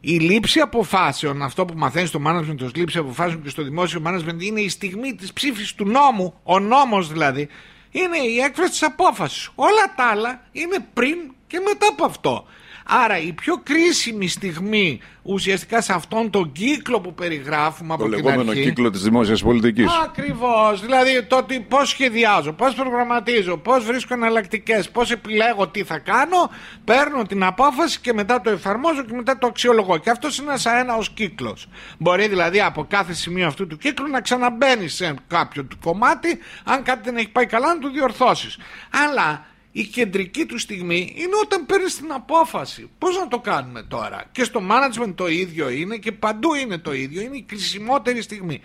η 0.08 0.20
λήψη 0.20 0.60
αποφάσεων, 0.60 1.42
αυτό 1.42 1.66
που 1.66 1.74
μαθαίνεις 1.78 2.10
στο 2.10 2.22
management 2.28 2.62
ως 2.64 2.76
λήψη 2.76 2.98
αποφάσεων 2.98 3.44
και 3.44 3.50
στο 3.50 3.64
δημόσιο 3.64 4.02
management, 4.06 4.42
είναι 4.42 4.62
η 4.62 4.70
στιγμή 4.70 5.16
της 5.16 5.34
ψήφισης 5.34 5.74
του 5.74 5.86
νόμου, 5.86 6.34
ο 6.44 6.60
νόμος 6.60 7.12
δηλαδή, 7.12 7.48
είναι 7.92 8.18
η 8.18 8.40
έκφραση 8.40 8.72
της 8.72 8.84
απόφασης. 8.84 9.50
Όλα 9.56 9.94
τα 9.96 10.04
άλλα 10.04 10.42
είναι 10.52 10.88
πριν 10.94 11.18
και 11.48 11.60
μετά 11.60 11.88
από 11.92 12.06
αυτό. 12.06 12.46
Άρα 12.88 13.20
η 13.20 13.34
πιο 13.34 13.62
κρίσιμη 13.64 14.28
στιγμή 14.28 15.00
ουσιαστικά 15.22 15.82
σε 15.82 15.94
αυτόν 15.94 16.30
τον 16.30 16.52
κύκλο 16.52 17.00
που 17.00 17.14
περιγράφουμε 17.14 17.94
από 17.94 18.04
την 18.04 18.14
αρχή. 18.14 18.24
Το 18.24 18.30
λεγόμενο 18.30 18.54
κύκλο 18.62 18.90
της 18.90 19.02
δημόσιας 19.02 19.44
πολιτικής. 19.44 19.92
Ακριβώς. 20.04 20.82
Δηλαδή 20.82 21.24
το 21.24 21.38
ότι 21.38 21.60
πώς 21.60 21.90
σχεδιάζω, 21.90 22.54
πώς 22.54 22.74
προγραμματίζω, 22.74 23.58
πώς 23.58 23.86
βρίσκω 23.86 24.14
εναλλακτικές, 24.14 24.90
πώς 24.90 25.12
επιλέγω 25.12 25.68
τι 25.68 25.84
θα 25.84 25.98
κάνω, 25.98 26.50
παίρνω 26.84 27.24
την 27.24 27.44
απόφαση 27.44 28.00
και 28.00 28.14
μετά 28.14 28.42
το 28.42 28.50
εφαρμόζω 28.50 29.04
και 29.04 29.14
μετά 29.14 29.38
το 29.38 29.48
αξιολογώ. 29.48 29.98
Και 29.98 30.10
αυτός 30.10 30.38
είναι 30.38 30.58
σαν 30.58 30.78
ένα 30.78 30.96
ως 30.96 31.10
κύκλος. 31.10 31.68
Μπορεί 31.98 32.28
δηλαδή 32.28 32.62
από 32.62 32.86
κάθε 32.90 33.14
σημείο 33.14 33.48
αυτού 33.48 33.68
του 33.68 33.78
κύκλου 33.78 34.08
να 34.08 34.22
ξαναμπαίνει 34.22 34.88
σε 34.88 35.14
κάποιο 35.28 35.64
του 35.64 35.78
κομμάτι, 35.84 36.40
αν 36.64 36.84
κάτι 36.84 37.02
δεν 37.04 37.18
έχει 37.18 37.30
πάει 37.30 37.46
καλά 37.46 37.74
να 37.74 37.80
το 37.80 37.90
διορθώσεις. 37.90 38.58
Αλλά 39.06 39.46
η 39.78 39.84
κεντρική 39.84 40.46
του 40.46 40.58
στιγμή 40.58 41.14
είναι 41.16 41.36
όταν 41.44 41.66
παίρνεις 41.66 41.96
την 41.96 42.12
απόφαση. 42.12 42.90
Πώς 42.98 43.18
να 43.18 43.28
το 43.28 43.40
κάνουμε 43.40 43.84
τώρα; 43.84 44.24
Και 44.32 44.44
στο 44.44 44.62
management 44.70 45.14
το 45.16 45.28
ίδιο 45.28 45.70
είναι 45.70 45.98
και 45.98 46.12
παντού 46.12 46.54
είναι 46.54 46.78
το 46.78 46.94
ίδιο. 46.94 47.22
Είναι 47.22 47.38
η 47.38 47.42
κρισιμότερη 47.42 48.22
στιγμή. 48.22 48.62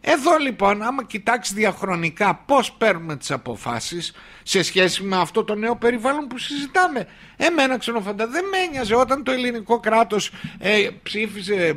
Εδώ 0.00 0.36
λοιπόν, 0.36 0.82
άμα 0.82 1.04
κοιτάξεις 1.04 1.54
διαχρονικά 1.54 2.34
πώς 2.46 2.72
παίρνουμε 2.72 3.16
τις 3.16 3.30
αποφάσεις 3.30 4.12
σε 4.42 4.62
σχέση 4.62 5.02
με 5.02 5.16
αυτό 5.16 5.44
το 5.44 5.54
νέο 5.54 5.76
περιβάλλον 5.76 6.26
που 6.26 6.38
συζητάμε. 6.38 7.06
Εμένα 7.36 7.78
ξενοφαντά 7.78 8.26
δεν 8.26 8.44
με 8.44 8.58
ένοιαζε 8.58 8.94
όταν 8.94 9.22
το 9.22 9.32
ελληνικό 9.32 9.80
κράτος 9.80 10.30
ε, 10.58 10.88
ψήφισε 11.02 11.76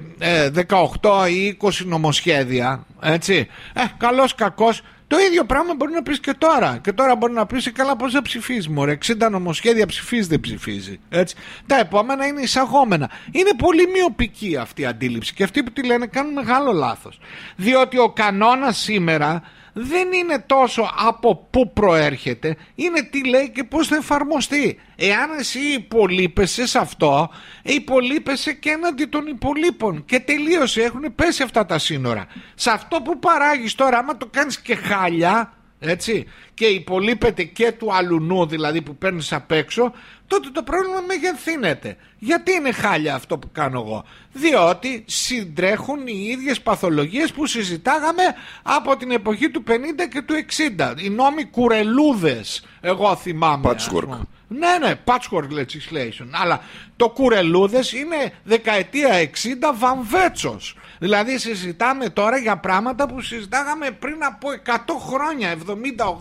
18 1.02 1.26
ε, 1.26 1.32
ή 1.32 1.58
20 1.62 1.70
νομοσχέδια. 1.86 2.86
Έτσι. 3.02 3.48
Ε, 3.74 3.82
καλός 3.98 4.36
κακός 4.36 4.82
το 5.08 5.18
ίδιο 5.28 5.44
πράγμα 5.44 5.74
μπορεί 5.76 5.92
να 5.92 6.04
πεις 6.04 6.20
και 6.20 6.34
τώρα. 6.38 6.80
Και 6.84 6.92
τώρα 6.92 7.16
μπορεί 7.16 7.34
να 7.34 7.46
πεις 7.46 7.72
καλά 7.72 7.96
πώς 7.96 8.12
δεν 8.12 8.22
ψηφίζεις. 8.22 8.68
Μωρέ, 8.68 8.98
60 9.06 9.30
νομοσχέδια 9.30 9.86
ψηφίζεις, 9.86 10.28
δεν 10.28 10.40
ψηφίζεις. 10.40 10.98
Έτσι. 11.10 11.36
Τα 11.68 11.80
επόμενα 11.80 12.26
είναι 12.26 12.42
εισαγόμενα. 12.42 13.10
Είναι 13.32 13.52
πολύ 13.58 13.88
μειοπική 13.88 14.58
αυτή 14.58 14.82
η 14.82 14.86
αντίληψη 14.86 15.34
και 15.34 15.44
αυτοί 15.44 15.64
που 15.64 15.72
τη 15.72 15.86
λένε 15.86 16.06
κάνουν 16.06 16.34
μεγάλο 16.34 16.72
λάθος. 16.72 17.20
Διότι 17.56 17.98
ο 17.98 18.10
κανόνας 18.10 18.78
σήμερα 18.78 19.44
δεν 19.78 20.12
είναι 20.14 20.44
τόσο 20.46 20.90
από 20.98 21.48
πού 21.50 21.74
προέρχεται, 21.74 22.58
είναι 22.76 23.02
τι 23.02 23.28
λέει 23.28 23.50
και 23.50 23.64
πώς 23.64 23.88
θα 23.88 23.96
εφαρμοστεί. 23.96 24.80
Εάν 24.96 25.30
εσύ 25.40 25.60
υπολείπεσαι 25.60 26.68
σε 26.68 26.80
αυτό, 26.80 27.30
υπολείπεσαι 27.64 28.54
και 28.54 28.70
έναντι 28.70 29.06
των 29.06 29.28
υπολείπων 29.28 30.06
και 30.06 30.20
τελείωσε, 30.20 30.82
έχουν 30.82 31.16
πέσει 31.16 31.44
αυτά 31.44 31.66
τα 31.66 31.78
σύνορα. 31.78 32.26
Σε 32.56 32.70
αυτό 32.70 33.02
που 33.02 33.20
παράγεις 33.20 33.76
τώρα, 33.76 33.98
άμα 33.98 34.18
το 34.18 34.26
κάνεις 34.32 34.60
και 34.62 34.76
χάλια, 34.76 35.54
έτσι, 35.80 36.26
και 36.54 36.66
υπολείπεται 36.66 37.44
και 37.44 37.72
του 37.72 37.94
αλουνού 37.94 38.46
δηλαδή 38.46 38.82
που 38.82 38.96
παίρνεις 38.96 39.34
απ' 39.34 39.52
έξω, 39.52 39.92
τότε 40.28 40.50
το 40.50 40.64
πρόβλημα 40.64 41.02
μεγεθύνεται. 41.08 41.98
Γιατί 42.20 42.52
είναι 42.52 42.72
χάλια 42.72 43.16
αυτό 43.16 43.38
που 43.38 43.50
κάνω 43.52 43.80
εγώ; 43.80 44.06
Διότι 44.34 45.04
συντρέχουν 45.08 46.08
οι 46.08 46.28
ίδιες 46.32 46.62
παθολογίες 46.62 47.32
που 47.32 47.46
συζητάγαμε 47.46 48.24
από 48.64 48.98
την 48.98 49.12
εποχή 49.12 49.50
του 49.50 49.64
50 49.68 49.72
και 50.12 50.22
του 50.22 50.34
60. 50.34 50.94
Οι 50.98 51.10
νόμοι 51.10 51.46
κουρελούδες, 51.46 52.66
εγώ 52.82 53.16
θυμάμαι. 53.16 53.70
Patchwork. 53.70 54.20
Ναι, 54.48 54.78
ναι, 54.80 54.94
patchwork 55.06 55.60
legislation. 55.60 56.28
Αλλά 56.32 56.62
το 56.96 57.10
κουρελούδες 57.10 57.92
είναι 57.92 58.34
δεκαετία 58.44 59.10
60 59.20 59.28
βαμβέτσος. 59.76 60.78
Δηλαδή 61.00 61.38
συζητάμε 61.38 62.10
τώρα 62.10 62.38
για 62.38 62.58
πράγματα 62.58 63.08
που 63.08 63.22
συζητάγαμε 63.22 63.92
πριν 63.92 64.24
από 64.24 64.48
100 64.66 64.72
χρόνια, 65.00 65.56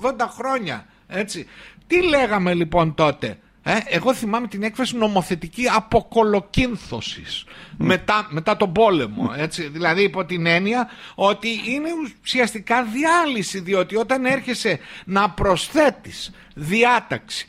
70-80 0.02 0.26
χρόνια. 0.28 0.86
Έτσι. 1.06 1.46
Τι 1.86 2.02
λέγαμε 2.02 2.54
λοιπόν 2.54 2.94
τότε 2.94 3.38
Ε, 3.66 3.78
εγώ 3.84 4.14
θυμάμαι 4.14 4.46
την 4.46 4.62
έκφραση 4.62 4.96
νομοθετική 4.96 5.68
αποκολοκύνθωσης 5.68 7.44
μετά, 7.76 8.26
μετά 8.30 8.56
τον 8.56 8.72
πόλεμο. 8.72 9.32
Έτσι. 9.36 9.68
Δηλαδή 9.68 10.02
υπό 10.02 10.24
την 10.24 10.46
έννοια 10.46 10.88
ότι 11.14 11.48
είναι 11.66 11.88
ουσιαστικά 12.22 12.84
διάλυση 12.84 13.60
διότι 13.60 13.96
όταν 13.96 14.24
έρχεσαι 14.24 14.78
να 15.04 15.30
προσθέτεις 15.30 16.30
διάταξη 16.54 17.48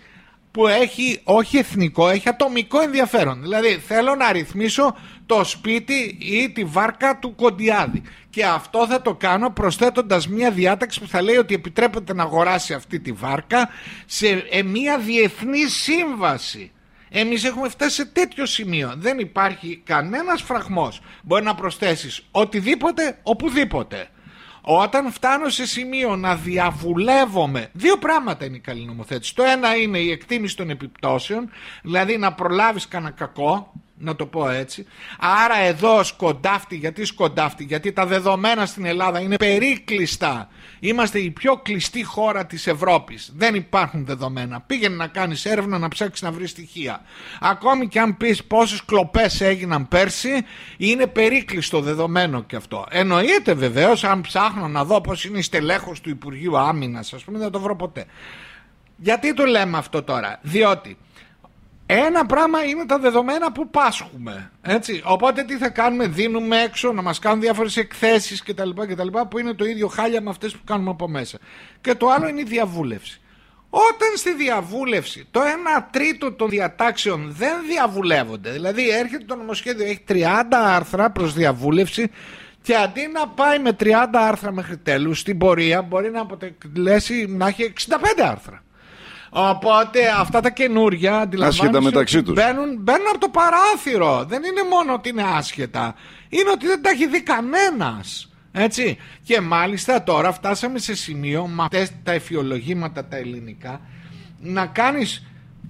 που 0.55 0.67
έχει 0.67 1.19
όχι 1.23 1.57
εθνικό, 1.57 2.09
έχει 2.09 2.29
ατομικό 2.29 2.81
ενδιαφέρον. 2.81 3.41
Δηλαδή 3.41 3.67
θέλω 3.87 4.15
να 4.15 4.31
ρυθμίσω 4.31 4.95
το 5.25 5.43
σπίτι 5.43 6.17
ή 6.19 6.49
τη 6.49 6.63
βάρκα 6.63 7.19
του 7.19 7.35
Κοντιάδη. 7.35 8.01
Και 8.29 8.45
αυτό 8.45 8.87
θα 8.87 9.01
το 9.01 9.15
κάνω 9.15 9.49
προσθέτοντας 9.49 10.27
μια 10.27 10.51
διάταξη 10.51 10.99
που 10.99 11.07
θα 11.07 11.21
λέει 11.21 11.35
ότι 11.35 11.53
επιτρέπεται 11.53 12.13
να 12.13 12.23
αγοράσει 12.23 12.73
αυτή 12.73 12.99
τη 12.99 13.11
βάρκα 13.11 13.69
σε 14.05 14.27
ε, 14.27 14.63
μια 14.63 14.97
διεθνή 14.97 15.67
σύμβαση. 15.67 16.71
Εμείς 17.09 17.43
έχουμε 17.43 17.69
φτάσει 17.69 17.95
σε 17.95 18.05
τέτοιο 18.05 18.45
σημείο. 18.45 18.93
Δεν 18.97 19.19
υπάρχει 19.19 19.81
κανένας 19.83 20.41
φραγμός. 20.41 21.01
Μπορεί 21.23 21.43
να 21.43 21.55
προσθέσεις 21.55 22.27
οτιδήποτε, 22.31 23.19
οπουδήποτε. 23.23 24.07
Όταν 24.67 25.11
φτάνω 25.11 25.49
σε 25.49 25.65
σημείο 25.65 26.15
να 26.15 26.35
διαβουλεύομαι, 26.35 27.69
δύο 27.73 27.97
πράγματα 27.97 28.45
είναι 28.45 28.55
η 28.55 28.59
καλή 28.59 28.85
νομοθέτηση. 28.85 29.35
Το 29.35 29.43
ένα 29.43 29.75
είναι 29.75 29.97
η 29.97 30.11
εκτίμηση 30.11 30.55
των 30.55 30.69
επιπτώσεων, 30.69 31.49
δηλαδή 31.83 32.17
να 32.17 32.33
προλάβεις 32.33 32.87
κανένα 32.87 33.11
κακό, 33.11 33.71
να 33.97 34.15
το 34.15 34.25
πω 34.25 34.49
έτσι. 34.49 34.85
Άρα 35.19 35.57
εδώ 35.57 36.03
σκοντάφτει, 36.03 36.75
γιατί 36.75 37.05
σκοντάφτει, 37.05 37.63
γιατί 37.63 37.91
τα 37.93 38.05
δεδομένα 38.05 38.65
στην 38.65 38.85
Ελλάδα 38.85 39.19
είναι 39.19 39.35
περίκλειστα. 39.35 40.49
Είμαστε 40.79 41.19
η 41.19 41.31
πιο 41.31 41.57
κλειστή 41.57 42.03
χώρα 42.03 42.45
της 42.45 42.67
Ευρώπης. 42.67 43.31
Δεν 43.35 43.55
υπάρχουν 43.55 44.05
δεδομένα. 44.05 44.61
Πήγαινε 44.61 44.95
να 44.95 45.07
κάνεις 45.07 45.45
έρευνα 45.45 45.77
να 45.77 45.87
ψάξεις 45.87 46.21
να 46.21 46.31
βρεις 46.31 46.49
στοιχεία. 46.49 47.01
Ακόμη 47.39 47.87
και 47.87 47.99
αν 47.99 48.17
πεις 48.17 48.43
πόσες 48.43 48.85
κλοπές 48.85 49.41
έγιναν 49.41 49.87
πέρσι, 49.87 50.45
είναι 50.77 51.07
περίκλειστο 51.07 51.81
δεδομένο 51.81 52.43
και 52.43 52.55
αυτό. 52.55 52.85
Εννοείται 52.89 53.53
βεβαίως 53.53 54.03
αν 54.03 54.21
ψάχνω 54.21 54.67
να 54.67 54.85
δω 54.85 55.01
πώς 55.01 55.25
είναι 55.25 55.37
η 55.37 55.41
στελέχος 55.41 56.01
του 56.01 56.09
Υπουργείου 56.09 56.57
Άμυνας, 56.57 57.13
ας 57.13 57.23
πούμε 57.23 57.37
δεν 57.37 57.51
το 57.51 57.59
βρω 57.59 57.75
ποτέ. 57.75 58.05
Γιατί 58.97 59.33
το 59.33 59.45
λέμε 59.45 59.77
αυτό 59.77 60.03
τώρα, 60.03 60.39
διότι 60.41 60.97
ένα 61.85 62.25
πράγμα 62.25 62.63
είναι 62.63 62.85
τα 62.85 62.99
δεδομένα 62.99 63.51
που 63.51 63.69
πάσχουμε. 63.69 64.51
Έτσι. 64.61 65.01
Οπότε 65.05 65.43
τι 65.43 65.57
θα 65.57 65.69
κάνουμε, 65.69 66.07
δίνουμε 66.07 66.61
έξω 66.61 66.91
να 66.91 67.01
μας 67.01 67.19
κάνουν 67.19 67.39
διάφορες 67.41 67.77
εκθέσεις 67.77 68.43
κτλ, 68.43 68.69
κτλ. 68.69 69.07
που 69.29 69.39
είναι 69.39 69.53
το 69.53 69.65
ίδιο 69.65 69.87
χάλια 69.87 70.21
με 70.21 70.29
αυτές 70.29 70.53
που 70.53 70.63
κάνουμε 70.65 70.89
από 70.89 71.07
μέσα. 71.07 71.37
Και 71.81 71.95
το 71.95 72.09
άλλο 72.09 72.27
είναι 72.27 72.41
η 72.41 72.43
διαβούλευση. 72.43 73.19
Όταν 73.69 74.09
στη 74.15 74.33
διαβούλευση 74.33 75.27
το 75.31 75.39
1 75.41 75.45
τρίτο 75.91 76.31
των 76.31 76.49
διατάξεων 76.49 77.33
δεν 77.37 77.53
διαβουλεύονται, 77.67 78.51
δηλαδή 78.51 78.89
έρχεται 78.89 79.23
το 79.25 79.35
νομοσχέδιο, 79.35 79.85
έχει 79.85 80.03
30 80.07 80.23
άρθρα 80.51 81.09
προς 81.09 81.33
διαβούλευση 81.33 82.11
και 82.61 82.75
αντί 82.75 83.09
να 83.13 83.27
πάει 83.27 83.59
με 83.59 83.75
30 83.79 83.89
άρθρα 84.11 84.51
μέχρι 84.51 84.77
τέλους, 84.77 85.19
στην 85.19 85.37
πορεία 85.37 85.81
μπορεί 85.81 86.11
να 86.11 86.21
αποτελέσει 86.21 87.25
να 87.29 87.47
έχει 87.47 87.73
65 87.87 88.21
άρθρα. 88.23 88.63
Οπότε 89.37 89.99
αυτά 90.19 90.39
τα 90.41 90.49
καινούργια 90.49 91.17
αντιλαμβάνονται. 91.17 91.81
μεταξύ 91.81 92.23
τους. 92.23 92.33
Μπαίνουν, 92.33 92.77
μπαίνουν 92.79 93.07
από 93.09 93.19
το 93.19 93.29
παράθυρο. 93.29 94.25
Δεν 94.27 94.43
είναι 94.43 94.61
μόνο 94.69 94.93
ότι 94.93 95.09
είναι 95.09 95.23
άσχετα. 95.35 95.95
Είναι 96.29 96.49
ότι 96.49 96.67
δεν 96.67 96.81
τα 96.81 96.89
έχει 96.89 97.07
δει 97.07 97.21
κανένας. 97.21 98.31
Έτσι. 98.51 98.97
Και 99.23 99.41
μάλιστα 99.41 100.03
τώρα 100.03 100.31
φτάσαμε 100.31 100.79
σε 100.79 100.95
σημείο 100.95 101.47
με 101.47 101.63
αυτές 101.63 101.91
τα 102.03 102.11
εφιολογήματα 102.11 103.05
τα 103.05 103.17
ελληνικά 103.17 103.81
να 104.39 104.65
κάνεις 104.65 105.25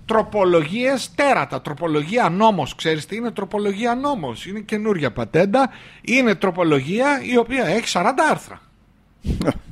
τροπολογίες 0.06 1.14
τέρατα. 1.16 1.62
Τροπολογία 1.62 2.30
νόμος. 2.30 2.76
Ξέρεις 2.76 3.06
τι 3.06 3.16
είναι 3.16 3.32
τροπολογία 3.32 3.96
νόμος; 3.96 4.46
Είναι 4.46 4.60
καινούρια 4.60 5.12
πατέντα. 5.12 5.70
Είναι 6.02 6.36
τροπολογία 6.36 7.22
η 7.24 7.38
οποία 7.38 7.66
έχει 7.66 7.88
40 7.88 8.04
άρθρα 8.32 8.65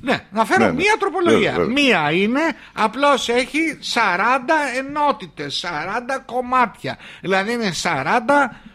ναι, 0.02 0.26
να 0.32 0.46
φέρω 0.46 0.64
ναι, 0.64 0.72
ναι. 0.72 0.76
μία 0.76 0.96
τροπολογία. 1.00 1.58
μία 1.58 2.12
είναι 2.12 2.42
απλώς 2.74 3.30
έχει 3.30 3.80
40 3.94 4.00
ενότητες, 4.78 5.66
40 5.68 6.22
κομμάτια. 6.26 6.98
Δηλαδή 7.22 7.52
είναι 7.52 7.72
40 7.84 7.96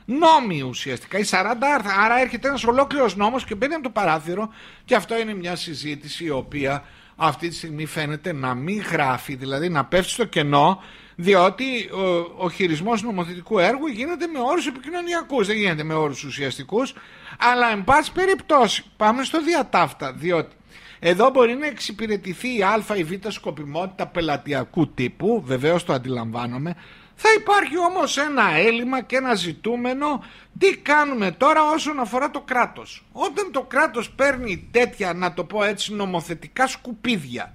νόμοι 0.04 0.62
ουσιαστικά, 0.62 1.18
ή 1.18 1.24
40 1.30 1.34
άρθρα. 1.74 1.94
Άρα 2.04 2.20
έρχεται 2.20 2.48
ένας 2.48 2.64
ολόκληρος 2.64 3.16
νόμος 3.16 3.44
και 3.44 3.54
μπαίνει 3.54 3.74
από 3.74 3.82
το 3.82 3.90
παράθυρο 3.90 4.52
και 4.84 4.94
αυτό 4.94 5.18
είναι 5.18 5.34
μια 5.34 5.56
συζήτηση 5.56 6.24
η 6.24 6.30
οποία 6.30 6.84
αυτή 7.16 7.48
τη 7.48 7.54
στιγμή 7.54 7.86
φαίνεται 7.86 8.32
να 8.32 8.54
μην 8.54 8.82
γράφει, 8.90 9.34
δηλαδή 9.34 9.68
να 9.68 9.84
πέφτει 9.84 10.10
στο 10.10 10.24
κενό 10.24 10.82
διότι 11.20 11.90
ο, 11.92 12.34
ο 12.44 12.50
χειρισμός 12.50 13.02
νομοθετικού 13.02 13.58
έργου 13.58 13.86
γίνεται 13.86 14.26
με 14.26 14.38
όρους 14.38 14.66
επικοινωνιακούς, 14.66 15.46
δεν 15.46 15.56
γίνεται 15.56 15.82
με 15.82 15.94
όρους 15.94 16.24
ουσιαστικούς, 16.24 16.94
αλλά 17.38 17.70
εν 17.70 17.84
πάση 17.84 18.12
περιπτώσει 18.12 18.84
πάμε 18.96 19.24
στο 19.24 19.42
διατάφτα, 19.42 20.12
διότι 20.12 20.56
εδώ 20.98 21.30
μπορεί 21.30 21.54
να 21.54 21.66
εξυπηρετηθεί 21.66 22.56
η 22.56 22.62
α 22.62 22.96
ή 22.96 23.04
β 23.04 23.12
σκοπιμότητα 23.28 24.06
πελατειακού 24.06 24.88
τύπου, 24.88 25.42
βεβαίως 25.46 25.84
το 25.84 25.92
αντιλαμβάνομαι, 25.92 26.76
θα 27.14 27.28
υπάρχει 27.38 27.78
όμως 27.78 28.16
ένα 28.16 28.50
έλλειμμα 28.50 29.02
και 29.02 29.16
ένα 29.16 29.34
ζητούμενο 29.34 30.24
τι 30.58 30.76
κάνουμε 30.76 31.30
τώρα 31.30 31.70
όσον 31.70 32.00
αφορά 32.00 32.30
το 32.30 32.40
κράτος. 32.40 33.04
Όταν 33.12 33.52
το 33.52 33.62
κράτος 33.62 34.10
παίρνει 34.10 34.68
τέτοια, 34.70 35.12
να 35.12 35.34
το 35.34 35.44
πω 35.44 35.64
έτσι, 35.64 35.94
νομοθετικά 35.94 36.66
σκουπίδια, 36.66 37.54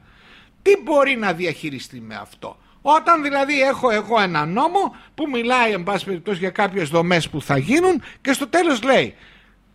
τι 0.61 0.71
μπορεί 0.83 1.15
να 1.15 1.33
διαχειριστεί 1.33 2.01
με 2.01 2.15
αυτό; 2.15 2.57
Όταν 2.85 3.23
δηλαδή 3.23 3.61
έχω 3.61 3.89
εγώ 3.89 4.21
ένα 4.21 4.45
νόμο 4.45 4.95
που 5.15 5.29
μιλάει 5.31 5.71
εν 5.71 5.83
πάση 5.83 6.05
περιπτώσει 6.05 6.37
για 6.37 6.49
κάποιες 6.49 6.89
δομές 6.89 7.29
που 7.29 7.41
θα 7.41 7.57
γίνουν 7.57 8.01
και 8.21 8.33
στο 8.33 8.47
τέλος 8.47 8.83
λέει 8.83 9.15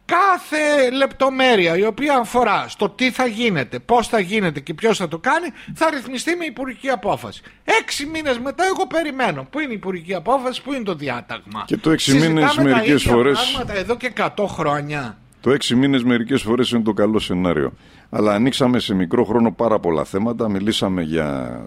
κάθε 0.04 0.90
λεπτομέρεια 0.96 1.76
η 1.76 1.84
οποία 1.84 2.16
αφορά 2.16 2.68
στο 2.68 2.88
τι 2.88 3.10
θα 3.10 3.26
γίνεται, 3.26 3.78
πώς 3.78 4.08
θα 4.08 4.20
γίνεται 4.20 4.60
και 4.60 4.74
ποιος 4.74 4.98
θα 4.98 5.08
το 5.08 5.18
κάνει 5.18 5.46
θα 5.74 5.90
ρυθμιστεί 5.90 6.36
με 6.36 6.44
υπουργική 6.44 6.88
απόφαση. 6.88 7.42
Έξι 7.80 8.06
μήνες 8.06 8.38
μετά 8.38 8.64
εγώ 8.64 8.86
περιμένω. 8.86 9.46
Πού 9.50 9.60
είναι 9.60 9.72
η 9.72 9.74
υπουργική 9.74 10.14
απόφαση, 10.14 10.62
πού 10.62 10.72
είναι 10.72 10.84
το 10.84 10.94
διάταγμα. 10.94 11.64
Και 11.66 11.76
το 11.76 11.90
έξι 11.90 12.18
μήνες 12.18 12.56
μερικές 12.56 13.02
φορές... 13.02 13.52
πράγματα 13.52 13.80
εδώ 13.80 13.96
και 13.96 14.12
100 14.16 14.44
χρόνια. 14.46 15.18
Το 15.40 15.50
έξι 15.50 15.74
μήνες 15.74 16.02
μερικές 16.02 16.42
φορές 16.42 16.70
είναι 16.70 16.82
το 16.82 16.92
καλό 16.92 17.18
σενάριο. 17.18 17.72
Αλλά 18.10 18.34
ανοίξαμε 18.34 18.78
σε 18.78 18.94
μικρό 18.94 19.24
χρόνο 19.24 19.52
πάρα 19.52 19.78
πολλά 19.78 20.04
θέματα. 20.04 20.48
Μιλήσαμε 20.48 21.02
για 21.02 21.60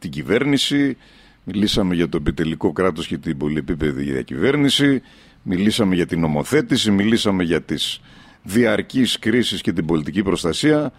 την 0.00 0.10
κυβέρνηση, 0.10 0.96
μιλήσαμε 1.44 1.94
για 1.94 2.08
το 2.08 2.16
επιτελικό 2.16 2.72
κράτος 2.72 3.06
και 3.06 3.18
την 3.18 3.36
πολυεπίπεδη 3.36 4.02
διακυβέρνηση, 4.02 5.02
μιλήσαμε 5.42 5.94
για 5.94 6.06
την 6.06 6.20
νομοθέτηση, 6.20 6.90
μιλήσαμε 6.90 7.42
για 7.42 7.62
τις 7.62 8.00
διαρκείς 8.42 9.18
κρίσεις 9.18 9.60
και 9.60 9.72
την 9.72 9.86
πολιτική 9.86 10.22
προστασία. 10.22 10.92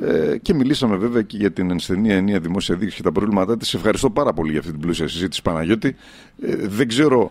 Ε, 0.00 0.38
και 0.42 0.54
μιλήσαμε 0.54 0.96
βέβαια 0.96 1.22
και 1.22 1.36
για 1.36 1.52
την 1.52 1.70
ενσθενή 1.70 2.12
ενία 2.12 2.40
δημόσια 2.40 2.74
δίκηση 2.76 2.96
και 2.96 3.02
τα 3.02 3.12
προβλήματά 3.12 3.56
της. 3.56 3.74
Ευχαριστώ 3.74 4.10
πάρα 4.10 4.32
πολύ 4.32 4.50
για 4.50 4.60
αυτή 4.60 4.70
την 4.70 4.80
πλούσια 4.80 5.08
συζήτηση 5.08 5.42
Παναγιώτη. 5.42 5.96
Ε, 6.42 6.56
δεν 6.56 6.88
ξέρω 6.88 7.30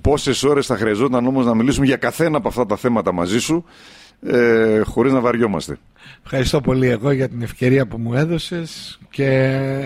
πόσες 0.00 0.42
ώρες 0.42 0.66
θα 0.66 0.76
χρειαζόταν 0.76 1.26
όμως 1.26 1.46
να 1.46 1.54
μιλήσουμε 1.54 1.86
για 1.86 1.96
καθένα 1.96 2.36
από 2.36 2.48
αυτά 2.48 2.66
τα 2.66 2.76
θέματα 2.76 3.12
μαζί 3.12 3.40
σου 3.40 3.64
ε, 4.24 4.80
χωρίς 4.84 5.12
να 5.12 5.20
βαριόμαστε. 5.20 5.78
Ευχαριστώ 6.24 6.60
πολύ 6.60 6.88
εγώ 6.88 7.10
για 7.10 7.28
την 7.28 7.42
ευκαιρία 7.42 7.86
που 7.86 7.98
μου 7.98 8.14
έδωσες 8.14 8.98
και 9.10 9.26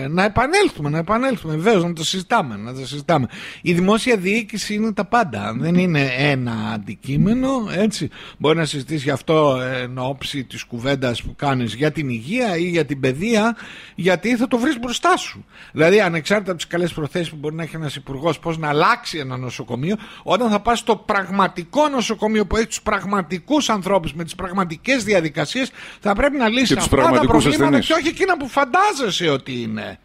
να 0.09 0.23
επανέλθουμε, 0.23 0.89
να 0.89 0.97
επανέλθουμε 0.97 1.55
βεβαίως 1.55 1.83
να 1.83 1.93
το 1.93 2.03
συζητάμε, 2.03 2.55
να 2.55 2.73
το 2.73 2.87
συζητάμε. 2.87 3.27
Η 3.61 3.73
δημόσια 3.73 4.17
διοίκηση 4.17 4.73
είναι 4.73 4.93
τα 4.93 5.05
πάντα, 5.05 5.55
δεν 5.57 5.75
είναι 5.75 6.09
ένα 6.17 6.53
αντικείμενο, 6.73 7.49
έτσι. 7.71 8.09
Μπορεί 8.37 8.57
να 8.57 8.65
συζητήσει 8.65 9.03
γι' 9.03 9.09
αυτό 9.09 9.59
εν 9.81 9.97
ώψη 9.97 10.43
της 10.43 10.63
κουβέντας 10.63 11.23
που 11.23 11.35
κάνεις 11.35 11.73
για 11.73 11.91
την 11.91 12.09
υγεία 12.09 12.57
ή 12.57 12.63
για 12.63 12.85
την 12.85 12.99
παιδεία, 12.99 13.55
γιατί 13.95 14.35
θα 14.35 14.47
το 14.47 14.57
βρεις 14.57 14.79
μπροστά 14.79 15.17
σου. 15.17 15.45
Δηλαδή 15.71 16.01
ανεξάρτητα 16.01 16.51
από 16.51 16.59
τις 16.59 16.69
καλές 16.69 16.93
προθέσεις 16.93 17.29
που 17.29 17.35
μπορεί 17.35 17.55
να 17.55 17.63
έχει 17.63 17.75
ένας 17.75 17.95
υπουργός 17.95 18.39
πώς 18.39 18.57
να 18.57 18.67
αλλάξει 18.67 19.17
ένα 19.17 19.37
νοσοκομείο, 19.37 19.95
όταν 20.23 20.49
θα 20.49 20.59
πας 20.59 20.79
στο 20.79 20.95
πραγματικό 20.95 21.87
νοσοκομείο 21.87 22.45
που 22.45 22.55
έχει 22.55 22.67
τους 22.67 22.81
πραγματικούς 22.81 23.69
ανθρώπους 23.69 24.13
με 24.13 24.23
τις 24.29 24.35
πραγματικές 24.35 25.03
διαδικασίες, 25.03 25.71
θα 25.99 26.13
πρέπει 26.13 26.37
να 26.37 26.47
λύσει 26.49 26.73
αυτά 26.77 26.95
τα 27.11 27.19
προβλήματα 27.19 27.79
και 27.79 27.93
όχι 27.93 28.07
εκείνα 28.07 28.37
που 28.37 28.47
φαντάζεσαι 28.47 29.29
ότι 29.29 29.61
είναι. 29.61 29.99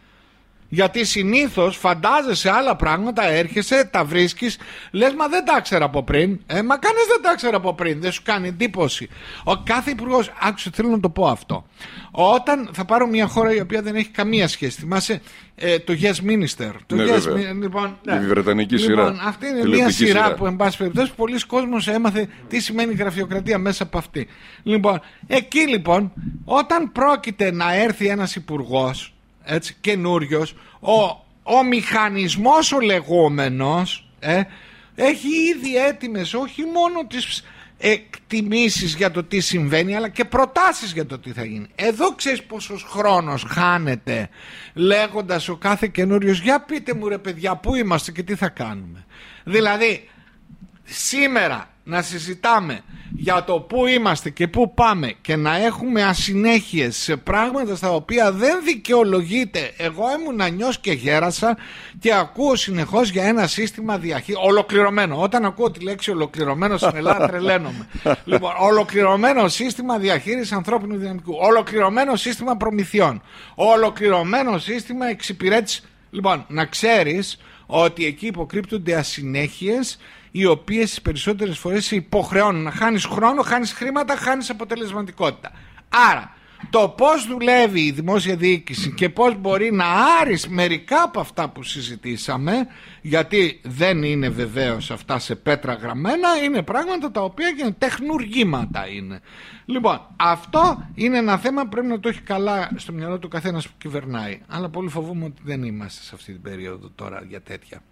Γιατί 0.69 1.05
συνήθως 1.05 1.77
φαντάζεσαι 1.77 2.51
άλλα 2.51 2.77
πράγματα, 2.77 3.29
έρχεσαι, 3.29 3.89
τα 3.93 4.05
βρίσκεις, 4.05 4.59
λες 4.91 5.15
μα 5.15 5.29
δεν 5.29 5.45
τα 5.45 5.57
ήξερα 5.59 5.85
από 5.85 6.03
πριν. 6.03 6.41
Ε, 6.47 6.63
μα 6.63 6.77
κανείς 6.77 7.07
δεν 7.09 7.23
τα 7.23 7.31
ήξερα 7.33 7.57
από 7.57 7.75
πριν, 7.75 8.01
δεν 8.01 8.13
σου 8.13 8.23
κάνει 8.25 8.49
εντύπωση. 8.49 9.09
Ο 9.45 9.57
κάθε 9.57 9.91
υπουργός, 9.91 10.33
άκουσε, 10.41 10.71
θέλω 10.75 10.89
να 10.89 11.01
το 11.01 11.09
πω 11.09 11.27
αυτό. 11.27 11.67
Όταν 12.11 12.69
θα 12.73 12.85
πάρω 12.85 13.07
μια 13.07 13.27
χώρα 13.27 13.55
η 13.55 13.61
οποία 13.61 13.83
δεν 13.83 13.95
έχει 13.95 14.09
καμία 14.09 14.49
σχέση, 14.49 14.81
θυμάσαι 14.81 15.21
ε, 15.55 15.79
το 15.79 15.93
Yes 16.01 16.31
Minister. 16.31 16.73
Το 16.87 16.95
ναι, 16.95 17.05
yes, 17.05 17.55
λοιπόν, 17.61 17.99
ναι. 18.03 18.15
Η 18.15 18.27
Βρετανική 18.27 18.75
λοιπόν, 18.77 19.15
σειρά. 19.15 19.29
Αυτή 19.29 19.47
είναι 19.47 19.67
μια 19.67 19.91
σειρά, 19.91 20.23
σειρά, 20.23 20.35
που, 20.35 20.47
εν 20.47 20.57
πάση 20.57 20.77
περιπτώσει, 20.77 21.15
πολλοί 21.15 21.47
κόσμοι 21.47 21.77
έμαθε 21.87 22.29
τι 22.49 22.61
σημαίνει 22.61 22.95
γραφειοκρατία 22.95 23.59
μέσα 23.59 23.83
από 23.83 23.99
αυτή. 23.99 24.27
Λοιπόν, 24.63 25.01
εκεί 25.27 25.69
λοιπόν, 25.69 26.13
όταν 26.45 26.93
πρόκειται 26.93 27.53
να 27.53 27.75
έρθει 27.75 28.07
ένας 28.07 28.37
υπουργός 28.37 29.14
έτσι, 29.45 29.77
καινούριος, 29.81 30.55
ο 30.81 31.25
ο 31.45 31.65
μηχανισμός 31.65 32.73
ο 32.73 32.81
λεγόμενος 32.81 34.09
ε, 34.19 34.43
έχει 34.95 35.29
ήδη 35.29 35.77
έτοιμες 35.77 36.35
όχι 36.35 36.63
μόνο 36.63 37.07
τις 37.07 37.45
εκτιμήσεις 37.79 38.95
για 38.95 39.11
το 39.11 39.25
τι 39.25 39.41
συμβαίνει 39.41 39.97
αλλά 39.97 40.09
και 40.09 40.25
προτάσεις 40.25 40.93
για 40.93 41.07
το 41.07 41.19
τι 41.19 41.33
θα 41.33 41.45
γίνει. 41.45 41.67
Εδώ 41.75 42.15
ξέρεις 42.15 42.43
πόσος 42.43 42.87
χρόνος 42.89 43.45
χάνεται 43.49 44.29
λέγοντας 44.75 45.49
ο 45.49 45.57
κάθε 45.57 45.87
καινούριος 45.87 46.41
για 46.41 46.61
πείτε 46.61 46.95
μου 46.95 47.09
ρε 47.09 47.19
παιδιά 47.19 47.57
πού 47.57 47.75
είμαστε 47.75 48.13
και 48.13 48.23
τι 48.23 48.35
θα 48.35 48.49
κάνουμε. 48.49 49.05
Δηλαδή 49.45 50.09
σήμερα 50.85 51.74
να 51.85 52.03
συζητάμε 52.03 52.81
για 53.17 53.45
το 53.45 53.61
πού 53.61 53.87
είμαστε 53.87 54.31
και 54.31 54.49
πού 54.49 54.75
πάμε 54.75 55.15
και 55.21 55.37
να 55.37 55.57
έχουμε 55.57 56.03
ασυνέχειες 56.03 56.97
σε 56.97 57.17
πράγματα 57.17 57.77
στα 57.77 57.91
οποία 57.91 58.33
δεν 58.33 58.61
δικαιολογείται. 58.65 59.73
Εγώ 59.77 60.05
ήμουν 60.21 60.55
νιός 60.55 60.79
και 60.79 60.93
γέρασα 60.93 61.57
και 61.99 62.15
ακούω 62.15 62.57
συνεχώς 62.57 63.11
για 63.11 63.25
ένα 63.25 63.47
σύστημα 63.47 63.99
διαχείρισης. 63.99 64.45
Ολοκληρωμένο. 64.47 65.21
Όταν 65.21 65.45
ακούω 65.45 65.71
τη 65.71 65.81
λέξη 65.81 66.11
ολοκληρωμένο 66.11 66.77
στην 66.77 66.97
Ελλάδα 66.97 67.27
τρελαίνομαι. 67.31 67.89
Λοιπόν, 68.25 68.53
ολοκληρωμένο 68.59 69.49
σύστημα 69.49 69.99
διαχείρισης 69.99 70.53
ανθρώπινου 70.53 70.97
δυναμικού. 70.97 71.37
Ολοκληρωμένο 71.41 72.17
σύστημα 72.17 72.57
προμηθειών. 72.57 73.23
Ολοκληρωμένο 73.55 74.59
σύστημα 74.59 75.07
εξυπηρέτησης. 75.07 75.85
Λοιπόν 76.11 76.45
να 76.49 76.65
ξέρεις 76.65 77.39
ότι 77.67 78.05
εκεί 78.07 78.27
υποκρύπτονται 78.27 78.95
ασυνέχειες 78.95 79.99
οι 80.31 80.45
οποίες 80.45 80.89
τις 80.89 81.03
περισσότερες 81.03 81.59
φορές 81.59 81.85
σε 81.85 81.97
υποχρεώνουν 81.97 82.63
να 82.63 82.71
χάνεις 82.71 83.05
χρόνο, 83.05 83.43
χάνεις 83.43 83.73
χρήματα, 83.73 84.17
χάνεις 84.17 84.51
αποτελεσματικότητα. 84.51 85.53
Άρα, 85.89 86.34
το 86.75 86.89
πώς 86.89 87.27
δουλεύει 87.27 87.81
η 87.81 87.91
δημόσια 87.91 88.37
διοίκηση 88.37 88.93
και 88.93 89.09
πώς 89.09 89.37
μπορεί 89.39 89.73
να 89.73 89.85
άρεις 90.21 90.49
μερικά 90.49 91.03
από 91.03 91.21
αυτά 91.21 91.49
που 91.49 91.63
συζητήσαμε, 91.63 92.67
γιατί 93.03 93.61
δεν 93.65 94.03
είναι 94.03 94.29
βεβαίως 94.29 94.91
αυτά 94.91 95.19
σε 95.19 95.35
πέτρα 95.35 95.75
γραμμένα, 95.75 96.29
είναι 96.45 96.63
πράγματα 96.63 97.11
τα 97.11 97.21
οποία 97.21 97.49
είναι 97.49 97.75
τεχνουργήματα 97.79 98.89
είναι. 98.89 99.21
Λοιπόν, 99.65 100.01
αυτό 100.17 100.89
είναι 100.95 101.19
ένα 101.19 101.39
θέμα 101.39 101.63
που 101.63 101.69
πρέπει 101.69 101.87
να 101.87 102.01
το 102.01 102.09
έχει 102.09 102.21
καλά 102.21 102.71
στο 102.77 102.93
μυαλό 102.93 103.19
του 103.19 103.29
καθένας 103.29 103.69
που 103.69 103.75
κυβερνάει. 103.79 104.41
Αλλά 104.49 104.69
πολύ 104.69 104.89
φοβούμαι 104.89 105.25
ότι 105.25 105.43
δεν 105.45 105.63
είμαστε 105.63 106.03
σε 106.03 106.11
αυτή 106.15 106.33
την 106.33 106.43
περίοδο 106.43 106.91
τώρα 106.95 107.25
για 107.29 107.41
τέτοια. 107.41 107.83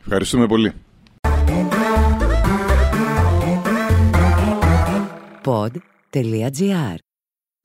Ευχαριστούμε 0.00 0.46
πολύ. 0.46 0.72
Pod.gr. 5.44 7.05